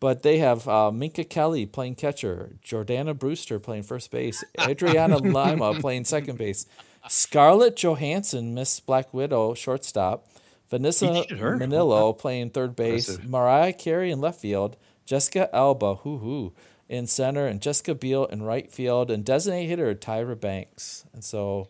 but 0.00 0.22
they 0.22 0.38
have 0.38 0.66
uh, 0.66 0.90
Minka 0.90 1.24
Kelly 1.24 1.66
playing 1.66 1.96
catcher, 1.96 2.56
Jordana 2.64 3.16
Brewster 3.16 3.58
playing 3.58 3.82
first 3.84 4.10
base, 4.10 4.42
Adriana 4.60 5.18
Lima 5.18 5.74
playing 5.74 6.04
second 6.04 6.38
base, 6.38 6.66
Scarlett 7.08 7.76
Johansson, 7.76 8.54
Miss 8.54 8.78
Black 8.80 9.12
Widow, 9.14 9.54
shortstop, 9.54 10.26
Vanessa 10.68 11.06
He 11.06 11.12
dated 11.22 11.38
her? 11.38 11.56
Minnillo 11.58 12.16
playing 12.16 12.50
third 12.50 12.76
base, 12.76 13.08
Impressive. 13.08 13.30
Mariah 13.30 13.72
Carey 13.72 14.10
in 14.10 14.20
left 14.20 14.40
field, 14.40 14.76
Jessica 15.06 15.54
Alba, 15.54 15.96
hoo 15.96 16.18
hoo, 16.18 16.52
in 16.88 17.06
center, 17.06 17.46
and 17.46 17.60
Jessica 17.60 17.94
Biel 17.94 18.26
in 18.26 18.42
right 18.42 18.70
field, 18.70 19.10
and 19.10 19.24
designated 19.24 19.70
hitter 19.70 19.94
Tyra 19.94 20.38
Banks. 20.38 21.04
And 21.12 21.24
so 21.24 21.68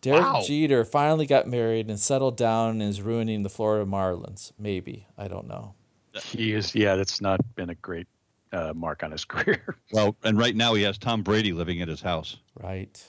Derek 0.00 0.22
Wow. 0.22 0.42
Jeter 0.44 0.84
finally 0.84 1.26
got 1.26 1.46
married 1.46 1.88
and 1.88 1.98
settled 2.00 2.36
down 2.36 2.80
and 2.80 2.82
is 2.82 3.02
ruining 3.02 3.42
the 3.42 3.48
Florida 3.48 3.84
Marlins. 3.88 4.52
Maybe. 4.58 5.06
I 5.16 5.28
don't 5.28 5.46
know. 5.46 5.74
He 6.24 6.52
is. 6.52 6.74
Yeah, 6.74 6.96
that's 6.96 7.20
not 7.20 7.40
been 7.54 7.70
a 7.70 7.74
great 7.76 8.06
uh, 8.52 8.72
mark 8.74 9.02
on 9.04 9.10
his 9.12 9.24
career. 9.26 9.76
Well, 9.92 10.16
and 10.24 10.36
right 10.38 10.56
now 10.56 10.74
he 10.74 10.82
has 10.82 10.98
Tom 10.98 11.22
Brady 11.22 11.52
living 11.52 11.80
at 11.82 11.88
his 11.88 12.00
house. 12.00 12.36
Right. 12.60 13.00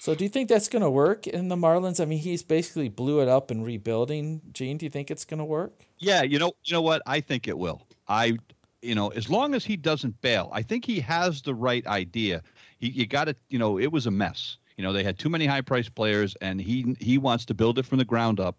So 0.00 0.14
do 0.14 0.24
you 0.24 0.30
think 0.30 0.48
that's 0.48 0.68
going 0.68 0.82
to 0.82 0.90
work 0.90 1.26
in 1.26 1.48
the 1.48 1.56
Marlins? 1.56 2.00
I 2.00 2.04
mean, 2.04 2.20
he's 2.20 2.42
basically 2.42 2.88
blew 2.88 3.20
it 3.20 3.28
up 3.28 3.50
and 3.50 3.64
rebuilding. 3.64 4.40
Gene, 4.52 4.78
do 4.78 4.86
you 4.86 4.90
think 4.90 5.10
it's 5.10 5.24
going 5.24 5.38
to 5.38 5.44
work? 5.44 5.86
Yeah, 5.98 6.22
you 6.22 6.38
know, 6.38 6.52
you 6.64 6.72
know 6.72 6.82
what? 6.82 7.02
I 7.06 7.20
think 7.20 7.48
it 7.48 7.58
will. 7.58 7.86
I, 8.06 8.38
you 8.80 8.94
know, 8.94 9.08
as 9.08 9.28
long 9.28 9.54
as 9.54 9.64
he 9.64 9.76
doesn't 9.76 10.20
bail, 10.20 10.50
I 10.52 10.62
think 10.62 10.84
he 10.84 11.00
has 11.00 11.42
the 11.42 11.54
right 11.54 11.86
idea. 11.86 12.42
He, 12.78 12.90
you 12.90 13.06
got 13.06 13.24
to, 13.24 13.34
you 13.48 13.58
know, 13.58 13.78
it 13.78 13.90
was 13.90 14.06
a 14.06 14.10
mess. 14.10 14.56
You 14.76 14.84
know, 14.84 14.92
they 14.92 15.02
had 15.02 15.18
too 15.18 15.28
many 15.28 15.44
high-priced 15.44 15.96
players, 15.96 16.36
and 16.40 16.60
he 16.60 16.94
he 17.00 17.18
wants 17.18 17.44
to 17.46 17.54
build 17.54 17.80
it 17.80 17.84
from 17.84 17.98
the 17.98 18.04
ground 18.04 18.38
up. 18.38 18.56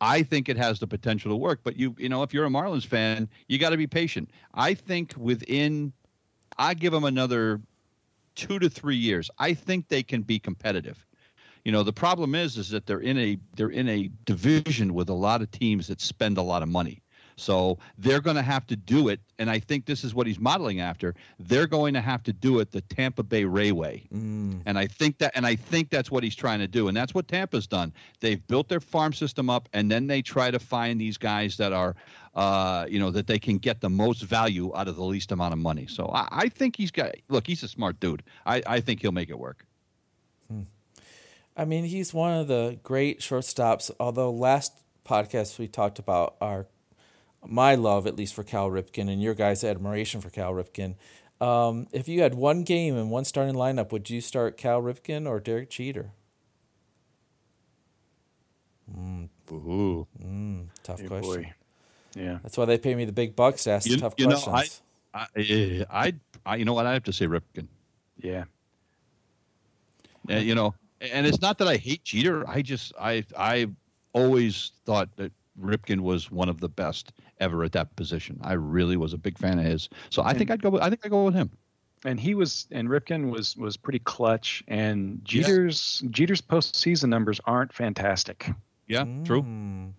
I 0.00 0.22
think 0.22 0.48
it 0.48 0.56
has 0.56 0.80
the 0.80 0.86
potential 0.86 1.30
to 1.30 1.36
work, 1.36 1.60
but 1.62 1.76
you, 1.76 1.94
you 1.98 2.08
know, 2.08 2.22
if 2.22 2.32
you're 2.32 2.46
a 2.46 2.48
Marlins 2.48 2.86
fan, 2.86 3.28
you 3.46 3.58
got 3.58 3.70
to 3.70 3.76
be 3.76 3.86
patient. 3.86 4.30
I 4.54 4.74
think 4.74 5.14
within, 5.16 5.92
I 6.58 6.74
give 6.74 6.92
them 6.92 7.04
another 7.04 7.60
two 8.34 8.58
to 8.58 8.70
three 8.70 8.96
years. 8.96 9.30
I 9.38 9.54
think 9.54 9.88
they 9.88 10.02
can 10.02 10.22
be 10.22 10.38
competitive. 10.38 11.04
You 11.64 11.72
know, 11.72 11.82
the 11.82 11.92
problem 11.92 12.34
is 12.34 12.56
is 12.56 12.70
that 12.70 12.86
they're 12.86 13.00
in 13.00 13.18
a 13.18 13.38
they're 13.54 13.70
in 13.70 13.88
a 13.88 14.10
division 14.24 14.94
with 14.94 15.08
a 15.08 15.14
lot 15.14 15.42
of 15.42 15.50
teams 15.50 15.86
that 15.88 16.00
spend 16.00 16.38
a 16.38 16.42
lot 16.42 16.62
of 16.62 16.68
money. 16.68 17.01
So 17.42 17.78
they're 17.98 18.20
going 18.20 18.36
to 18.36 18.42
have 18.42 18.66
to 18.68 18.76
do 18.76 19.08
it, 19.08 19.20
and 19.38 19.50
I 19.50 19.58
think 19.58 19.86
this 19.86 20.04
is 20.04 20.14
what 20.14 20.26
he's 20.26 20.38
modeling 20.38 20.80
after. 20.80 21.14
They're 21.40 21.66
going 21.66 21.92
to 21.94 22.00
have 22.00 22.22
to 22.24 22.32
do 22.32 22.60
it 22.60 22.70
the 22.70 22.80
Tampa 22.82 23.22
Bay 23.24 23.44
Ray 23.44 23.72
way, 23.72 24.06
Mm. 24.12 24.62
and 24.64 24.78
I 24.78 24.86
think 24.86 25.18
that, 25.18 25.32
and 25.34 25.44
I 25.46 25.56
think 25.56 25.90
that's 25.90 26.10
what 26.10 26.22
he's 26.22 26.36
trying 26.36 26.60
to 26.60 26.68
do, 26.68 26.88
and 26.88 26.96
that's 26.96 27.14
what 27.14 27.26
Tampa's 27.26 27.66
done. 27.66 27.92
They've 28.20 28.46
built 28.46 28.68
their 28.68 28.80
farm 28.80 29.12
system 29.12 29.50
up, 29.50 29.68
and 29.72 29.90
then 29.90 30.06
they 30.06 30.22
try 30.22 30.50
to 30.52 30.58
find 30.58 31.00
these 31.00 31.18
guys 31.18 31.56
that 31.56 31.72
are, 31.72 31.96
uh, 32.34 32.86
you 32.88 33.00
know, 33.00 33.10
that 33.10 33.26
they 33.26 33.38
can 33.38 33.58
get 33.58 33.80
the 33.80 33.90
most 33.90 34.22
value 34.22 34.74
out 34.76 34.86
of 34.86 34.94
the 34.96 35.04
least 35.04 35.32
amount 35.32 35.52
of 35.52 35.58
money. 35.58 35.86
So 35.88 36.10
I, 36.14 36.28
I 36.30 36.48
think 36.48 36.76
he's 36.76 36.90
got. 36.92 37.14
Look, 37.28 37.46
he's 37.46 37.62
a 37.64 37.68
smart 37.68 37.98
dude. 37.98 38.22
I, 38.46 38.62
I 38.66 38.80
think 38.80 39.02
he'll 39.02 39.12
make 39.12 39.30
it 39.30 39.38
work. 39.38 39.66
I 41.54 41.66
mean, 41.66 41.84
he's 41.84 42.14
one 42.14 42.32
of 42.32 42.48
the 42.48 42.78
great 42.82 43.20
shortstops. 43.20 43.90
Although 44.00 44.30
last 44.30 44.72
podcast 45.04 45.58
we 45.58 45.68
talked 45.68 45.98
about 45.98 46.36
our 46.40 46.66
my 47.46 47.74
love, 47.74 48.06
at 48.06 48.16
least 48.16 48.34
for 48.34 48.42
Cal 48.44 48.70
Ripken, 48.70 49.10
and 49.10 49.22
your 49.22 49.34
guys' 49.34 49.64
admiration 49.64 50.20
for 50.20 50.30
Cal 50.30 50.52
Ripken. 50.52 50.94
Um, 51.40 51.88
if 51.92 52.08
you 52.08 52.22
had 52.22 52.34
one 52.34 52.62
game 52.62 52.96
and 52.96 53.10
one 53.10 53.24
starting 53.24 53.54
lineup, 53.54 53.90
would 53.92 54.08
you 54.10 54.20
start 54.20 54.56
Cal 54.56 54.80
Ripken 54.80 55.28
or 55.28 55.40
Derek 55.40 55.70
Jeter? 55.70 56.12
Ooh. 59.50 60.06
Mm, 60.22 60.66
tough 60.82 61.00
Hey, 61.00 61.08
question. 61.08 61.42
boy. 61.42 61.52
Yeah. 62.14 62.38
That's 62.42 62.56
why 62.56 62.64
they 62.64 62.78
pay 62.78 62.94
me 62.94 63.04
the 63.04 63.12
big 63.12 63.34
bucks 63.36 63.64
to 63.64 63.70
ask 63.72 63.86
You- 63.88 63.96
the 63.96 64.02
tough 64.02 64.14
you 64.16 64.26
know. 64.28 64.40
I, 64.46 64.66
I, 65.14 65.26
I, 65.90 66.14
I, 66.46 66.56
you 66.56 66.64
know 66.64 66.74
what? 66.74 66.86
I 66.86 66.92
have 66.94 67.04
to 67.04 67.12
say 67.12 67.26
Ripken. 67.26 67.66
Yeah. 68.18 68.44
Uh, 70.30 70.34
you 70.36 70.54
know, 70.54 70.74
and 71.00 71.26
it's 71.26 71.40
not 71.40 71.58
that 71.58 71.68
I 71.68 71.76
hate 71.76 72.04
Jeter. 72.04 72.48
I 72.48 72.62
just, 72.62 72.92
I, 72.98 73.24
I 73.36 73.68
always 74.12 74.72
thought 74.84 75.08
that 75.16 75.32
Ripken 75.60 76.00
was 76.00 76.30
one 76.30 76.48
of 76.48 76.60
the 76.60 76.68
best 76.68 77.12
ever 77.40 77.64
at 77.64 77.72
that 77.72 77.94
position. 77.96 78.38
I 78.42 78.54
really 78.54 78.96
was 78.96 79.12
a 79.12 79.18
big 79.18 79.38
fan 79.38 79.58
of 79.58 79.64
his. 79.64 79.88
So 80.10 80.22
I 80.22 80.32
think 80.32 80.50
I'd 80.50 80.62
go. 80.62 80.70
With, 80.70 80.82
I 80.82 80.88
think 80.88 81.04
I 81.04 81.08
go 81.08 81.24
with 81.24 81.34
him. 81.34 81.50
and 82.04 82.18
he 82.18 82.34
was 82.34 82.66
and 82.70 82.88
Ripken 82.88 83.30
was 83.30 83.56
was 83.56 83.76
pretty 83.76 84.00
clutch 84.00 84.62
and 84.68 85.20
Jeter's 85.24 86.02
Jeter's 86.10 86.40
postseason 86.40 87.08
numbers 87.08 87.40
aren't 87.44 87.72
fantastic. 87.72 88.50
Yeah, 88.88 89.04
true. 89.24 89.42
Mm. 89.42 89.92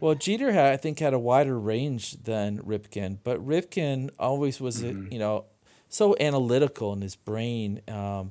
Well, 0.00 0.14
Jeter 0.14 0.52
had, 0.52 0.72
I 0.72 0.76
think, 0.76 1.00
had 1.00 1.12
a 1.12 1.18
wider 1.18 1.58
range 1.58 2.12
than 2.22 2.60
Ripken, 2.60 3.18
but 3.24 3.44
Ripken 3.44 4.10
always 4.16 4.60
was, 4.60 4.84
a, 4.84 4.92
you 5.10 5.18
know, 5.18 5.46
so 5.88 6.14
analytical 6.20 6.92
in 6.92 7.00
his 7.00 7.16
brain 7.16 7.82
um, 7.88 8.30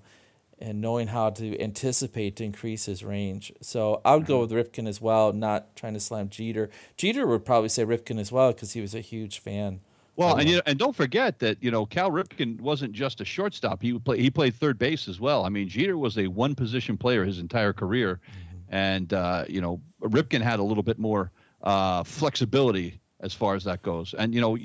and 0.60 0.82
knowing 0.82 1.08
how 1.08 1.30
to 1.30 1.60
anticipate 1.62 2.36
to 2.38 2.43
increase 2.43 2.86
his 2.86 3.04
range. 3.04 3.54
So 3.62 4.02
I 4.04 4.15
would 4.15 4.26
go 4.26 4.41
with 4.41 4.52
Ripken 4.52 4.88
as 4.88 5.00
well, 5.00 5.32
not 5.34 5.76
trying 5.76 5.93
to 5.93 6.00
slam 6.00 6.30
Jeter. 6.30 6.70
Jeter 6.96 7.28
would 7.28 7.46
probably 7.46 7.70
say 7.70 7.86
Ripken 7.86 8.20
as 8.20 8.32
well 8.32 8.54
because 8.54 8.74
he 8.74 8.82
was 8.82 8.96
a 8.96 9.02
huge 9.02 9.39
fan. 9.39 9.82
Well, 10.15 10.38
and 10.38 10.50
you 10.50 10.56
know, 10.56 10.62
and 10.65 10.80
don't 10.80 10.96
forget 10.96 11.38
that 11.39 11.62
you 11.62 11.70
know 11.70 11.86
Cal 11.86 12.10
Ripken 12.10 12.60
wasn't 12.60 12.93
just 12.93 13.22
a 13.22 13.26
shortstop. 13.26 13.84
He 13.84 13.93
would 13.93 14.04
play. 14.04 14.20
He 14.20 14.32
played 14.32 14.56
third 14.56 14.80
base 14.80 15.08
as 15.08 15.20
well. 15.20 15.46
I 15.46 15.50
mean, 15.50 15.70
Jeter 15.70 15.96
was 15.96 16.17
a 16.17 16.26
one 16.26 16.56
position 16.56 16.98
player 16.98 17.24
his 17.24 17.38
entire 17.38 17.72
career, 17.72 18.20
and 18.70 19.13
uh, 19.13 19.46
you 19.48 19.62
know 19.62 19.80
Ripken 20.02 20.41
had 20.41 20.60
a 20.60 20.63
little 20.63 20.82
bit 20.82 20.98
more 20.98 21.32
uh, 21.62 22.04
flexibility 22.04 23.00
as 23.20 23.36
far 23.36 23.54
as 23.54 23.63
that 23.65 23.84
goes. 23.84 24.15
And 24.17 24.34
you 24.34 24.41
know, 24.41 24.58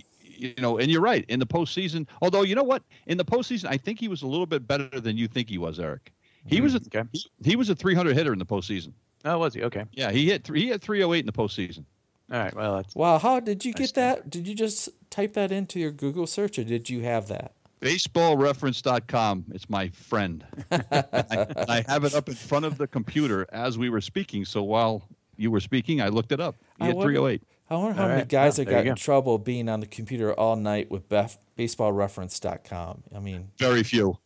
you 0.43 0.55
know, 0.59 0.79
and 0.79 0.91
you're 0.91 1.01
right 1.01 1.25
in 1.29 1.39
the 1.41 1.47
postseason. 1.47 2.07
Although 2.21 2.43
you 2.43 2.55
know 2.55 2.63
what, 2.65 2.83
in 3.07 3.17
the 3.19 3.25
postseason, 3.25 3.67
I 3.69 3.77
think 3.77 3.99
he 4.01 4.09
was 4.09 4.23
a 4.23 4.27
little 4.27 4.47
bit 4.47 4.67
better 4.67 5.01
than 5.01 5.17
you 5.17 5.29
think 5.29 5.49
he 5.49 5.59
was, 5.59 5.79
Eric. 5.81 6.13
He 6.47 6.61
was 6.61 6.75
a 6.75 6.81
mm, 6.81 6.87
Okay. 6.89 7.09
he, 7.13 7.51
he 7.51 7.57
was 7.57 7.71
a 7.71 7.75
300 7.75 8.15
hitter 8.17 8.33
in 8.33 8.39
the 8.39 8.47
postseason. 8.47 8.93
Oh, 9.25 9.39
was 9.39 9.55
he? 9.55 9.63
Okay. 9.63 9.85
Yeah, 9.93 10.11
he 10.11 10.27
hit 10.31 10.43
three, 10.45 10.63
he 10.63 10.67
hit 10.69 10.83
308 10.83 11.21
in 11.21 11.27
the 11.27 11.33
postseason. 11.33 11.85
All 12.33 12.39
right. 12.39 12.55
Well, 12.55 12.77
that's 12.77 12.95
Wow, 12.97 13.19
how 13.19 13.39
did 13.41 13.65
you 13.65 13.73
get 13.73 13.95
that? 13.95 14.29
Did 14.31 14.49
you 14.49 14.55
just 14.55 14.89
type 15.11 15.35
that 15.35 15.53
into 15.53 15.79
your 15.79 15.93
Google 15.93 16.27
search 16.27 16.59
or 16.59 16.65
did 16.65 16.91
you 16.91 17.03
have 17.03 17.29
that? 17.29 17.53
baseballreference.com 17.81 19.45
it's 19.53 19.69
my 19.69 19.89
friend 19.89 20.45
I, 20.71 21.47
I 21.69 21.85
have 21.89 22.05
it 22.05 22.15
up 22.15 22.29
in 22.29 22.35
front 22.37 22.65
of 22.65 22.79
the 22.79 22.87
computer 22.87 23.45
as 23.53 23.77
we 23.77 23.91
were 23.91 24.01
speaking 24.01 24.45
so 24.45 24.63
while 24.63 25.03
you 25.37 25.51
were 25.51 25.59
speaking 25.59 26.01
i 26.01 26.07
looked 26.07 26.31
it 26.31 26.39
up 26.41 26.55
he 26.79 26.85
I 26.85 26.87
had 26.87 26.95
wonder- 26.97 27.15
308 27.15 27.43
I 27.73 27.77
wonder 27.77 27.95
how 27.95 28.03
All 28.03 28.09
many 28.09 28.21
right. 28.21 28.29
guys 28.29 28.59
Well, 28.59 28.67
that 28.67 28.71
got 28.71 28.85
you 28.85 28.91
in 28.91 28.95
go. 28.97 28.99
trouble 29.01 29.39
being 29.39 29.67
on 29.71 29.81
the 29.81 29.87
computer 29.87 30.35
all 30.39 30.57
night 30.57 30.91
with 30.91 31.09
bef- 31.09 31.39
baseballreference.com. 31.57 33.03
I 33.15 33.19
mean, 33.19 33.49
very 33.59 33.83
few 33.83 34.19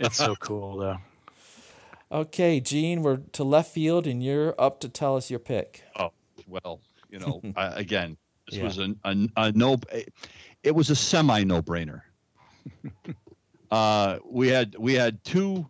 it's 0.00 0.16
so 0.16 0.34
cool 0.36 0.78
though. 0.78 0.96
okay, 2.10 2.58
Gene, 2.58 3.02
we're 3.02 3.18
to 3.34 3.44
left 3.44 3.70
field 3.72 4.08
and 4.08 4.20
you're 4.20 4.52
up 4.60 4.80
to 4.80 4.88
tell 4.88 5.14
us 5.16 5.30
your 5.30 5.38
pick. 5.38 5.84
oh 5.96 6.10
well 6.48 6.80
you 7.08 7.20
know 7.20 7.40
I, 7.56 7.66
again 7.78 8.16
this 8.48 8.58
Yeah. 8.58 8.64
was 8.64 8.78
a, 8.78 8.94
a, 9.04 9.28
a 9.36 9.52
no 9.52 9.76
it 10.64 10.74
was 10.74 10.90
a 10.90 10.96
semi 10.96 11.44
no 11.44 11.62
brainer 11.62 12.00
uh, 13.70 14.18
we 14.28 14.48
had 14.48 14.74
we 14.76 14.94
had 14.94 15.22
two 15.22 15.66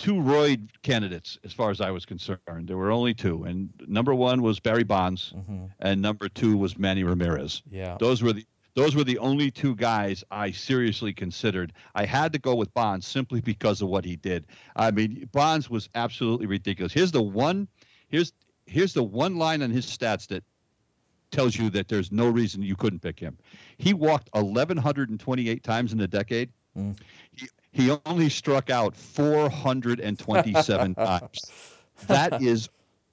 two 0.00 0.20
Royd 0.20 0.70
candidates 0.82 1.38
as 1.44 1.52
far 1.52 1.70
as 1.70 1.80
I 1.80 1.90
was 1.90 2.06
concerned. 2.06 2.40
There 2.66 2.76
were 2.76 2.90
only 2.90 3.12
two, 3.12 3.44
and 3.44 3.70
number 3.86 4.14
one 4.14 4.40
was 4.40 4.58
Barry 4.58 4.84
Bonds, 4.84 5.34
hmm 5.34 5.66
and 5.78 6.00
number 6.00 6.28
two 6.28 6.56
was 6.56 6.78
Manny 6.78 7.04
Ramirez. 7.04 7.62
Yeah. 7.70 7.96
Those 8.00 8.22
were 8.22 8.32
the 8.32 8.46
those 8.74 8.94
were 8.94 9.04
the 9.04 9.18
only 9.18 9.50
two 9.50 9.74
guys 9.74 10.24
I 10.30 10.52
seriously 10.52 11.12
considered. 11.12 11.72
I 11.94 12.04
had 12.06 12.32
to 12.32 12.38
go 12.38 12.54
with 12.54 12.72
Bonds 12.72 13.06
simply 13.06 13.40
because 13.40 13.82
of 13.82 13.88
what 13.88 14.04
he 14.04 14.16
did. 14.16 14.46
I 14.76 14.90
mean, 14.90 15.28
Bonds 15.32 15.68
was 15.68 15.88
absolutely 15.94 16.46
ridiculous. 16.46 16.92
Here's 16.92 17.12
the 17.12 17.22
one 17.22 17.68
here's 18.08 18.32
here's 18.66 18.94
the 18.94 19.02
one 19.02 19.36
line 19.36 19.62
on 19.62 19.70
his 19.70 19.86
stats 19.86 20.28
that 20.28 20.44
tells 21.30 21.56
you 21.56 21.70
that 21.70 21.88
there's 21.88 22.10
no 22.10 22.28
reason 22.28 22.62
you 22.62 22.76
couldn't 22.76 23.00
pick 23.00 23.20
him. 23.20 23.36
He 23.76 23.92
walked 23.92 24.30
1128 24.32 25.62
times 25.62 25.92
in 25.92 26.00
a 26.00 26.08
decade. 26.08 26.50
Mm. 26.76 26.96
He, 27.32 27.48
he 27.72 27.96
only 28.06 28.28
struck 28.28 28.70
out 28.70 28.96
427 28.96 30.94
times. 30.96 31.52
That 32.06 32.42
is 32.42 32.68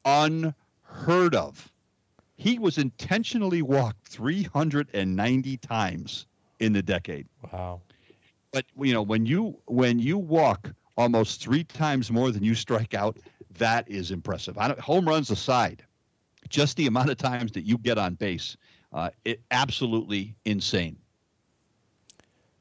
unheard 0.05 1.35
of. 1.35 1.71
He 2.35 2.59
was 2.59 2.77
intentionally 2.77 3.61
walked 3.61 4.07
390 4.07 5.57
times 5.57 6.27
in 6.59 6.73
the 6.73 6.81
decade. 6.81 7.27
Wow. 7.51 7.81
But 8.51 8.65
you 8.79 8.93
know, 8.93 9.01
when 9.01 9.25
you 9.25 9.57
when 9.65 9.99
you 9.99 10.17
walk 10.17 10.71
almost 10.95 11.41
three 11.41 11.63
times 11.63 12.11
more 12.11 12.31
than 12.31 12.43
you 12.43 12.55
strike 12.55 12.93
out, 12.93 13.17
that 13.57 13.89
is 13.89 14.11
impressive. 14.11 14.57
I 14.57 14.69
don't, 14.69 14.79
home 14.79 15.07
runs 15.07 15.29
aside, 15.29 15.83
just 16.49 16.77
the 16.77 16.87
amount 16.87 17.09
of 17.09 17.17
times 17.17 17.51
that 17.53 17.65
you 17.65 17.77
get 17.77 17.97
on 17.97 18.15
base, 18.15 18.57
uh, 18.93 19.09
it 19.25 19.41
absolutely 19.51 20.35
insane. 20.45 20.97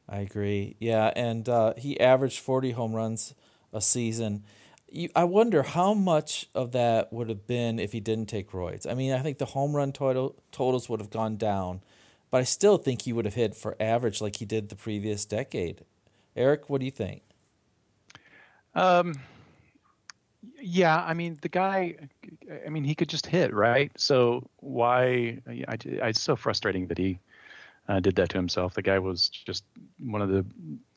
I 0.09 0.19
agree. 0.19 0.77
Yeah, 0.79 1.12
and 1.16 1.49
uh, 1.49 1.75
he 1.77 1.99
averaged 1.99 2.38
40 2.38 2.73
home 2.73 2.95
runs 2.95 3.35
a 3.73 3.81
season. 3.81 4.45
You, 4.88 5.09
I 5.16 5.25
wonder 5.25 5.62
how 5.64 5.95
much 5.95 6.49
of 6.55 6.73
that 6.73 7.12
would 7.12 7.29
have 7.29 7.47
been 7.47 7.79
if 7.79 7.92
he 7.92 8.01
didn't 8.01 8.27
take 8.27 8.53
roids. 8.53 8.88
I 8.88 8.95
mean, 8.95 9.12
I 9.12 9.19
think 9.19 9.38
the 9.38 9.47
home 9.47 9.75
run 9.75 9.92
total, 9.92 10.37
totals 10.53 10.88
would 10.88 11.01
have 11.01 11.11
gone 11.11 11.37
down, 11.37 11.81
but 12.31 12.38
I 12.38 12.45
still 12.45 12.79
think 12.79 13.03
he 13.03 13.12
would 13.12 13.25
have 13.25 13.35
hit 13.35 13.57
for 13.57 13.77
average 13.81 14.21
like 14.21 14.37
he 14.37 14.45
did 14.45 14.69
the 14.69 14.77
previous 14.77 15.25
decade. 15.25 15.85
Eric, 16.37 16.71
what 16.71 16.79
do 16.79 16.85
you 16.85 16.92
think? 16.92 17.23
Um, 18.75 19.14
yeah, 20.61 21.03
I 21.03 21.14
mean 21.14 21.38
the 21.40 21.49
guy. 21.49 21.97
I 22.64 22.69
mean 22.69 22.85
he 22.85 22.95
could 22.95 23.09
just 23.09 23.27
hit 23.27 23.53
right. 23.55 23.90
So 23.97 24.49
why? 24.59 25.38
I, 25.47 25.77
it's 25.85 26.21
so 26.21 26.37
frustrating 26.37 26.87
that 26.88 26.99
he 26.99 27.19
uh, 27.88 28.01
did 28.01 28.16
that 28.16 28.31
to 28.31 28.38
himself. 28.38 28.75
The 28.75 28.83
guy 28.83 28.99
was 28.99 29.29
just 29.29 29.64
one 29.99 30.22
of 30.22 30.29
the 30.29 30.44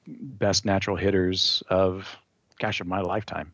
best 0.08 0.66
natural 0.66 0.96
hitters 0.96 1.64
of, 1.70 2.18
gosh, 2.60 2.82
of 2.82 2.88
my 2.88 3.02
lifetime. 3.02 3.52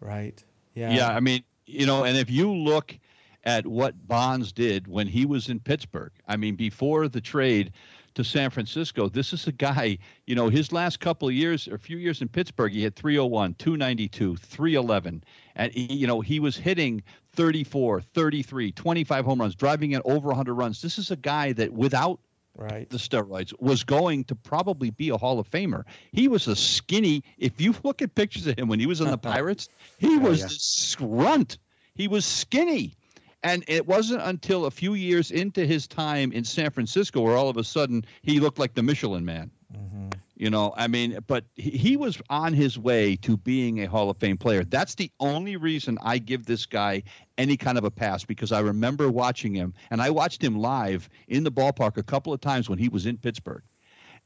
Right. 0.00 0.42
Yeah. 0.74 0.92
Yeah, 0.92 1.08
I 1.08 1.20
mean, 1.20 1.42
you 1.66 1.86
know, 1.86 2.04
and 2.04 2.16
if 2.16 2.30
you 2.30 2.52
look 2.52 2.96
at 3.44 3.66
what 3.66 4.06
Bonds 4.06 4.52
did 4.52 4.86
when 4.88 5.06
he 5.06 5.26
was 5.26 5.48
in 5.48 5.60
Pittsburgh, 5.60 6.12
I 6.26 6.36
mean, 6.36 6.56
before 6.56 7.08
the 7.08 7.20
trade 7.20 7.72
to 8.18 8.24
San 8.24 8.50
Francisco, 8.50 9.08
this 9.08 9.32
is 9.32 9.46
a 9.46 9.52
guy, 9.52 9.96
you 10.26 10.34
know, 10.34 10.48
his 10.48 10.72
last 10.72 10.98
couple 10.98 11.28
of 11.28 11.34
years, 11.34 11.68
or 11.68 11.76
a 11.76 11.78
few 11.78 11.98
years 11.98 12.20
in 12.20 12.26
Pittsburgh, 12.26 12.72
he 12.72 12.82
had 12.82 12.96
301, 12.96 13.54
292, 13.54 14.34
311. 14.34 15.22
And, 15.54 15.72
he, 15.72 15.92
you 15.94 16.08
know, 16.08 16.20
he 16.20 16.40
was 16.40 16.56
hitting 16.56 17.04
34, 17.34 18.00
33, 18.00 18.72
25 18.72 19.24
home 19.24 19.40
runs, 19.40 19.54
driving 19.54 19.92
in 19.92 20.02
over 20.04 20.26
100 20.26 20.52
runs. 20.52 20.82
This 20.82 20.98
is 20.98 21.12
a 21.12 21.16
guy 21.16 21.52
that 21.52 21.72
without 21.72 22.18
Right. 22.56 22.90
the 22.90 22.96
steroids 22.96 23.54
was 23.60 23.84
going 23.84 24.24
to 24.24 24.34
probably 24.34 24.90
be 24.90 25.10
a 25.10 25.16
Hall 25.16 25.38
of 25.38 25.48
Famer. 25.48 25.84
He 26.10 26.26
was 26.26 26.48
a 26.48 26.56
skinny. 26.56 27.22
If 27.38 27.60
you 27.60 27.72
look 27.84 28.02
at 28.02 28.16
pictures 28.16 28.48
of 28.48 28.58
him 28.58 28.66
when 28.66 28.80
he 28.80 28.86
was 28.86 29.00
in 29.00 29.12
the 29.12 29.18
Pirates, 29.32 29.68
he 29.98 30.16
oh, 30.16 30.18
was 30.18 30.40
yeah. 30.40 30.46
this 30.46 30.96
runt. 30.98 31.58
He 31.94 32.08
was 32.08 32.24
skinny. 32.24 32.96
And 33.42 33.64
it 33.68 33.86
wasn't 33.86 34.22
until 34.22 34.66
a 34.66 34.70
few 34.70 34.94
years 34.94 35.30
into 35.30 35.64
his 35.64 35.86
time 35.86 36.32
in 36.32 36.44
San 36.44 36.70
Francisco 36.70 37.20
where 37.20 37.36
all 37.36 37.48
of 37.48 37.56
a 37.56 37.64
sudden 37.64 38.04
he 38.22 38.40
looked 38.40 38.58
like 38.58 38.74
the 38.74 38.82
Michelin 38.82 39.24
man. 39.24 39.50
hmm 39.74 40.08
You 40.36 40.50
know, 40.50 40.72
I 40.76 40.86
mean, 40.88 41.18
but 41.26 41.44
he, 41.54 41.70
he 41.70 41.96
was 41.96 42.20
on 42.30 42.52
his 42.52 42.78
way 42.78 43.16
to 43.16 43.36
being 43.36 43.80
a 43.82 43.86
Hall 43.86 44.10
of 44.10 44.16
Fame 44.18 44.38
player. 44.38 44.64
That's 44.64 44.94
the 44.94 45.10
only 45.20 45.56
reason 45.56 45.98
I 46.02 46.18
give 46.18 46.46
this 46.46 46.66
guy 46.66 47.02
any 47.36 47.56
kind 47.56 47.78
of 47.78 47.84
a 47.84 47.90
pass 47.90 48.24
because 48.24 48.52
I 48.52 48.60
remember 48.60 49.08
watching 49.10 49.54
him, 49.54 49.74
and 49.90 50.00
I 50.00 50.10
watched 50.10 50.42
him 50.42 50.56
live 50.58 51.08
in 51.28 51.44
the 51.44 51.52
ballpark 51.52 51.96
a 51.96 52.02
couple 52.02 52.32
of 52.32 52.40
times 52.40 52.68
when 52.68 52.78
he 52.78 52.88
was 52.88 53.06
in 53.06 53.18
Pittsburgh. 53.18 53.62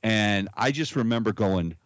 And 0.03 0.49
I 0.55 0.71
just 0.71 0.97
remember 0.97 1.33
going, 1.33 1.77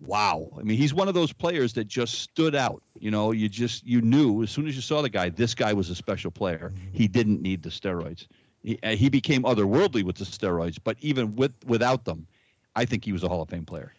wow. 0.00 0.48
I 0.58 0.62
mean, 0.62 0.76
he's 0.78 0.94
one 0.94 1.08
of 1.08 1.14
those 1.14 1.32
players 1.32 1.72
that 1.74 1.86
just 1.86 2.20
stood 2.20 2.54
out. 2.54 2.82
You 2.98 3.10
know, 3.10 3.32
you 3.32 3.48
just, 3.48 3.86
you 3.86 4.00
knew 4.00 4.42
as 4.42 4.50
soon 4.50 4.66
as 4.66 4.76
you 4.76 4.82
saw 4.82 5.02
the 5.02 5.08
guy, 5.08 5.28
this 5.28 5.54
guy 5.54 5.72
was 5.72 5.90
a 5.90 5.94
special 5.94 6.30
player. 6.30 6.72
He 6.92 7.08
didn't 7.08 7.40
need 7.42 7.62
the 7.62 7.70
steroids. 7.70 8.26
He, 8.62 8.78
uh, 8.82 8.90
he 8.90 9.08
became 9.08 9.42
otherworldly 9.42 10.04
with 10.04 10.16
the 10.16 10.24
steroids, 10.24 10.78
but 10.82 10.96
even 11.00 11.36
with 11.36 11.52
without 11.66 12.04
them, 12.04 12.26
I 12.74 12.86
think 12.86 13.04
he 13.04 13.12
was 13.12 13.22
a 13.22 13.28
Hall 13.28 13.42
of 13.42 13.50
Fame 13.50 13.66
player. 13.66 13.92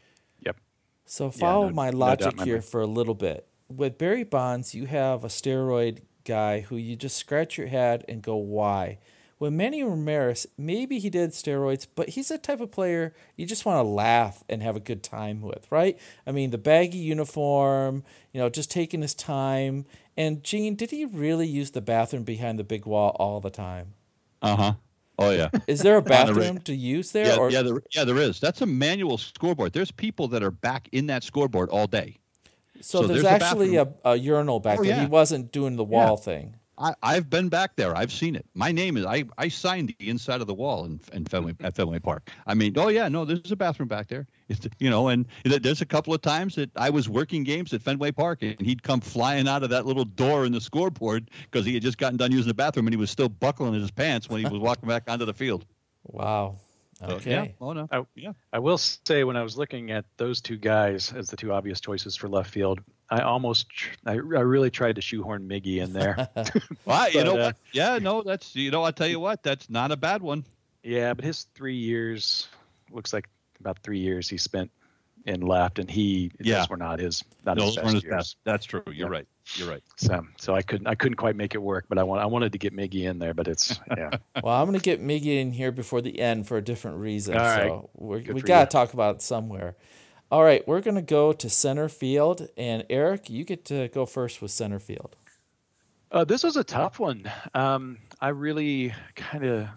Yep. 0.45 0.57
So 1.05 1.29
follow 1.29 1.67
no- 1.69 1.75
my 1.75 1.91
logic 1.91 2.31
doubt, 2.31 2.37
my 2.37 2.45
here 2.45 2.55
man. 2.55 2.61
for 2.63 2.81
a 2.81 2.87
little 2.87 3.13
bit. 3.13 3.47
With 3.69 3.97
Barry 3.97 4.23
Bonds, 4.23 4.73
you 4.75 4.85
have 4.85 5.23
a 5.23 5.27
steroid 5.27 6.01
guy 6.23 6.61
who 6.61 6.77
you 6.77 6.95
just 6.95 7.17
scratch 7.17 7.57
your 7.57 7.67
head 7.67 8.03
and 8.07 8.21
go, 8.21 8.35
why? 8.35 8.99
With 9.37 9.51
Manny 9.51 9.83
Ramirez, 9.83 10.47
maybe 10.57 10.97
he 10.97 11.09
did 11.09 11.31
steroids, 11.31 11.85
but 11.93 12.09
he's 12.09 12.29
the 12.29 12.37
type 12.37 12.61
of 12.61 12.71
player 12.71 13.13
you 13.35 13.45
just 13.45 13.65
want 13.65 13.77
to 13.83 13.89
laugh 13.89 14.43
and 14.47 14.63
have 14.63 14.77
a 14.77 14.79
good 14.79 15.03
time 15.03 15.41
with, 15.41 15.69
right? 15.69 15.97
I 16.25 16.31
mean, 16.31 16.51
the 16.51 16.57
baggy 16.57 16.99
uniform, 16.99 18.03
you 18.31 18.39
know, 18.39 18.47
just 18.49 18.71
taking 18.71 19.01
his 19.01 19.13
time. 19.13 19.85
And 20.15 20.41
Gene, 20.41 20.75
did 20.75 20.91
he 20.91 21.03
really 21.03 21.47
use 21.47 21.71
the 21.71 21.81
bathroom 21.81 22.23
behind 22.23 22.57
the 22.59 22.63
big 22.63 22.85
wall 22.85 23.15
all 23.19 23.41
the 23.41 23.49
time? 23.49 23.93
Uh 24.41 24.55
huh. 24.55 24.73
Oh 25.19 25.31
yeah. 25.31 25.49
Is 25.67 25.81
there 25.81 25.97
a 25.97 26.01
bathroom 26.15 26.59
to 26.59 26.73
use 26.73 27.11
there? 27.11 27.27
yeah, 27.27 27.37
or 27.37 27.49
yeah, 27.49 27.61
there, 27.61 27.81
yeah, 27.93 28.03
there 28.05 28.17
is. 28.17 28.39
That's 28.39 28.61
a 28.61 28.65
manual 28.65 29.17
scoreboard. 29.17 29.73
There's 29.73 29.91
people 29.91 30.29
that 30.29 30.43
are 30.43 30.51
back 30.51 30.87
in 30.93 31.07
that 31.07 31.23
scoreboard 31.23 31.69
all 31.69 31.87
day. 31.87 32.17
so, 32.79 33.01
so 33.01 33.07
there's, 33.07 33.23
there's 33.23 33.41
actually 33.41 33.75
a, 33.75 33.87
a 34.05 34.15
urinal 34.15 34.61
back 34.61 34.79
Oh, 34.79 34.83
there. 34.83 34.99
He 35.01 35.05
wasn't 35.07 35.51
doing 35.51 35.75
the 35.75 35.83
wall 35.83 36.15
thing. 36.15 36.55
I, 36.77 36.93
I've 37.01 37.29
been 37.29 37.49
back 37.49 37.75
there. 37.75 37.95
I've 37.95 38.11
seen 38.11 38.35
it. 38.35 38.45
My 38.53 38.71
name 38.71 38.97
is 38.97 39.05
I, 39.05 39.25
I 39.37 39.47
signed 39.47 39.93
the 39.97 40.09
inside 40.09 40.41
of 40.41 40.47
the 40.47 40.53
wall 40.53 40.85
in, 40.85 40.99
in 41.13 41.25
Fenway 41.25 41.55
at 41.61 41.75
Fenway 41.75 41.99
Park. 41.99 42.29
I 42.45 42.53
mean, 42.53 42.73
oh 42.77 42.89
yeah, 42.89 43.07
no, 43.07 43.25
there's 43.25 43.51
a 43.51 43.55
bathroom 43.55 43.87
back 43.87 44.07
there. 44.07 44.27
It's, 44.49 44.67
you 44.79 44.89
know, 44.89 45.07
and 45.07 45.25
there's 45.43 45.81
a 45.81 45.85
couple 45.85 46.13
of 46.13 46.21
times 46.21 46.55
that 46.55 46.69
I 46.75 46.89
was 46.89 47.09
working 47.09 47.43
games 47.43 47.73
at 47.73 47.81
Fenway 47.81 48.11
Park, 48.11 48.43
and 48.43 48.59
he'd 48.59 48.83
come 48.83 49.01
flying 49.01 49.47
out 49.47 49.63
of 49.63 49.69
that 49.71 49.85
little 49.85 50.05
door 50.05 50.45
in 50.45 50.51
the 50.51 50.61
scoreboard 50.61 51.31
because 51.49 51.65
he 51.65 51.73
had 51.73 51.81
just 51.83 51.97
gotten 51.97 52.17
done 52.17 52.31
using 52.31 52.47
the 52.49 52.53
bathroom, 52.53 52.85
and 52.87 52.93
he 52.93 52.99
was 52.99 53.09
still 53.09 53.29
buckling 53.29 53.73
in 53.73 53.81
his 53.81 53.91
pants 53.91 54.29
when 54.29 54.43
he 54.43 54.49
was 54.49 54.59
walking 54.59 54.87
back 54.87 55.03
onto 55.07 55.25
the 55.25 55.33
field. 55.33 55.65
Wow. 56.03 56.57
So, 56.99 57.07
Okay. 57.15 57.31
yeah. 57.31 57.47
Oh 57.59 57.73
no. 57.73 57.87
I, 57.91 58.05
Yeah. 58.15 58.33
I 58.53 58.59
will 58.59 58.77
say 58.77 59.23
when 59.23 59.35
I 59.35 59.43
was 59.43 59.57
looking 59.57 59.91
at 59.91 60.05
those 60.17 60.41
two 60.41 60.57
guys 60.57 61.11
as 61.11 61.29
the 61.29 61.35
two 61.35 61.51
obvious 61.51 61.81
choices 61.81 62.15
for 62.15 62.29
left 62.29 62.49
field, 62.51 62.79
I 63.09 63.21
almost, 63.21 63.67
I, 64.05 64.13
I 64.13 64.15
really 64.15 64.71
tried 64.71 64.95
to 64.95 65.01
shoehorn 65.01 65.47
Miggy 65.47 65.77
in 65.77 65.93
there. 65.93 66.27
Well, 66.85 67.09
you 67.11 67.23
know 67.23 67.35
uh, 67.35 67.45
what? 67.45 67.57
Yeah, 67.71 67.99
no, 67.99 68.21
that's 68.23 68.55
you 68.55 68.71
know, 68.71 68.83
I'll 68.83 68.93
tell 68.93 69.07
you 69.07 69.19
what, 69.19 69.43
that's 69.43 69.69
not 69.69 69.91
a 69.91 69.97
bad 69.97 70.21
one. 70.21 70.43
yeah, 70.83 71.13
but 71.13 71.23
his 71.25 71.47
three 71.55 71.75
years 71.77 72.47
looks 72.91 73.13
like 73.13 73.27
about 73.59 73.79
three 73.79 73.99
years 73.99 74.29
he 74.29 74.37
spent 74.37 74.71
in 75.25 75.41
left, 75.41 75.79
and 75.79 75.89
he 75.89 76.31
Yeah. 76.39 76.59
those 76.59 76.69
were 76.69 76.77
not 76.77 76.99
his 76.99 77.23
not 77.45 77.57
his 77.57 77.65
Those 77.65 77.75
best 77.75 77.83
weren't 77.85 77.95
his 77.95 78.03
years. 78.03 78.15
best. 78.15 78.37
That's 78.43 78.65
true. 78.65 78.83
You're 78.87 78.95
Yeah. 78.95 79.05
right. 79.07 79.27
You're 79.55 79.69
right. 79.69 79.83
So, 79.95 80.25
so 80.37 80.53
I 80.55 80.61
couldn't 80.61 80.87
I 80.87 80.95
couldn't 80.95 81.15
quite 81.15 81.35
make 81.35 81.55
it 81.55 81.59
work, 81.59 81.85
but 81.89 81.97
I 81.97 82.03
want 82.03 82.21
I 82.21 82.25
wanted 82.25 82.51
to 82.51 82.57
get 82.57 82.75
Miggy 82.75 83.03
in 83.09 83.17
there, 83.19 83.33
but 83.33 83.47
it's 83.47 83.79
yeah. 83.97 84.11
Well, 84.43 84.53
I'm 84.53 84.67
going 84.67 84.79
to 84.79 84.83
get 84.83 85.01
Miggy 85.03 85.39
in 85.41 85.51
here 85.51 85.71
before 85.71 86.01
the 86.01 86.19
end 86.19 86.47
for 86.47 86.57
a 86.57 86.61
different 86.63 86.97
reason. 86.97 87.35
All 87.35 87.41
right. 87.43 87.69
So 87.69 87.89
we're, 87.95 88.21
we 88.33 88.41
got 88.41 88.69
to 88.69 88.73
talk 88.75 88.93
about 88.93 89.15
it 89.15 89.21
somewhere. 89.21 89.75
All 90.35 90.43
right, 90.43 90.67
we're 90.67 90.81
going 90.81 90.95
to 90.95 91.01
go 91.01 91.31
to 91.31 91.49
center 91.49 91.87
field. 91.87 92.49
And 92.57 92.83
Eric, 92.89 93.29
you 93.29 93.45
get 93.45 93.63
to 93.65 93.87
go 93.87 94.05
first 94.05 94.41
with 94.41 94.51
center 94.51 94.79
field. 94.79 95.15
Uh, 96.11 96.25
this 96.25 96.43
was 96.43 96.57
a 96.57 96.63
tough 96.65 96.99
one. 96.99 97.31
Um, 97.53 97.99
I 98.19 98.29
really 98.29 98.93
kind 99.15 99.45
of, 99.45 99.69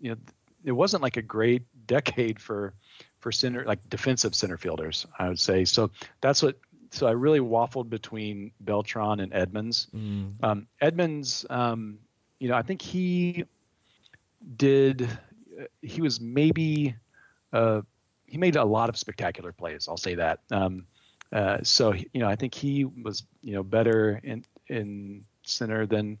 you 0.00 0.12
know, 0.12 0.16
it 0.64 0.72
wasn't 0.72 1.02
like 1.02 1.18
a 1.18 1.22
great 1.22 1.64
decade 1.86 2.40
for 2.40 2.72
for 3.20 3.30
center 3.30 3.66
like 3.66 3.86
defensive 3.90 4.34
center 4.34 4.56
fielders. 4.56 5.04
I 5.18 5.28
would 5.28 5.38
say 5.38 5.66
so. 5.66 5.90
That's 6.22 6.42
what. 6.42 6.58
So 6.90 7.06
I 7.06 7.10
really 7.10 7.40
waffled 7.40 7.90
between 7.90 8.52
Beltran 8.60 9.20
and 9.20 9.30
Edmonds. 9.34 9.88
Mm. 9.94 10.42
Um, 10.42 10.66
Edmonds, 10.80 11.44
um, 11.50 11.98
you 12.38 12.48
know, 12.48 12.54
I 12.56 12.62
think 12.62 12.80
he 12.80 13.44
did. 14.56 15.02
uh, 15.02 15.64
He 15.82 16.00
was 16.00 16.18
maybe. 16.18 16.96
Uh, 17.52 17.82
he 18.26 18.38
made 18.38 18.56
a 18.56 18.64
lot 18.64 18.88
of 18.88 18.96
spectacular 18.96 19.52
plays. 19.52 19.88
I'll 19.88 19.96
say 19.96 20.16
that. 20.16 20.40
Um, 20.50 20.86
uh, 21.32 21.58
so 21.62 21.92
you 21.92 22.06
know, 22.14 22.28
I 22.28 22.36
think 22.36 22.54
he 22.54 22.84
was 22.84 23.24
you 23.42 23.54
know 23.54 23.62
better 23.62 24.20
in 24.22 24.44
in 24.68 25.24
center 25.42 25.86
than 25.86 26.18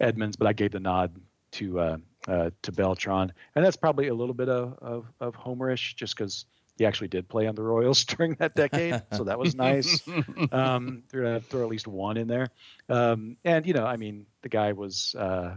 Edmonds, 0.00 0.36
but 0.36 0.46
I 0.46 0.52
gave 0.52 0.72
the 0.72 0.80
nod 0.80 1.12
to 1.52 1.80
uh, 1.80 1.96
uh, 2.28 2.50
to 2.62 2.72
Beltran, 2.72 3.32
and 3.54 3.64
that's 3.64 3.76
probably 3.76 4.08
a 4.08 4.14
little 4.14 4.34
bit 4.34 4.48
of 4.48 4.78
of, 4.80 5.06
of 5.20 5.34
homerish, 5.34 5.94
just 5.96 6.16
because 6.16 6.46
he 6.76 6.86
actually 6.86 7.08
did 7.08 7.28
play 7.28 7.46
on 7.46 7.54
the 7.54 7.62
Royals 7.62 8.04
during 8.16 8.34
that 8.34 8.54
decade, 8.54 9.02
so 9.12 9.24
that 9.24 9.38
was 9.38 9.54
nice. 9.54 10.00
um, 10.52 11.02
throw, 11.08 11.40
throw 11.40 11.62
at 11.62 11.68
least 11.68 11.86
one 11.86 12.16
in 12.16 12.28
there, 12.28 12.48
um, 12.88 13.36
and 13.44 13.66
you 13.66 13.72
know, 13.72 13.86
I 13.86 13.96
mean, 13.96 14.26
the 14.42 14.48
guy 14.48 14.72
was 14.72 15.14
uh, 15.16 15.56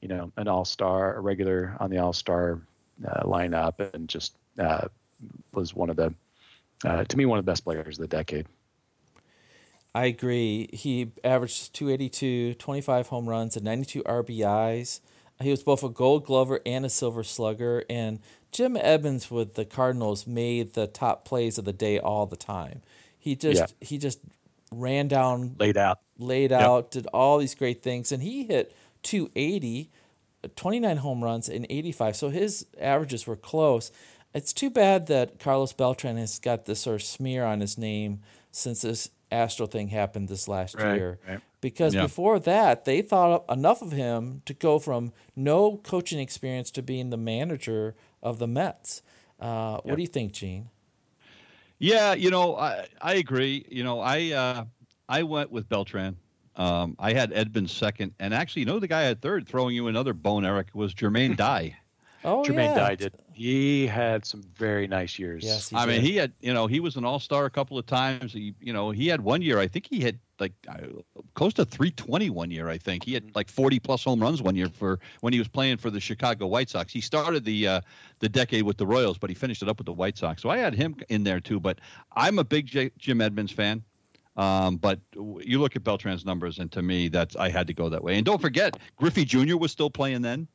you 0.00 0.08
know 0.08 0.32
an 0.36 0.48
all 0.48 0.64
star, 0.64 1.16
a 1.16 1.20
regular 1.20 1.76
on 1.80 1.90
the 1.90 1.98
all 1.98 2.12
star 2.12 2.62
uh, 3.06 3.22
lineup, 3.24 3.94
and 3.94 4.08
just 4.08 4.36
uh, 4.58 4.88
was 5.52 5.74
one 5.74 5.90
of 5.90 5.96
the 5.96 6.14
uh, 6.84 7.04
to 7.04 7.16
me 7.16 7.26
one 7.26 7.38
of 7.38 7.44
the 7.44 7.50
best 7.50 7.64
players 7.64 7.98
of 7.98 8.02
the 8.02 8.16
decade. 8.16 8.46
I 9.94 10.06
agree. 10.06 10.68
He 10.72 11.12
averaged 11.24 11.74
282, 11.74 12.54
25 12.54 13.08
home 13.08 13.28
runs, 13.28 13.56
and 13.56 13.64
92 13.64 14.02
RBIs. 14.04 15.00
He 15.40 15.50
was 15.50 15.62
both 15.62 15.82
a 15.82 15.88
gold 15.88 16.24
glover 16.24 16.60
and 16.66 16.84
a 16.84 16.90
silver 16.90 17.22
slugger. 17.24 17.84
And 17.88 18.20
Jim 18.52 18.76
Edmonds 18.76 19.30
with 19.30 19.54
the 19.54 19.64
Cardinals 19.64 20.26
made 20.26 20.74
the 20.74 20.86
top 20.86 21.24
plays 21.24 21.58
of 21.58 21.64
the 21.64 21.72
day 21.72 21.98
all 21.98 22.26
the 22.26 22.36
time. 22.36 22.82
He 23.18 23.34
just 23.34 23.74
he 23.80 23.98
just 23.98 24.20
ran 24.72 25.08
down 25.08 25.56
Laid 25.58 25.76
out. 25.76 25.98
laid 26.18 26.52
out, 26.52 26.90
did 26.90 27.06
all 27.08 27.38
these 27.38 27.54
great 27.54 27.82
things, 27.82 28.12
and 28.12 28.22
he 28.22 28.44
hit 28.44 28.74
280, 29.02 29.90
29 30.54 30.96
home 30.98 31.24
runs, 31.24 31.48
and 31.48 31.66
85. 31.68 32.16
So 32.16 32.28
his 32.30 32.66
averages 32.80 33.26
were 33.26 33.36
close. 33.36 33.90
It's 34.34 34.52
too 34.52 34.70
bad 34.70 35.06
that 35.06 35.38
Carlos 35.38 35.72
Beltran 35.72 36.16
has 36.16 36.38
got 36.38 36.66
this 36.66 36.80
sort 36.80 36.96
of 36.96 37.02
smear 37.06 37.44
on 37.44 37.60
his 37.60 37.78
name 37.78 38.20
since 38.50 38.82
this 38.82 39.10
Astro 39.30 39.66
thing 39.66 39.88
happened 39.88 40.28
this 40.28 40.48
last 40.48 40.74
Right, 40.76 40.96
year. 40.96 41.18
right. 41.28 41.40
Because 41.60 41.94
Yeah. 41.94 42.02
before 42.02 42.38
that, 42.40 42.84
they 42.84 43.02
thought 43.02 43.44
enough 43.50 43.82
of 43.82 43.92
him 43.92 44.42
to 44.46 44.54
go 44.54 44.78
from 44.78 45.12
no 45.34 45.78
coaching 45.78 46.18
experience 46.20 46.70
to 46.72 46.82
being 46.82 47.10
the 47.10 47.16
manager 47.16 47.94
of 48.22 48.38
the 48.38 48.46
Mets. 48.46 49.02
Uh, 49.40 49.80
What 49.82 49.96
do 49.96 50.02
you 50.02 50.08
think, 50.08 50.32
Gene? 50.32 50.70
Yeah, 51.78 52.14
you 52.14 52.30
know, 52.30 52.56
I 52.56 52.86
I 53.00 53.14
agree. 53.14 53.64
You 53.70 53.84
know, 53.84 54.00
I 54.00 54.32
uh, 54.32 54.64
I 55.08 55.22
went 55.22 55.50
with 55.52 55.68
Beltran. 55.68 56.16
Um, 56.56 56.96
I 56.98 57.12
had 57.12 57.32
Edmonds 57.32 57.70
second, 57.72 58.14
and 58.18 58.34
actually, 58.34 58.60
you 58.60 58.66
know, 58.66 58.80
the 58.80 58.88
guy 58.88 59.04
at 59.04 59.22
third, 59.22 59.46
throwing 59.46 59.76
you 59.76 59.86
another 59.86 60.12
bone, 60.12 60.44
Eric, 60.44 60.68
was 60.74 60.92
Jermaine 60.92 61.36
Dye. 61.36 61.76
Oh, 62.24 62.42
Jermaine 62.42 62.74
yeah. 62.74 62.74
Dye 62.74 62.94
did. 62.96 63.14
He 63.32 63.86
had 63.86 64.24
some 64.24 64.42
very 64.56 64.88
nice 64.88 65.18
years. 65.18 65.44
Yes, 65.44 65.68
he 65.68 65.76
I 65.76 65.86
mean, 65.86 66.00
he 66.00 66.16
had, 66.16 66.32
you 66.40 66.52
know, 66.52 66.66
he 66.66 66.80
was 66.80 66.96
an 66.96 67.04
all 67.04 67.20
star 67.20 67.44
a 67.44 67.50
couple 67.50 67.78
of 67.78 67.86
times. 67.86 68.32
He, 68.32 68.54
you 68.60 68.72
know, 68.72 68.90
he 68.90 69.06
had 69.06 69.20
one 69.20 69.42
year. 69.42 69.60
I 69.60 69.68
think 69.68 69.86
he 69.88 70.00
had 70.00 70.18
like 70.40 70.52
uh, 70.68 70.78
close 71.34 71.54
to 71.54 71.64
320 71.64 72.30
one 72.30 72.50
year. 72.50 72.68
I 72.68 72.78
think 72.78 73.04
he 73.04 73.14
had 73.14 73.34
like 73.36 73.48
40 73.48 73.78
plus 73.78 74.02
home 74.02 74.20
runs 74.20 74.42
one 74.42 74.56
year 74.56 74.68
for 74.68 74.98
when 75.20 75.32
he 75.32 75.38
was 75.38 75.48
playing 75.48 75.76
for 75.76 75.90
the 75.90 76.00
Chicago 76.00 76.46
White 76.46 76.70
Sox. 76.70 76.92
He 76.92 77.00
started 77.00 77.44
the 77.44 77.68
uh, 77.68 77.80
the 78.18 78.28
decade 78.28 78.64
with 78.64 78.76
the 78.76 78.86
Royals, 78.86 79.18
but 79.18 79.30
he 79.30 79.34
finished 79.34 79.62
it 79.62 79.68
up 79.68 79.78
with 79.78 79.86
the 79.86 79.92
White 79.92 80.18
Sox. 80.18 80.42
So 80.42 80.50
I 80.50 80.58
had 80.58 80.74
him 80.74 80.96
in 81.08 81.22
there 81.22 81.40
too. 81.40 81.60
But 81.60 81.80
I'm 82.16 82.38
a 82.38 82.44
big 82.44 82.66
J- 82.66 82.90
Jim 82.98 83.20
Edmonds 83.20 83.52
fan. 83.52 83.84
Um, 84.36 84.76
but 84.76 85.00
you 85.14 85.60
look 85.60 85.74
at 85.74 85.82
Beltran's 85.82 86.24
numbers, 86.24 86.60
and 86.60 86.70
to 86.72 86.80
me, 86.80 87.08
that's 87.08 87.34
I 87.34 87.48
had 87.50 87.66
to 87.66 87.74
go 87.74 87.88
that 87.88 88.02
way. 88.02 88.16
And 88.16 88.24
don't 88.24 88.40
forget, 88.40 88.76
Griffey 88.96 89.24
Jr. 89.24 89.56
was 89.56 89.72
still 89.72 89.90
playing 89.90 90.22
then. 90.22 90.46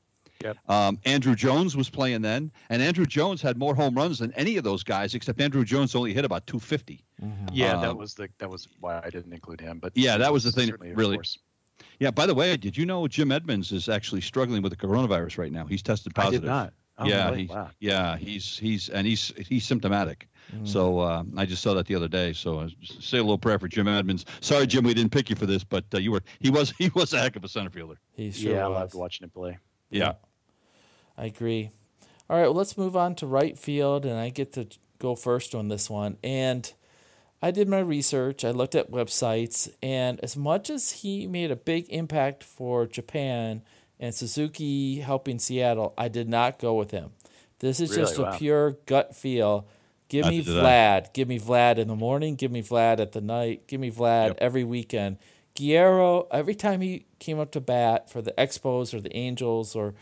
Yep. 0.44 0.58
Um, 0.70 0.98
Andruw 1.06 1.36
Jones 1.36 1.76
was 1.76 1.90
playing 1.90 2.22
then, 2.22 2.52
and 2.70 2.82
Andruw 2.82 3.08
Jones 3.08 3.42
had 3.42 3.58
more 3.58 3.74
home 3.74 3.96
runs 3.96 4.20
than 4.20 4.32
any 4.34 4.58
of 4.58 4.64
those 4.64 4.84
guys, 4.84 5.16
except 5.16 5.40
Andruw 5.40 5.66
Jones 5.66 5.96
only 5.96 6.14
hit 6.14 6.26
about 6.26 6.46
250. 6.48 7.04
Yeah, 7.52 7.78
that 7.78 7.90
Um, 7.92 7.98
was 7.98 8.14
the 8.14 8.28
that 8.40 8.50
was 8.50 8.68
why 8.80 9.02
I 9.04 9.10
didn't 9.10 9.34
include 9.34 9.62
him. 9.62 9.80
But 9.80 9.94
Yeah, 9.96 10.18
that 10.18 10.32
was 10.34 10.44
the 10.44 10.52
thing, 10.52 10.72
really. 10.80 11.16
force. 11.16 11.38
Yeah. 12.00 12.12
By 12.12 12.26
the 12.26 12.36
way, 12.36 12.56
did 12.58 12.78
you 12.78 12.86
know 12.86 13.08
Jim 13.08 13.32
Edmonds 13.32 13.72
is 13.72 13.88
actually 13.90 14.22
struggling 14.22 14.62
with 14.62 14.72
the 14.72 14.76
coronavirus 14.88 15.38
right 15.38 15.52
now? 15.52 15.66
He's 15.66 15.82
tested 15.82 16.14
positive. 16.14 16.44
I 16.44 16.48
positive. 16.50 16.72
did 16.72 16.72
not. 16.72 16.74
Oh, 17.00 17.08
yeah, 17.08 17.26
really? 17.30 17.42
he's, 17.42 17.50
wow. 17.50 17.70
yeah, 17.80 18.18
he's 18.18 18.58
he's 18.58 18.90
and 18.90 19.08
he's 19.08 19.32
he's 19.48 19.66
symptomatic. 19.66 20.28
So 20.66 21.00
uh, 21.00 21.24
I 21.36 21.46
just 21.48 21.64
saw 21.64 21.74
that 21.74 21.88
the 21.88 21.96
other 21.96 22.08
day. 22.10 22.34
So 22.34 22.60
I 22.60 22.68
just 22.80 23.02
say 23.02 23.18
a 23.18 23.22
little 23.22 23.40
prayer 23.40 23.58
for 23.58 23.68
Jim 23.68 23.88
Edmonds. 23.88 24.26
Sorry, 24.42 24.68
Jim, 24.68 24.84
we 24.84 24.94
didn't 24.94 25.12
pick 25.12 25.30
you 25.32 25.36
for 25.36 25.48
this, 25.48 25.64
but 25.64 25.86
uh, 25.94 25.98
you 25.98 26.12
were 26.12 26.22
he 26.40 26.52
was 26.52 26.72
he 26.78 26.90
was 26.94 27.12
a 27.14 27.20
heck 27.20 27.36
of 27.36 27.44
a 27.44 27.48
center 27.48 27.72
fielder. 27.72 27.96
He 28.16 28.30
sure 28.32 28.54
yeah, 28.54 28.66
I 28.66 28.68
was. 28.68 28.76
loved 28.76 28.94
watching 28.94 29.24
him 29.24 29.32
play. 29.32 29.58
Yeah. 29.90 30.14
I 31.18 31.26
agree. 31.26 31.72
All 32.30 32.38
right, 32.38 32.48
well, 32.48 32.54
let's 32.56 32.78
move 32.78 32.96
on 32.96 33.16
to 33.16 33.28
right 33.28 33.58
field, 33.58 34.06
and 34.06 34.18
I 34.18 34.30
get 34.30 34.54
to 34.54 34.68
go 35.00 35.16
first 35.16 35.54
on 35.54 35.68
this 35.68 35.90
one. 35.90 36.18
And 36.24 36.72
I 37.42 37.52
did 37.52 37.68
my 37.68 37.80
research, 37.80 38.46
I 38.46 38.52
looked 38.52 38.76
at 38.76 38.90
websites, 38.90 39.70
and 39.82 40.20
as 40.22 40.38
much 40.38 40.70
as 40.70 40.92
he 40.92 41.28
made 41.28 41.52
a 41.52 41.56
big 41.58 41.88
impact 41.90 42.44
for 42.44 42.88
Japan 42.88 43.62
and 44.00 44.16
Suzuki 44.16 45.02
helping 45.02 45.40
Seattle, 45.40 45.94
I 45.98 46.08
did 46.08 46.30
not 46.30 46.58
go 46.58 46.74
with 46.74 46.92
him. 46.92 47.12
This 47.60 47.80
is 47.80 47.92
Really? 47.92 48.04
just 48.04 48.18
a 48.20 48.24
Wow. 48.24 48.38
pure 48.38 48.72
gut 48.86 49.16
feel. 49.16 49.68
Give 50.10 50.26
I 50.26 50.30
me 50.30 50.38
did 50.42 50.56
that. 50.56 50.64
Vlad. 51.08 51.14
Give 51.14 51.28
me 51.28 51.40
Vlad 51.40 51.78
in 51.78 51.88
the 51.88 51.96
morning. 51.96 52.36
Give 52.36 52.52
me 52.52 52.62
Vlad 52.62 53.00
at 53.00 53.12
the 53.12 53.22
night. 53.22 53.68
Give 53.68 53.80
me 53.80 53.92
Vlad 53.92 54.28
Yep. 54.28 54.38
every 54.40 54.64
weekend. 54.64 55.18
Guerrero, 55.56 56.28
every 56.32 56.56
time 56.56 56.82
he 56.82 57.06
came 57.20 57.40
up 57.40 57.52
to 57.52 57.62
bat 57.62 58.10
for 58.10 58.22
the 58.22 58.34
Expos 58.38 58.94
or 58.94 59.02
the 59.02 59.16
Angels 59.16 59.76
or 59.76 59.94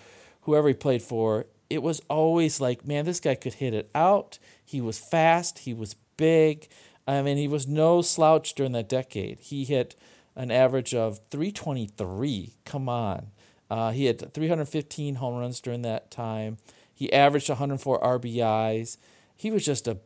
whoever 0.41 0.67
he 0.67 0.73
played 0.73 1.01
for, 1.01 1.45
it 1.69 1.81
was 1.81 2.01
always 2.09 2.59
like, 2.59 2.85
man, 2.85 3.05
this 3.05 3.19
guy 3.19 3.35
could 3.35 3.55
hit 3.55 3.73
it 3.73 3.89
out. 3.95 4.39
He 4.63 4.81
was 4.81 4.99
fast. 4.99 5.59
He 5.59 5.73
was 5.73 5.95
big. 6.17 6.67
I 7.07 7.21
mean, 7.21 7.37
he 7.37 7.47
was 7.47 7.67
no 7.67 8.01
slouch 8.01 8.53
during 8.55 8.73
that 8.73 8.89
decade. 8.89 9.39
He 9.39 9.63
hit 9.63 9.95
an 10.35 10.51
average 10.51 10.93
of 10.93 11.19
323. 11.29 12.55
Come 12.65 12.89
on. 12.89 13.27
Uh, 13.69 13.91
he 13.91 14.05
had 14.05 14.33
315 14.33 15.15
home 15.15 15.39
runs 15.39 15.61
during 15.61 15.81
that 15.83 16.11
time. 16.11 16.57
He 16.93 17.11
averaged 17.11 17.49
104 17.49 18.01
RBIs. 18.01 18.97
He 19.35 19.49
was 19.49 19.65
just 19.65 19.87
a 19.87 19.97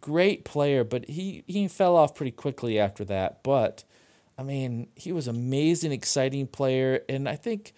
great 0.00 0.44
player, 0.44 0.84
but 0.84 1.08
he, 1.08 1.42
he 1.46 1.66
fell 1.68 1.96
off 1.96 2.14
pretty 2.14 2.32
quickly 2.32 2.78
after 2.78 3.04
that. 3.06 3.42
But, 3.42 3.84
I 4.38 4.42
mean, 4.42 4.88
he 4.94 5.10
was 5.10 5.26
amazing, 5.26 5.92
exciting 5.92 6.46
player. 6.46 7.00
And 7.08 7.28
I 7.28 7.36
think 7.36 7.72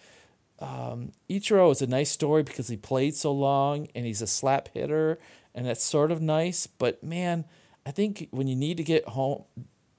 um, 0.59 1.11
Ichiro 1.29 1.71
is 1.71 1.81
a 1.81 1.87
nice 1.87 2.11
story 2.11 2.43
because 2.43 2.67
he 2.67 2.77
played 2.77 3.15
so 3.15 3.31
long 3.31 3.87
and 3.93 4.05
he's 4.05 4.21
a 4.21 4.27
slap 4.27 4.69
hitter, 4.73 5.19
and 5.53 5.65
that's 5.65 5.83
sort 5.83 6.11
of 6.11 6.21
nice. 6.21 6.67
But, 6.67 7.03
man, 7.03 7.45
I 7.85 7.91
think 7.91 8.27
when 8.31 8.47
you 8.47 8.55
need 8.55 8.77
to 8.77 8.83
get 8.83 9.07
home 9.09 9.43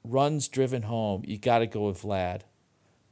runs 0.05 0.49
driven 0.49 0.83
home, 0.83 1.23
you 1.27 1.39
got 1.39 1.59
to 1.59 1.67
go 1.67 1.87
with 1.87 2.03
Vlad. 2.03 2.43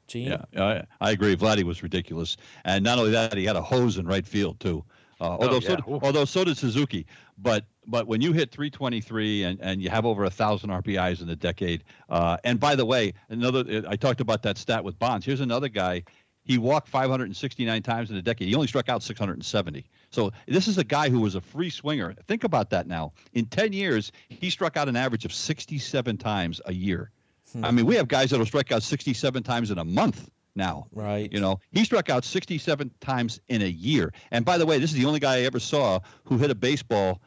Gene? 0.07 0.39
Yeah, 0.53 0.65
I, 0.65 0.85
I 1.01 1.11
agree. 1.11 1.35
Vladdy 1.37 1.65
was 1.65 1.83
ridiculous, 1.83 2.37
and 2.65 2.85
not 2.85 2.99
only 2.99 3.11
that, 3.11 3.37
he 3.37 3.45
had 3.45 3.57
a 3.57 3.63
hose 3.63 3.99
in 3.99 4.07
right 4.07 4.27
field 4.27 4.61
too. 4.61 4.85
Uh, 5.21 5.25
although, 5.41 5.61
so, 5.61 5.71
yeah. 5.71 5.77
did- 5.77 5.85
although 6.03 6.25
so 6.25 6.45
did 6.45 6.57
Suzuki. 6.57 7.07
But 7.39 7.65
but 7.87 8.07
when 8.07 8.21
you 8.21 8.33
hit 8.33 8.51
323 8.51 9.45
and, 9.45 9.61
and 9.61 9.81
you 9.81 9.89
have 9.91 10.05
over 10.05 10.25
a 10.25 10.31
thousand 10.31 10.71
RBIs 10.71 11.21
in 11.21 11.27
the 11.27 11.37
decade, 11.37 11.85
uh, 12.09 12.37
and 12.45 12.59
by 12.59 12.75
the 12.75 12.85
way, 12.85 13.15
another 13.29 13.85
I 13.89 13.97
talked 13.97 14.21
about 14.21 14.43
that 14.43 14.59
stat 14.59 14.85
with 14.85 14.99
Bonds. 14.99 15.25
Here's 15.25 15.41
another 15.41 15.69
guy. 15.69 16.03
He 16.47 16.59
walked 16.59 16.89
569 16.89 17.83
times 17.83 18.11
in 18.11 18.17
a 18.17 18.23
decade. 18.23 18.49
He 18.49 18.55
only 18.55 18.69
struck 18.69 18.89
out 18.89 19.03
670. 19.03 19.85
So 20.11 20.31
this 20.47 20.69
is 20.69 20.79
a 20.79 20.85
guy 20.85 21.09
who 21.09 21.21
was 21.21 21.35
a 21.35 21.41
free 21.41 21.71
swinger. 21.71 22.15
Think 22.29 22.45
about 22.45 22.71
that 22.71 22.87
now. 22.87 23.13
In 23.35 23.47
10 23.47 23.73
years, 23.73 24.13
he 24.29 24.49
struck 24.49 24.77
out 24.77 24.89
an 24.89 24.95
average 24.95 25.25
of 25.25 25.33
67 25.33 26.17
times 26.19 26.61
a 26.65 26.73
year. 26.73 27.11
Hmm. 27.53 27.65
I 27.65 27.73
mean, 27.73 27.85
we 27.85 27.97
have 27.97 28.07
guys 28.07 28.31
that'll 28.31 28.47
strike 28.47 28.71
out 28.71 28.85
67 28.85 29.43
times 29.43 29.73
in 29.73 29.79
a 29.79 29.85
month 29.85 30.31
now. 30.55 30.87
Right. 30.93 31.33
You 31.33 31.41
know, 31.41 31.59
he 31.73 31.85
struck 31.85 32.11
out 32.11 32.25
67 32.25 32.93
times 33.01 33.41
in 33.49 33.63
a 33.63 33.67
year. 33.67 34.13
And 34.31 34.45
by 34.45 34.57
the 34.57 34.67
way, 34.67 34.79
this 34.79 34.93
is 34.93 34.97
the 34.97 35.07
only 35.07 35.21
guy 35.21 35.39
I 35.39 35.41
ever 35.43 35.59
saw 35.59 35.99
who 36.25 36.39
hit 36.39 36.53
a 36.53 36.55
baseball 36.55 37.21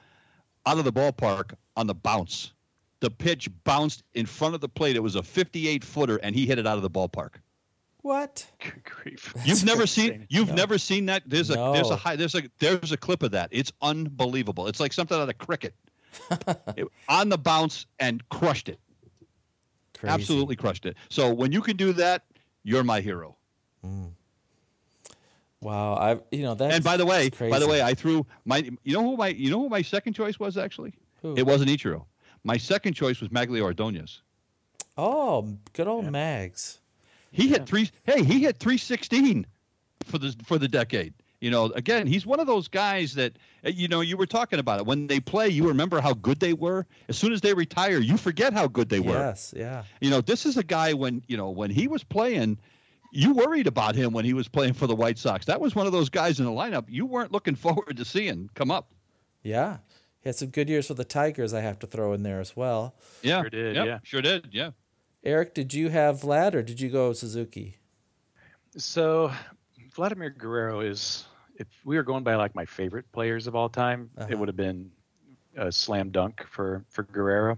out 0.66 0.78
of 0.78 0.86
the 0.86 0.94
ballpark 0.94 1.56
on 1.76 1.88
the 1.88 1.96
bounce. 1.96 2.54
The 3.02 3.12
pitch 3.12 3.50
bounced 3.66 4.04
in 4.14 4.26
front 4.26 4.56
of 4.56 4.62
the 4.62 4.70
plate. 4.70 4.96
It 4.96 5.04
was 5.04 5.16
a 5.16 5.24
58 5.24 5.84
footer, 5.84 6.18
and 6.18 6.36
he 6.36 6.46
hit 6.46 6.58
it 6.58 6.68
out 6.68 6.78
of 6.78 6.84
the 6.84 6.90
ballpark. 6.90 7.36
What? 8.02 8.46
Good 8.64 8.84
grief. 9.04 9.34
You've 9.44 9.66
never 9.66 9.86
seen 9.86 10.26
you've 10.30 10.50
No. 10.50 10.56
never 10.56 10.78
seen 10.78 11.06
that. 11.08 11.24
There's 11.26 11.50
a 11.50 11.56
there's 11.74 11.90
a 11.90 11.96
high 11.96 12.16
there's 12.16 12.36
a 12.36 12.44
there's 12.60 12.92
a 12.92 12.98
clip 12.98 13.24
of 13.24 13.32
that. 13.32 13.50
It's 13.52 13.72
unbelievable. 13.82 14.68
It's 14.68 14.80
like 14.80 14.94
something 14.94 15.18
out 15.18 15.30
of 15.30 15.38
cricket. 15.38 15.74
It- 16.78 16.88
on 17.08 17.30
the 17.30 17.38
bounce 17.38 17.86
and 18.00 18.28
crushed 18.30 18.70
it. 18.70 18.80
Crazy. 19.98 20.14
Absolutely 20.14 20.56
crushed 20.56 20.86
it. 20.86 20.96
So 21.10 21.34
when 21.34 21.52
you 21.52 21.62
can 21.62 21.76
do 21.76 21.92
that, 21.94 22.24
you're 22.64 22.84
my 22.86 23.02
hero. 23.02 23.36
Mm. 23.86 24.12
Wow. 25.62 25.96
I 25.96 26.20
you 26.36 26.44
know 26.44 26.56
that. 26.56 26.72
and 26.72 26.84
by 26.84 26.96
the 26.96 27.06
way, 27.06 27.30
crazy. 27.30 27.52
by 27.52 27.60
the 27.60 27.68
way, 27.68 27.82
I 27.82 27.94
threw 27.94 28.26
my. 28.46 28.58
You 28.84 28.94
know 28.94 29.04
who 29.04 29.18
my. 29.18 29.28
You 29.28 29.52
know 29.52 29.60
who 29.60 29.70
my 29.70 29.82
second 29.82 30.14
choice 30.14 30.40
was 30.40 30.58
actually. 30.58 30.94
Who? 31.22 31.36
It 31.36 31.46
wasn't 31.46 31.70
Ichiro. 31.70 32.06
My 32.46 32.56
second 32.56 32.94
choice 32.94 33.20
was 33.20 33.30
Magglio 33.30 33.62
Ordonez. 33.64 34.22
Oh, 34.98 35.58
good 35.74 35.88
old 35.88 36.10
Mags. 36.10 36.80
He 37.32 37.48
hit 37.48 37.66
three. 37.66 37.90
Hey, 38.04 38.24
he 38.24 38.40
hit 38.42 38.58
three 38.58 38.78
sixteen 38.78 39.46
for 40.06 40.18
the 40.18 40.36
for 40.46 40.58
the 40.58 40.68
decade. 40.68 41.14
You 41.42 41.52
know, 41.52 41.66
again, 41.68 42.06
he's 42.06 42.26
one 42.26 42.42
of 42.42 42.48
those 42.48 42.68
guys 42.68 43.14
that 43.16 43.38
uh, 43.66 43.70
you 43.70 43.88
know 43.88 44.02
you 44.02 44.18
were 44.18 44.26
talking 44.26 44.60
about 44.60 44.80
it 44.80 44.86
when 44.86 45.08
they 45.08 45.20
play. 45.20 45.48
You 45.48 45.68
remember 45.70 46.02
how 46.02 46.14
good 46.14 46.40
they 46.40 46.54
were. 46.54 46.86
As 47.08 47.18
soon 47.18 47.32
as 47.32 47.42
they 47.42 47.54
retire, 47.54 48.00
you 48.00 48.18
forget 48.18 48.52
how 48.54 48.68
good 48.68 48.90
they 48.90 49.00
were. 49.00 49.14
Yes. 49.18 49.54
Yeah. 49.56 49.84
You 50.02 50.10
know, 50.10 50.20
this 50.22 50.46
is 50.46 50.58
a 50.58 50.64
guy 50.64 50.94
when 50.94 51.22
you 51.28 51.38
know 51.38 51.50
when 51.50 51.70
he 51.72 51.88
was 51.88 52.04
playing. 52.04 52.58
You 53.12 53.34
worried 53.34 53.66
about 53.66 53.96
him 53.96 54.14
when 54.14 54.24
he 54.24 54.36
was 54.36 54.48
playing 54.48 54.74
for 54.74 54.86
the 54.86 54.96
White 54.96 55.18
Sox. 55.18 55.46
That 55.48 55.60
was 55.60 55.74
one 55.76 55.88
of 55.88 55.92
those 55.92 56.10
guys 56.10 56.40
in 56.40 56.46
the 56.46 56.52
lineup 56.52 56.86
you 56.90 57.08
weren't 57.08 57.32
looking 57.32 57.56
forward 57.66 57.98
to 57.98 58.06
seeing 58.06 58.50
come 58.54 58.70
up. 58.70 58.92
Yeah. 59.42 59.78
He 60.22 60.30
had 60.30 60.36
some 60.36 60.50
good 60.50 60.70
years 60.70 60.90
with 60.90 60.98
the 61.00 61.06
Tigers. 61.06 61.52
I 61.54 61.62
have 61.62 61.80
to 61.80 61.88
throw 61.88 62.14
in 62.14 62.22
there 62.22 62.40
as 62.40 62.56
well. 62.56 62.94
Yeah, 63.24 63.42
Sure 63.42 63.50
did, 63.50 63.76
Yep, 63.78 63.86
yeah. 63.88 64.00
sure 64.04 64.22
did. 64.22 64.50
Yeah. 64.52 64.72
Eric, 65.24 65.54
did 65.54 65.74
you 65.74 65.90
have 65.90 66.22
Vlad 66.22 66.54
or 66.54 66.62
did 66.64 66.80
you 66.80 66.90
go 66.90 67.14
Suzuki? 67.14 67.78
So, 68.78 69.32
Vladimir 69.94 70.30
Guerrero 70.30 70.80
is, 70.82 71.26
if 71.56 71.68
we 71.84 71.98
were 71.98 72.04
going 72.04 72.24
by 72.24 72.36
like 72.36 72.56
my 72.56 72.66
favorite 72.66 73.12
players 73.12 73.48
of 73.48 73.56
all 73.56 73.70
time, 73.70 74.10
Uh-huh. 74.18 74.28
it 74.30 74.38
would 74.38 74.48
have 74.48 74.56
been 74.56 74.92
a 75.58 75.72
slam 75.72 76.10
dunk 76.12 76.46
for 76.50 76.86
for 76.90 77.04
Guerrero. 77.04 77.58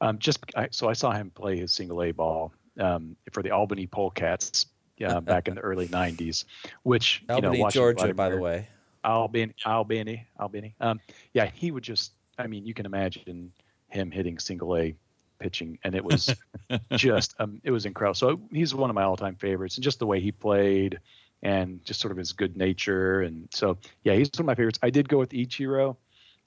Um, 0.00 0.18
just 0.18 0.38
I, 0.56 0.68
so 0.70 0.88
I 0.88 0.94
saw 0.94 1.12
him 1.12 1.30
play 1.30 1.56
his 1.56 1.72
single 1.72 2.02
A 2.02 2.10
ball 2.10 2.52
um, 2.80 3.14
for 3.30 3.42
the 3.42 3.50
Albany 3.52 3.86
Polecats 3.86 4.66
uh, 5.04 5.20
back 5.32 5.46
in 5.46 5.54
the 5.54 5.60
early 5.60 5.86
'90s, 5.86 6.44
which 6.82 7.22
you 7.28 7.34
Albany, 7.34 7.58
know, 7.58 7.62
watching 7.62 7.80
Georgia, 7.80 8.14
by 8.14 8.30
the 8.30 8.38
way. 8.38 8.66
Albany, 9.04 9.52
Albany, 9.64 10.26
Albany. 10.40 10.74
Um, 10.80 10.98
yeah, 11.34 11.46
he 11.46 11.70
would 11.70 11.84
just. 11.84 12.12
I 12.38 12.48
mean, 12.48 12.66
you 12.66 12.74
can 12.74 12.84
imagine 12.86 13.52
him 13.88 14.10
hitting 14.10 14.38
single 14.38 14.76
A 14.76 14.94
pitching, 15.38 15.78
and 15.84 15.94
it 15.94 16.04
was 16.04 16.34
just 16.92 17.34
um, 17.38 17.60
it 17.64 17.70
was 17.70 17.86
incredible. 17.86 18.14
So 18.14 18.40
he's 18.50 18.74
one 18.74 18.90
of 18.90 18.94
my 18.94 19.02
all-time 19.04 19.36
favorites, 19.36 19.76
and 19.76 19.84
just 19.84 19.98
the 19.98 20.06
way 20.06 20.20
he 20.20 20.32
played, 20.32 20.98
and 21.42 21.84
just 21.84 22.00
sort 22.00 22.12
of 22.12 22.18
his 22.18 22.32
good 22.32 22.56
nature, 22.56 23.22
and 23.22 23.48
so 23.52 23.78
yeah, 24.02 24.14
he's 24.14 24.30
one 24.34 24.40
of 24.40 24.46
my 24.46 24.54
favorites. 24.54 24.78
I 24.82 24.90
did 24.90 25.08
go 25.08 25.18
with 25.18 25.30
Ichiro. 25.30 25.96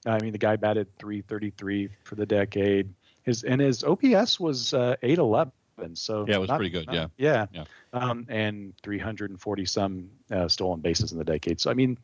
I 0.06 0.18
mean, 0.20 0.32
the 0.32 0.38
guy 0.38 0.56
batted 0.56 0.96
333 0.98 1.90
for 2.04 2.14
the 2.14 2.24
decade. 2.26 2.94
His 3.22 3.42
and 3.44 3.60
his 3.60 3.84
OPS 3.84 4.40
was 4.40 4.72
uh, 4.72 4.96
811. 5.02 5.52
So 5.94 6.24
Yeah, 6.26 6.36
it 6.36 6.38
was 6.38 6.48
not- 6.48 6.56
pretty 6.56 6.70
good, 6.70 6.86
not- 6.86 6.94
yeah. 6.94 7.06
yeah, 7.16 7.46
Yeah. 7.52 7.64
Um, 7.92 8.26
and 8.28 8.72
340 8.82 9.64
some 9.66 10.10
uh, 10.30 10.48
stolen 10.48 10.80
bases 10.80 11.12
in 11.12 11.18
the 11.18 11.24
decade. 11.24 11.60
So 11.60 11.70
I 11.70 11.74
mean, 11.74 11.98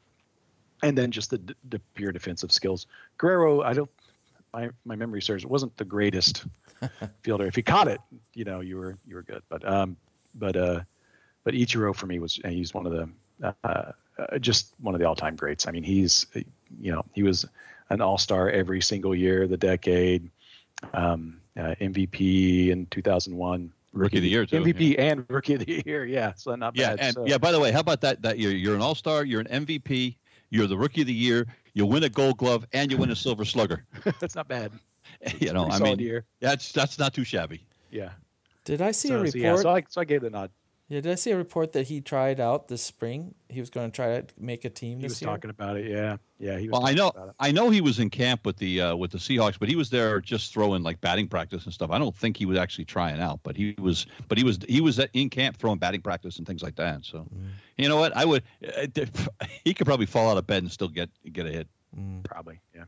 and 0.82 0.96
then 0.96 1.10
just 1.10 1.30
the, 1.30 1.40
the 1.68 1.78
pure 1.94 2.12
defensive 2.12 2.52
skills. 2.52 2.86
Guerrero, 3.18 3.62
I 3.62 3.72
don't. 3.72 3.90
My, 4.52 4.70
my 4.84 4.96
memory 4.96 5.20
serves, 5.20 5.44
it 5.44 5.50
wasn't 5.50 5.76
the 5.76 5.84
greatest 5.84 6.44
fielder. 7.22 7.46
If 7.46 7.54
he 7.56 7.62
caught 7.62 7.88
it, 7.88 8.00
you 8.34 8.44
know, 8.44 8.60
you 8.60 8.76
were 8.78 8.96
you 9.06 9.14
were 9.16 9.22
good. 9.22 9.42
But 9.48 9.66
um, 9.68 9.96
but 10.34 10.56
uh, 10.56 10.80
but 11.44 11.54
Ichiro 11.54 11.94
for 11.94 12.06
me 12.06 12.18
was 12.18 12.40
he's 12.46 12.72
one 12.72 12.86
of 12.86 12.92
the 12.92 13.08
uh, 13.64 13.92
uh, 14.18 14.38
just 14.38 14.74
one 14.80 14.94
of 14.94 15.00
the 15.00 15.06
all 15.06 15.14
time 15.16 15.36
greats. 15.36 15.66
I 15.66 15.72
mean, 15.72 15.82
he's 15.82 16.26
you 16.80 16.92
know 16.92 17.04
he 17.12 17.22
was 17.22 17.44
an 17.90 18.00
all 18.00 18.18
star 18.18 18.50
every 18.50 18.80
single 18.80 19.14
year 19.14 19.42
of 19.44 19.50
the 19.50 19.56
decade, 19.56 20.30
um, 20.94 21.40
uh, 21.56 21.74
MVP 21.80 22.68
in 22.70 22.86
2001. 22.86 23.72
Rookie 23.92 24.18
of 24.18 24.22
the 24.24 24.28
year, 24.28 24.44
too, 24.44 24.60
MVP 24.60 24.98
and 24.98 25.24
rookie 25.30 25.54
of 25.54 25.64
the 25.64 25.82
year. 25.86 26.04
Yeah, 26.04 26.32
so 26.36 26.54
not 26.54 26.76
Yeah, 26.76 26.90
bad. 26.90 27.00
and 27.00 27.14
So- 27.14 27.26
yeah. 27.26 27.38
By 27.38 27.50
the 27.52 27.58
way, 27.60 27.72
how 27.72 27.80
about 27.80 28.00
that? 28.02 28.20
That 28.22 28.38
you're 28.38 28.52
you're 28.52 28.74
an 28.74 28.82
All 28.82 28.94
Star, 28.94 29.24
you're 29.24 29.40
an 29.40 29.66
MVP, 29.66 30.16
you're 30.50 30.66
the 30.66 30.76
Rookie 30.76 31.00
of 31.02 31.06
the 31.06 31.14
Year, 31.14 31.46
you 31.76 31.84
win 31.84 32.02
a 32.04 32.08
Gold 32.08 32.38
Glove, 32.38 32.64
and 32.72 32.90
you 32.90 32.96
win 32.96 33.10
a 33.10 33.14
Silver 33.14 33.44
Slugger. 33.44 33.84
that's 34.18 34.34
not 34.34 34.48
bad. 34.48 34.72
you 35.40 35.52
know, 35.52 35.68
I 35.68 35.78
mean, 35.78 35.98
year. 35.98 36.24
that's 36.40 36.72
that's 36.72 36.98
not 36.98 37.12
too 37.12 37.22
shabby. 37.22 37.62
Yeah. 37.90 38.12
Did 38.64 38.80
I 38.80 38.92
see 38.92 39.10
a 39.10 39.18
report? 39.18 39.32
so 39.32 39.38
yeah, 39.38 39.56
so 39.56 39.70
I 39.70 39.84
so 39.86 40.00
I 40.00 40.04
gave 40.04 40.22
the 40.22 40.30
nod. 40.30 40.50
Yeah, 40.88 41.00
did 41.00 41.10
I 41.10 41.14
see 41.16 41.30
a 41.32 41.36
report 41.36 41.72
that 41.72 41.88
he 41.88 42.00
tried 42.00 42.38
out 42.40 42.68
this 42.68 42.82
spring? 42.82 43.34
He 43.48 43.60
was 43.60 43.70
going 43.70 43.90
to 43.90 43.94
try 43.94 44.20
to 44.20 44.26
make 44.38 44.64
a 44.64 44.70
team 44.70 44.98
He 45.00 45.04
was 45.04 45.20
year. 45.20 45.28
talking 45.30 45.50
about 45.50 45.76
it. 45.76 45.86
Yeah, 45.90 46.16
yeah. 46.38 46.58
He 46.58 46.68
was. 46.68 46.78
Well, 46.80 46.86
I 46.88 46.94
know 46.94 47.08
about 47.08 47.28
it. 47.30 47.34
I 47.40 47.50
know 47.52 47.70
he 47.70 47.80
was 47.80 47.98
in 47.98 48.10
camp 48.10 48.46
with 48.46 48.56
the 48.56 48.80
uh, 48.80 48.96
with 48.96 49.10
the 49.10 49.18
Seahawks, 49.18 49.58
but 49.58 49.68
he 49.68 49.76
was 49.76 49.90
there 49.90 50.20
just 50.20 50.52
throwing 50.52 50.82
like 50.82 51.00
batting 51.00 51.28
practice 51.28 51.64
and 51.64 51.72
stuff. 51.74 51.90
I 51.90 51.98
don't 51.98 52.16
think 52.16 52.36
he 52.36 52.46
was 52.46 52.56
actually 52.58 52.84
trying 52.86 53.20
out, 53.20 53.40
but 53.42 53.56
he 53.56 53.74
was 53.78 54.06
but 54.28 54.38
he 54.38 54.44
was 54.44 54.58
he 54.68 54.80
was 54.80 54.98
in 55.12 55.30
camp 55.30 55.56
throwing 55.56 55.78
batting 55.78 56.02
practice 56.02 56.38
and 56.38 56.46
things 56.46 56.62
like 56.62 56.76
that. 56.76 57.04
So, 57.04 57.18
Mm-hmm. 57.18 57.46
you 57.78 57.88
know 57.88 57.96
what? 57.96 58.16
I 58.16 58.24
would 58.24 58.42
uh, 58.64 58.86
he 59.64 59.74
could 59.74 59.86
probably 59.86 60.06
fall 60.06 60.30
out 60.30 60.36
of 60.36 60.46
bed 60.46 60.62
and 60.62 60.70
still 60.72 60.88
get 60.88 61.10
get 61.32 61.46
a 61.46 61.50
hit. 61.50 61.68
Probably. 62.24 62.60
Yeah. 62.74 62.84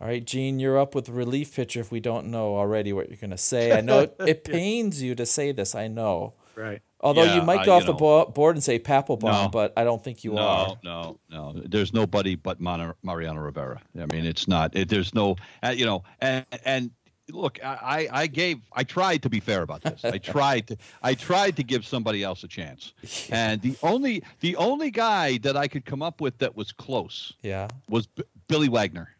All 0.00 0.06
right, 0.06 0.24
Gene, 0.24 0.58
you're 0.58 0.78
up 0.78 0.94
with 0.94 1.06
the 1.06 1.12
relief 1.12 1.54
pitcher. 1.54 1.80
If 1.80 1.90
we 1.90 2.00
don't 2.00 2.26
know 2.26 2.56
already 2.56 2.92
what 2.92 3.08
you're 3.08 3.16
going 3.16 3.30
to 3.30 3.38
say, 3.38 3.72
I 3.76 3.80
know 3.80 4.00
it, 4.00 4.16
it 4.20 4.44
pains 4.44 5.00
you 5.02 5.14
to 5.14 5.24
say 5.24 5.52
this. 5.52 5.74
I 5.74 5.88
know. 5.88 6.34
Right. 6.54 6.82
Although 7.00 7.24
Yeah, 7.24 7.36
you 7.36 7.42
might 7.42 7.64
go 7.64 7.72
you 7.72 7.80
off 7.80 7.86
the 7.86 7.92
know. 7.92 7.98
bo- 7.98 8.26
board 8.26 8.56
and 8.56 8.64
say 8.64 8.78
Papelbon, 8.78 9.22
No. 9.22 9.48
but 9.50 9.72
I 9.76 9.84
don't 9.84 10.02
think 10.02 10.24
you 10.24 10.32
no, 10.32 10.42
are. 10.42 10.76
no, 10.82 11.18
no. 11.30 11.52
no. 11.52 11.62
There's 11.66 11.92
nobody 11.94 12.34
but 12.34 12.60
Mana- 12.60 12.94
Mariano 13.02 13.40
Rivera. 13.40 13.80
I 13.98 14.06
mean, 14.06 14.24
it's 14.26 14.46
not. 14.48 14.74
It, 14.76 14.88
there's 14.88 15.14
no. 15.14 15.36
Uh, 15.62 15.74
you 15.76 15.84
know, 15.86 16.04
and 16.20 16.44
and 16.64 16.90
look, 17.30 17.58
I 17.64 18.08
I 18.12 18.20
I 18.22 18.26
gave. 18.26 18.58
I 18.72 18.84
tried 18.84 19.22
to 19.24 19.28
be 19.30 19.40
fair 19.40 19.60
about 19.62 19.82
this. 19.82 20.02
I 20.04 20.16
tried 20.32 20.66
to. 20.68 20.76
I 21.02 21.12
tried 21.14 21.56
to 21.56 21.62
give 21.62 21.86
somebody 21.86 22.22
else 22.22 22.42
a 22.44 22.48
chance. 22.48 22.94
And 23.30 23.60
the 23.60 23.76
only 23.82 24.22
the 24.40 24.56
only 24.56 24.90
guy 24.90 25.36
that 25.38 25.56
I 25.56 25.68
could 25.68 25.84
come 25.84 26.02
up 26.02 26.20
with 26.22 26.38
that 26.38 26.56
was 26.56 26.72
close 26.72 27.34
Yeah. 27.42 27.68
was 27.90 28.06
B- 28.06 28.24
Billy 28.48 28.68
Wagner. 28.70 29.10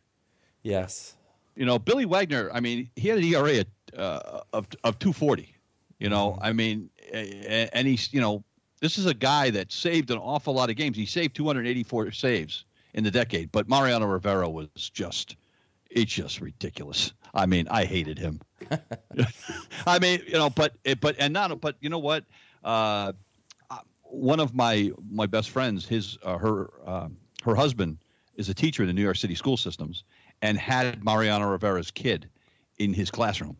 Yes. 0.66 1.14
You 1.54 1.64
know, 1.64 1.78
Billy 1.78 2.06
Wagner. 2.06 2.50
I 2.52 2.58
mean, 2.58 2.90
he 2.96 3.08
had 3.08 3.18
an 3.18 3.24
ERA 3.24 3.58
at, 3.58 3.68
uh, 3.96 4.40
of 4.52 4.66
of 4.82 4.98
240. 4.98 5.54
You 6.00 6.08
know, 6.10 6.38
I 6.42 6.52
mean, 6.52 6.90
and 7.12 7.86
he's 7.86 8.12
you 8.12 8.20
know, 8.20 8.42
this 8.80 8.98
is 8.98 9.06
a 9.06 9.14
guy 9.14 9.50
that 9.50 9.70
saved 9.70 10.10
an 10.10 10.18
awful 10.18 10.54
lot 10.54 10.68
of 10.68 10.76
games. 10.76 10.96
He 10.96 11.06
saved 11.06 11.36
284 11.36 12.10
saves 12.10 12.64
in 12.94 13.04
the 13.04 13.10
decade, 13.12 13.52
but 13.52 13.68
Mariano 13.68 14.06
Rivera 14.06 14.48
was 14.48 14.68
just, 14.92 15.36
it's 15.88 16.12
just 16.12 16.40
ridiculous. 16.40 17.12
I 17.32 17.46
mean, 17.46 17.68
I 17.70 17.84
hated 17.84 18.18
him. 18.18 18.40
I 19.86 20.00
mean, 20.00 20.20
you 20.26 20.34
know, 20.34 20.50
but 20.50 20.74
but 21.00 21.14
and 21.20 21.32
not 21.32 21.60
but 21.60 21.76
you 21.80 21.90
know 21.90 22.00
what? 22.00 22.24
Uh, 22.64 23.12
uh, 23.70 23.78
one 24.02 24.40
of 24.40 24.52
my 24.52 24.90
my 25.10 25.26
best 25.26 25.50
friends, 25.50 25.86
his 25.86 26.18
uh, 26.24 26.36
her 26.36 26.72
um 26.84 27.16
her 27.44 27.54
husband 27.54 27.98
is 28.36 28.48
a 28.48 28.54
teacher 28.54 28.82
in 28.82 28.86
the 28.86 28.92
New 28.92 29.02
York 29.02 29.16
City 29.16 29.34
school 29.34 29.56
systems, 29.56 30.04
and 30.42 30.58
had 30.58 31.04
Mariano 31.04 31.50
Rivera's 31.50 31.90
kid 31.90 32.28
in 32.78 32.92
his 32.92 33.10
classroom. 33.10 33.56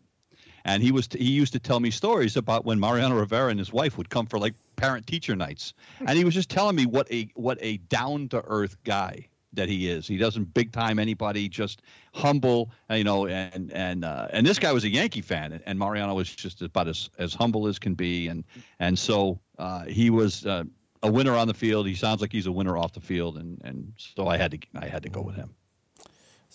And 0.65 0.83
he 0.83 0.91
was 0.91 1.09
he 1.13 1.31
used 1.31 1.53
to 1.53 1.61
tell 1.61 1.79
me 1.79 1.91
stories 1.91 2.37
about 2.37 2.65
when 2.65 2.81
Mariano 2.81 3.15
Rivera 3.15 3.51
and 3.51 3.59
his 3.59 3.73
wife 3.73 3.97
would 3.97 4.11
come 4.11 4.27
for 4.27 4.39
like 4.39 4.55
parent 4.75 5.07
teacher 5.07 5.37
nights. 5.37 5.75
And 6.01 6.19
he 6.19 6.25
was 6.25 6.35
just 6.35 6.51
telling 6.51 6.75
me 6.75 6.87
what 6.87 7.11
a 7.11 7.31
what 7.35 7.59
a 7.61 7.77
down 7.77 8.29
to 8.31 8.43
earth 8.45 8.77
guy 8.83 9.29
that 9.53 9.69
he 9.69 9.89
is. 9.89 10.09
He 10.09 10.17
doesn't 10.17 10.53
big 10.55 10.73
time 10.73 10.99
anybody, 10.99 11.49
just 11.49 11.83
humble, 12.15 12.73
you 12.91 13.05
know, 13.05 13.27
and 13.27 13.73
and 13.73 14.05
uh, 14.05 14.29
and 14.31 14.45
this 14.45 14.59
guy 14.59 14.73
was 14.73 14.83
a 14.83 14.91
Yankee 14.91 15.21
fan 15.21 15.53
and, 15.53 15.63
and 15.67 15.79
Mariano 15.79 16.15
was 16.15 16.35
just 16.35 16.63
about 16.63 16.89
as 16.89 17.11
as 17.19 17.33
humble 17.33 17.69
as 17.69 17.79
can 17.79 17.95
be 17.95 18.29
and 18.29 18.45
and 18.81 18.99
so 18.99 19.39
uh, 19.59 19.85
he 19.85 20.11
was 20.11 20.47
uh, 20.47 20.65
a 21.03 21.11
winner 21.11 21.35
on 21.35 21.47
the 21.47 21.55
field. 21.55 21.87
He 21.87 21.95
sounds 21.95 22.21
like 22.21 22.33
he's 22.33 22.47
a 22.47 22.53
winner 22.53 22.77
off 22.77 22.93
the 22.93 23.01
field 23.01 23.39
and 23.39 23.61
and 23.65 23.93
so 23.97 24.27
I 24.27 24.37
had 24.37 24.51
to 24.53 24.59
I 24.75 24.87
had 24.87 25.03
to 25.05 25.09
go 25.09 25.23
with 25.23 25.37
him. 25.37 25.55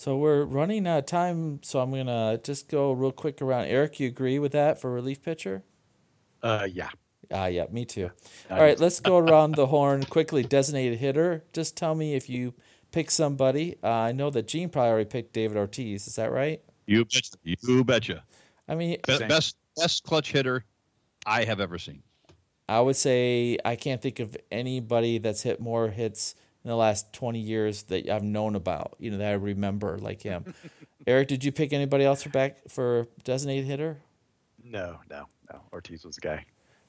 So 0.02 0.18
we're 0.18 0.46
running 0.46 0.88
out 0.88 0.98
of 0.98 1.06
time, 1.06 1.60
so 1.62 1.80
I'm 1.80 1.92
gonna 1.92 2.40
just 2.44 2.68
go 2.68 2.92
real 2.92 3.12
quick 3.12 3.40
around. 3.40 3.66
Eric, 3.66 4.00
you 4.00 4.08
agree 4.08 4.40
with 4.40 4.52
that 4.54 4.82
for 4.82 4.92
relief 4.92 5.22
pitcher? 5.22 5.62
Uh, 6.42 6.68
yeah. 6.74 6.90
Ah, 7.30 7.46
yeah, 7.46 7.66
me 7.70 7.86
too. 7.86 8.10
All 8.50 8.58
right, 8.58 8.80
let's 8.80 9.00
go 9.00 9.20
around 9.20 9.54
the 9.54 9.68
horn 9.68 10.04
quickly. 10.06 10.42
Designated 10.42 10.98
hitter. 10.98 11.44
Just 11.54 11.78
tell 11.78 11.94
me 11.94 12.16
if 12.16 12.32
you 12.32 12.56
pick 12.92 13.12
somebody. 13.12 13.78
Uh, 13.84 13.90
I 13.92 14.12
know 14.12 14.32
that 14.32 14.48
Gene 14.48 14.70
probably 14.70 14.90
already 14.90 15.06
picked 15.08 15.34
David 15.34 15.56
Ortiz. 15.56 16.08
Is 16.08 16.16
that 16.16 16.32
right? 16.32 16.64
You 16.88 17.06
betcha. 17.06 17.36
You 17.44 17.84
betcha. 17.84 18.24
I 18.68 18.74
mean, 18.74 18.98
Be- 19.06 19.20
best 19.20 19.56
best 19.78 20.04
clutch 20.04 20.32
hitter 20.32 20.66
I 21.28 21.44
have 21.44 21.60
ever 21.60 21.78
seen. 21.78 22.02
I 22.68 22.82
would 22.82 22.96
say 22.96 23.60
I 23.64 23.76
can't 23.76 24.02
think 24.02 24.20
of 24.20 24.36
anybody 24.52 25.20
that's 25.20 25.44
hit 25.44 25.60
more 25.60 25.90
hits 25.90 26.34
in 26.64 26.70
the 26.70 26.76
last 26.76 27.12
20 27.14 27.40
years 27.40 27.84
that 27.84 28.08
I've 28.10 28.24
known 28.24 28.56
about, 28.56 28.96
you 29.00 29.12
know, 29.12 29.18
that 29.18 29.30
I 29.30 29.34
remember 29.34 29.98
like 29.98 30.22
him. 30.22 30.54
Eric, 31.08 31.30
did 31.30 31.44
you 31.44 31.52
pick 31.52 31.74
anybody 31.74 32.04
else 32.04 32.24
for 32.24 32.30
back 32.30 32.58
for 32.70 33.08
designated 33.24 33.66
hitter? 33.66 33.98
No, 34.64 35.00
no, 35.10 35.26
no. 35.52 35.62
Ortiz 35.74 36.06
was 36.06 36.16
the 36.16 36.22
guy. 36.22 36.46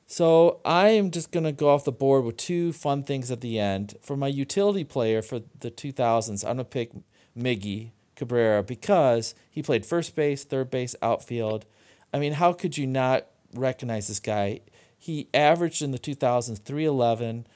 So 0.06 0.60
I 0.64 0.88
am 0.88 1.10
just 1.10 1.30
going 1.30 1.44
to 1.44 1.52
go 1.52 1.70
off 1.70 1.84
the 1.84 1.92
board 1.92 2.24
with 2.24 2.36
two 2.36 2.72
fun 2.72 3.02
things 3.02 3.30
at 3.30 3.40
the 3.40 3.58
end. 3.58 3.94
For 4.02 4.16
my 4.16 4.26
utility 4.26 4.84
player 4.84 5.22
for 5.22 5.40
the 5.60 5.70
2000s, 5.70 6.44
I'm 6.44 6.56
going 6.56 6.58
to 6.58 6.64
pick 6.64 6.90
Miggy 7.36 7.92
Cabrera 8.14 8.62
because 8.62 9.34
he 9.50 9.62
played 9.62 9.86
first 9.86 10.14
base, 10.14 10.44
third 10.44 10.70
base, 10.70 10.94
outfield. 11.00 11.64
I 12.12 12.18
mean, 12.18 12.34
how 12.34 12.52
could 12.52 12.76
you 12.76 12.86
not 12.86 13.26
recognize 13.54 14.08
this 14.08 14.20
guy? 14.20 14.60
He 14.98 15.28
averaged 15.32 15.80
in 15.80 15.92
the 15.92 15.98
2000s 15.98 16.62
311. 16.62 17.46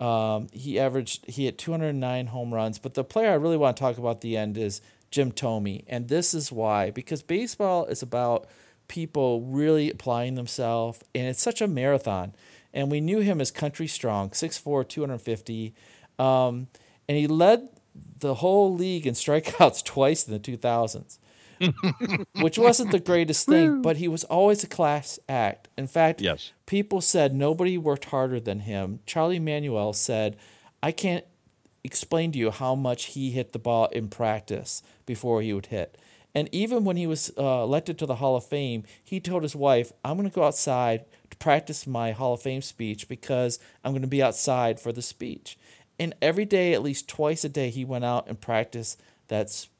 Um, 0.00 0.48
he 0.52 0.78
averaged 0.78 1.24
he 1.26 1.44
hit 1.44 1.58
209 1.58 2.26
home 2.28 2.52
runs, 2.52 2.78
but 2.78 2.94
the 2.94 3.04
player 3.04 3.30
I 3.30 3.34
really 3.34 3.56
want 3.56 3.76
to 3.76 3.80
talk 3.80 3.98
about 3.98 4.16
at 4.16 4.20
the 4.22 4.36
end 4.36 4.58
is 4.58 4.80
Jim 5.10 5.30
Thome, 5.30 5.84
and 5.86 6.08
this 6.08 6.34
is 6.34 6.50
why 6.50 6.90
because 6.90 7.22
baseball 7.22 7.84
is 7.86 8.02
about 8.02 8.46
people 8.88 9.42
really 9.42 9.90
applying 9.90 10.34
themselves, 10.34 11.02
and 11.14 11.26
it's 11.26 11.42
such 11.42 11.60
a 11.60 11.68
marathon. 11.68 12.34
And 12.72 12.90
we 12.90 13.00
knew 13.00 13.20
him 13.20 13.40
as 13.40 13.52
country 13.52 13.86
strong, 13.86 14.30
6'4", 14.30 14.88
250, 14.88 15.74
um, 16.18 16.66
and 17.08 17.16
he 17.16 17.28
led 17.28 17.68
the 18.18 18.34
whole 18.34 18.74
league 18.74 19.06
in 19.06 19.14
strikeouts 19.14 19.84
twice 19.84 20.26
in 20.26 20.32
the 20.32 20.40
2000s 20.40 21.18
which 22.40 22.58
wasn't 22.58 22.90
the 22.90 22.98
greatest 23.00 23.46
thing, 23.48 23.82
but 23.82 23.96
he 23.96 24.08
was 24.08 24.24
always 24.24 24.64
a 24.64 24.66
class 24.68 25.18
act. 25.28 25.68
In 25.76 25.86
fact, 25.86 26.20
Yes. 26.20 26.52
people 26.66 27.00
said 27.00 27.34
nobody 27.34 27.76
worked 27.78 28.06
harder 28.06 28.40
than 28.40 28.60
him. 28.60 29.00
Charlie 29.06 29.38
Manuel 29.38 29.92
said, 29.92 30.36
I 30.82 30.92
can't 30.92 31.24
explain 31.82 32.32
to 32.32 32.38
you 32.38 32.50
how 32.50 32.74
much 32.74 33.06
he 33.06 33.30
hit 33.30 33.52
the 33.52 33.58
ball 33.58 33.86
in 33.86 34.08
practice 34.08 34.82
before 35.06 35.42
he 35.42 35.52
would 35.52 35.66
hit. 35.66 35.98
And 36.34 36.48
even 36.50 36.84
when 36.84 36.96
he 36.96 37.06
was 37.06 37.30
uh, 37.38 37.62
elected 37.62 37.96
to 37.98 38.06
the 38.06 38.16
Hall 38.16 38.34
of 38.34 38.44
Fame, 38.44 38.82
he 39.04 39.20
told 39.20 39.42
his 39.44 39.54
wife, 39.54 39.92
I'm 40.04 40.16
going 40.16 40.28
to 40.28 40.34
go 40.34 40.42
outside 40.44 41.04
to 41.30 41.36
practice 41.36 41.86
my 41.86 42.10
Hall 42.10 42.34
of 42.34 42.42
Fame 42.42 42.62
speech 42.62 43.08
because 43.08 43.60
I'm 43.84 43.92
going 43.92 44.02
to 44.02 44.08
be 44.08 44.22
outside 44.22 44.80
for 44.80 44.90
the 44.92 45.02
speech. 45.02 45.56
And 45.96 46.12
every 46.20 46.44
day, 46.44 46.74
at 46.74 46.82
least 46.82 47.06
twice 47.06 47.44
a 47.44 47.48
day, 47.48 47.70
he 47.70 47.84
went 47.84 48.04
out 48.04 48.26
and 48.28 48.40
practiced 48.40 49.00
that 49.28 49.48
speech. 49.48 49.70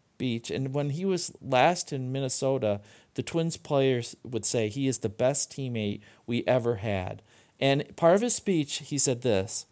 And 0.51 0.75
when 0.75 0.91
he 0.91 1.05
was 1.05 1.33
last 1.41 1.93
in 1.93 2.13
Minnesota, 2.13 2.81
the 3.15 3.23
Twins 3.23 3.57
players 3.57 4.17
would 4.25 4.45
say 4.45 4.69
he 4.69 4.89
is 4.89 4.99
the 4.99 5.09
best 5.09 5.53
teammate 5.53 6.01
we 6.27 6.45
ever 6.47 6.77
had. 6.77 7.23
And 7.61 7.97
part 7.97 8.15
of 8.15 8.21
his 8.21 8.35
speech, 8.35 8.79
he 8.79 8.99
said 8.99 9.23
this 9.23 9.67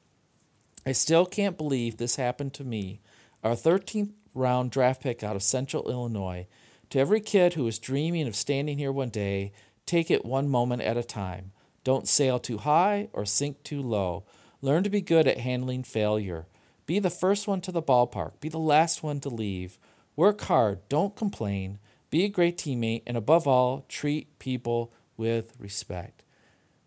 I 0.86 0.92
still 0.92 1.26
can't 1.26 1.56
believe 1.56 1.96
this 1.96 2.16
happened 2.16 2.54
to 2.54 2.64
me, 2.64 3.00
our 3.42 3.52
13th 3.52 4.12
round 4.34 4.70
draft 4.70 5.02
pick 5.02 5.22
out 5.22 5.36
of 5.36 5.42
Central 5.42 5.90
Illinois. 5.90 6.46
To 6.90 6.98
every 6.98 7.20
kid 7.20 7.54
who 7.54 7.66
is 7.66 7.78
dreaming 7.78 8.26
of 8.26 8.36
standing 8.36 8.78
here 8.78 8.92
one 8.92 9.08
day, 9.08 9.52
take 9.86 10.10
it 10.10 10.24
one 10.24 10.48
moment 10.48 10.82
at 10.82 10.96
a 10.96 11.02
time. 11.02 11.52
Don't 11.84 12.08
sail 12.08 12.38
too 12.38 12.58
high 12.58 13.08
or 13.12 13.24
sink 13.24 13.62
too 13.62 13.82
low. 13.82 14.24
Learn 14.60 14.84
to 14.84 14.90
be 14.90 15.00
good 15.00 15.26
at 15.26 15.38
handling 15.38 15.82
failure. 15.82 16.46
Be 16.86 16.98
the 16.98 17.10
first 17.10 17.48
one 17.48 17.60
to 17.62 17.72
the 17.72 17.82
ballpark. 17.82 18.32
Be 18.40 18.48
the 18.48 18.58
last 18.58 19.02
one 19.02 19.20
to 19.20 19.28
leave. 19.28 19.78
Work 20.16 20.42
hard. 20.42 20.80
Don't 20.88 21.16
complain. 21.16 21.78
Be 22.10 22.24
a 22.24 22.28
great 22.28 22.58
teammate. 22.58 23.02
And 23.06 23.16
above 23.16 23.46
all, 23.46 23.84
treat 23.88 24.38
people 24.38 24.92
with 25.16 25.54
respect. 25.58 26.24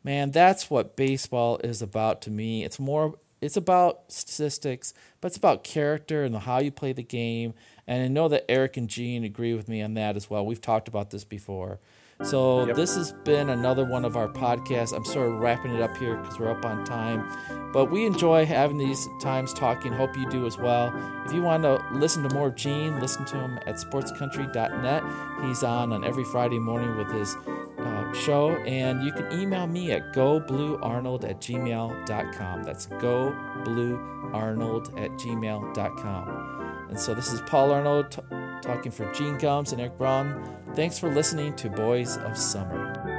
Man, 0.03 0.31
that's 0.31 0.69
what 0.69 0.95
baseball 0.95 1.59
is 1.63 1.81
about 1.81 2.21
to 2.23 2.31
me. 2.31 2.63
It's 2.63 2.79
more 2.79 3.15
it's 3.41 3.57
about 3.57 4.11
statistics, 4.11 4.93
but 5.21 5.27
it's 5.27 5.37
about 5.37 5.63
character 5.63 6.23
and 6.23 6.35
how 6.35 6.59
you 6.59 6.71
play 6.71 6.93
the 6.93 7.03
game. 7.03 7.53
And 7.85 8.03
I 8.03 8.07
know 8.07 8.27
that 8.29 8.49
Eric 8.49 8.77
and 8.77 8.89
Gene 8.89 9.23
agree 9.23 9.53
with 9.53 9.67
me 9.67 9.81
on 9.81 9.93
that 9.95 10.15
as 10.15 10.29
well. 10.29 10.45
We've 10.45 10.61
talked 10.61 10.87
about 10.87 11.11
this 11.11 11.23
before. 11.23 11.79
So 12.23 12.65
Yep. 12.65 12.77
this 12.77 12.95
has 12.95 13.11
been 13.25 13.49
another 13.49 13.83
one 13.83 14.05
of 14.05 14.15
our 14.15 14.29
podcasts. 14.29 14.95
I'm 14.95 15.03
sort 15.03 15.27
of 15.29 15.37
wrapping 15.39 15.75
it 15.75 15.81
up 15.81 15.97
here 15.97 16.15
because 16.15 16.39
we're 16.39 16.49
up 16.49 16.63
on 16.65 16.85
time. 16.85 17.27
But 17.73 17.91
we 17.91 18.05
enjoy 18.05 18.45
having 18.45 18.77
these 18.77 19.09
times 19.21 19.53
talking. 19.53 19.91
Hope 19.91 20.15
you 20.17 20.25
do 20.29 20.45
as 20.45 20.57
well. 20.57 20.93
If 21.25 21.33
you 21.33 21.41
want 21.41 21.63
to 21.63 21.83
listen 21.91 22.23
to 22.23 22.33
more 22.33 22.49
Gene, 22.49 23.01
listen 23.01 23.25
to 23.25 23.35
him 23.37 23.59
at 23.67 23.75
sportscountry.net. 23.75 25.03
He's 25.43 25.61
on 25.61 25.91
on 25.91 26.05
every 26.05 26.23
Friday 26.23 26.57
morning 26.57 26.95
with 26.95 27.11
his 27.11 27.35
uh, 27.79 28.13
show. 28.13 28.51
And 28.65 29.03
you 29.03 29.11
can 29.11 29.29
email 29.37 29.67
me 29.67 29.91
at 29.91 30.13
gobluearnold 30.13 31.29
at 31.29 31.41
gmail.com. 31.41 32.63
That's 32.63 32.87
gobluearnold 32.87 34.97
at 34.99 35.11
gmail.com. 35.11 36.85
And 36.89 36.99
so 36.99 37.13
this 37.13 37.31
is 37.33 37.41
Paul 37.41 37.71
Arnold 37.71 38.17
talking 38.65 38.91
for 38.91 39.11
Gene 39.13 39.37
Gums 39.37 39.71
and 39.71 39.79
Eric 39.79 39.97
Braun. 39.97 40.43
Thanks 40.73 40.97
for 40.97 41.09
listening 41.13 41.55
to 41.57 41.69
Boys 41.69 42.17
of 42.17 42.37
Summer. 42.37 43.14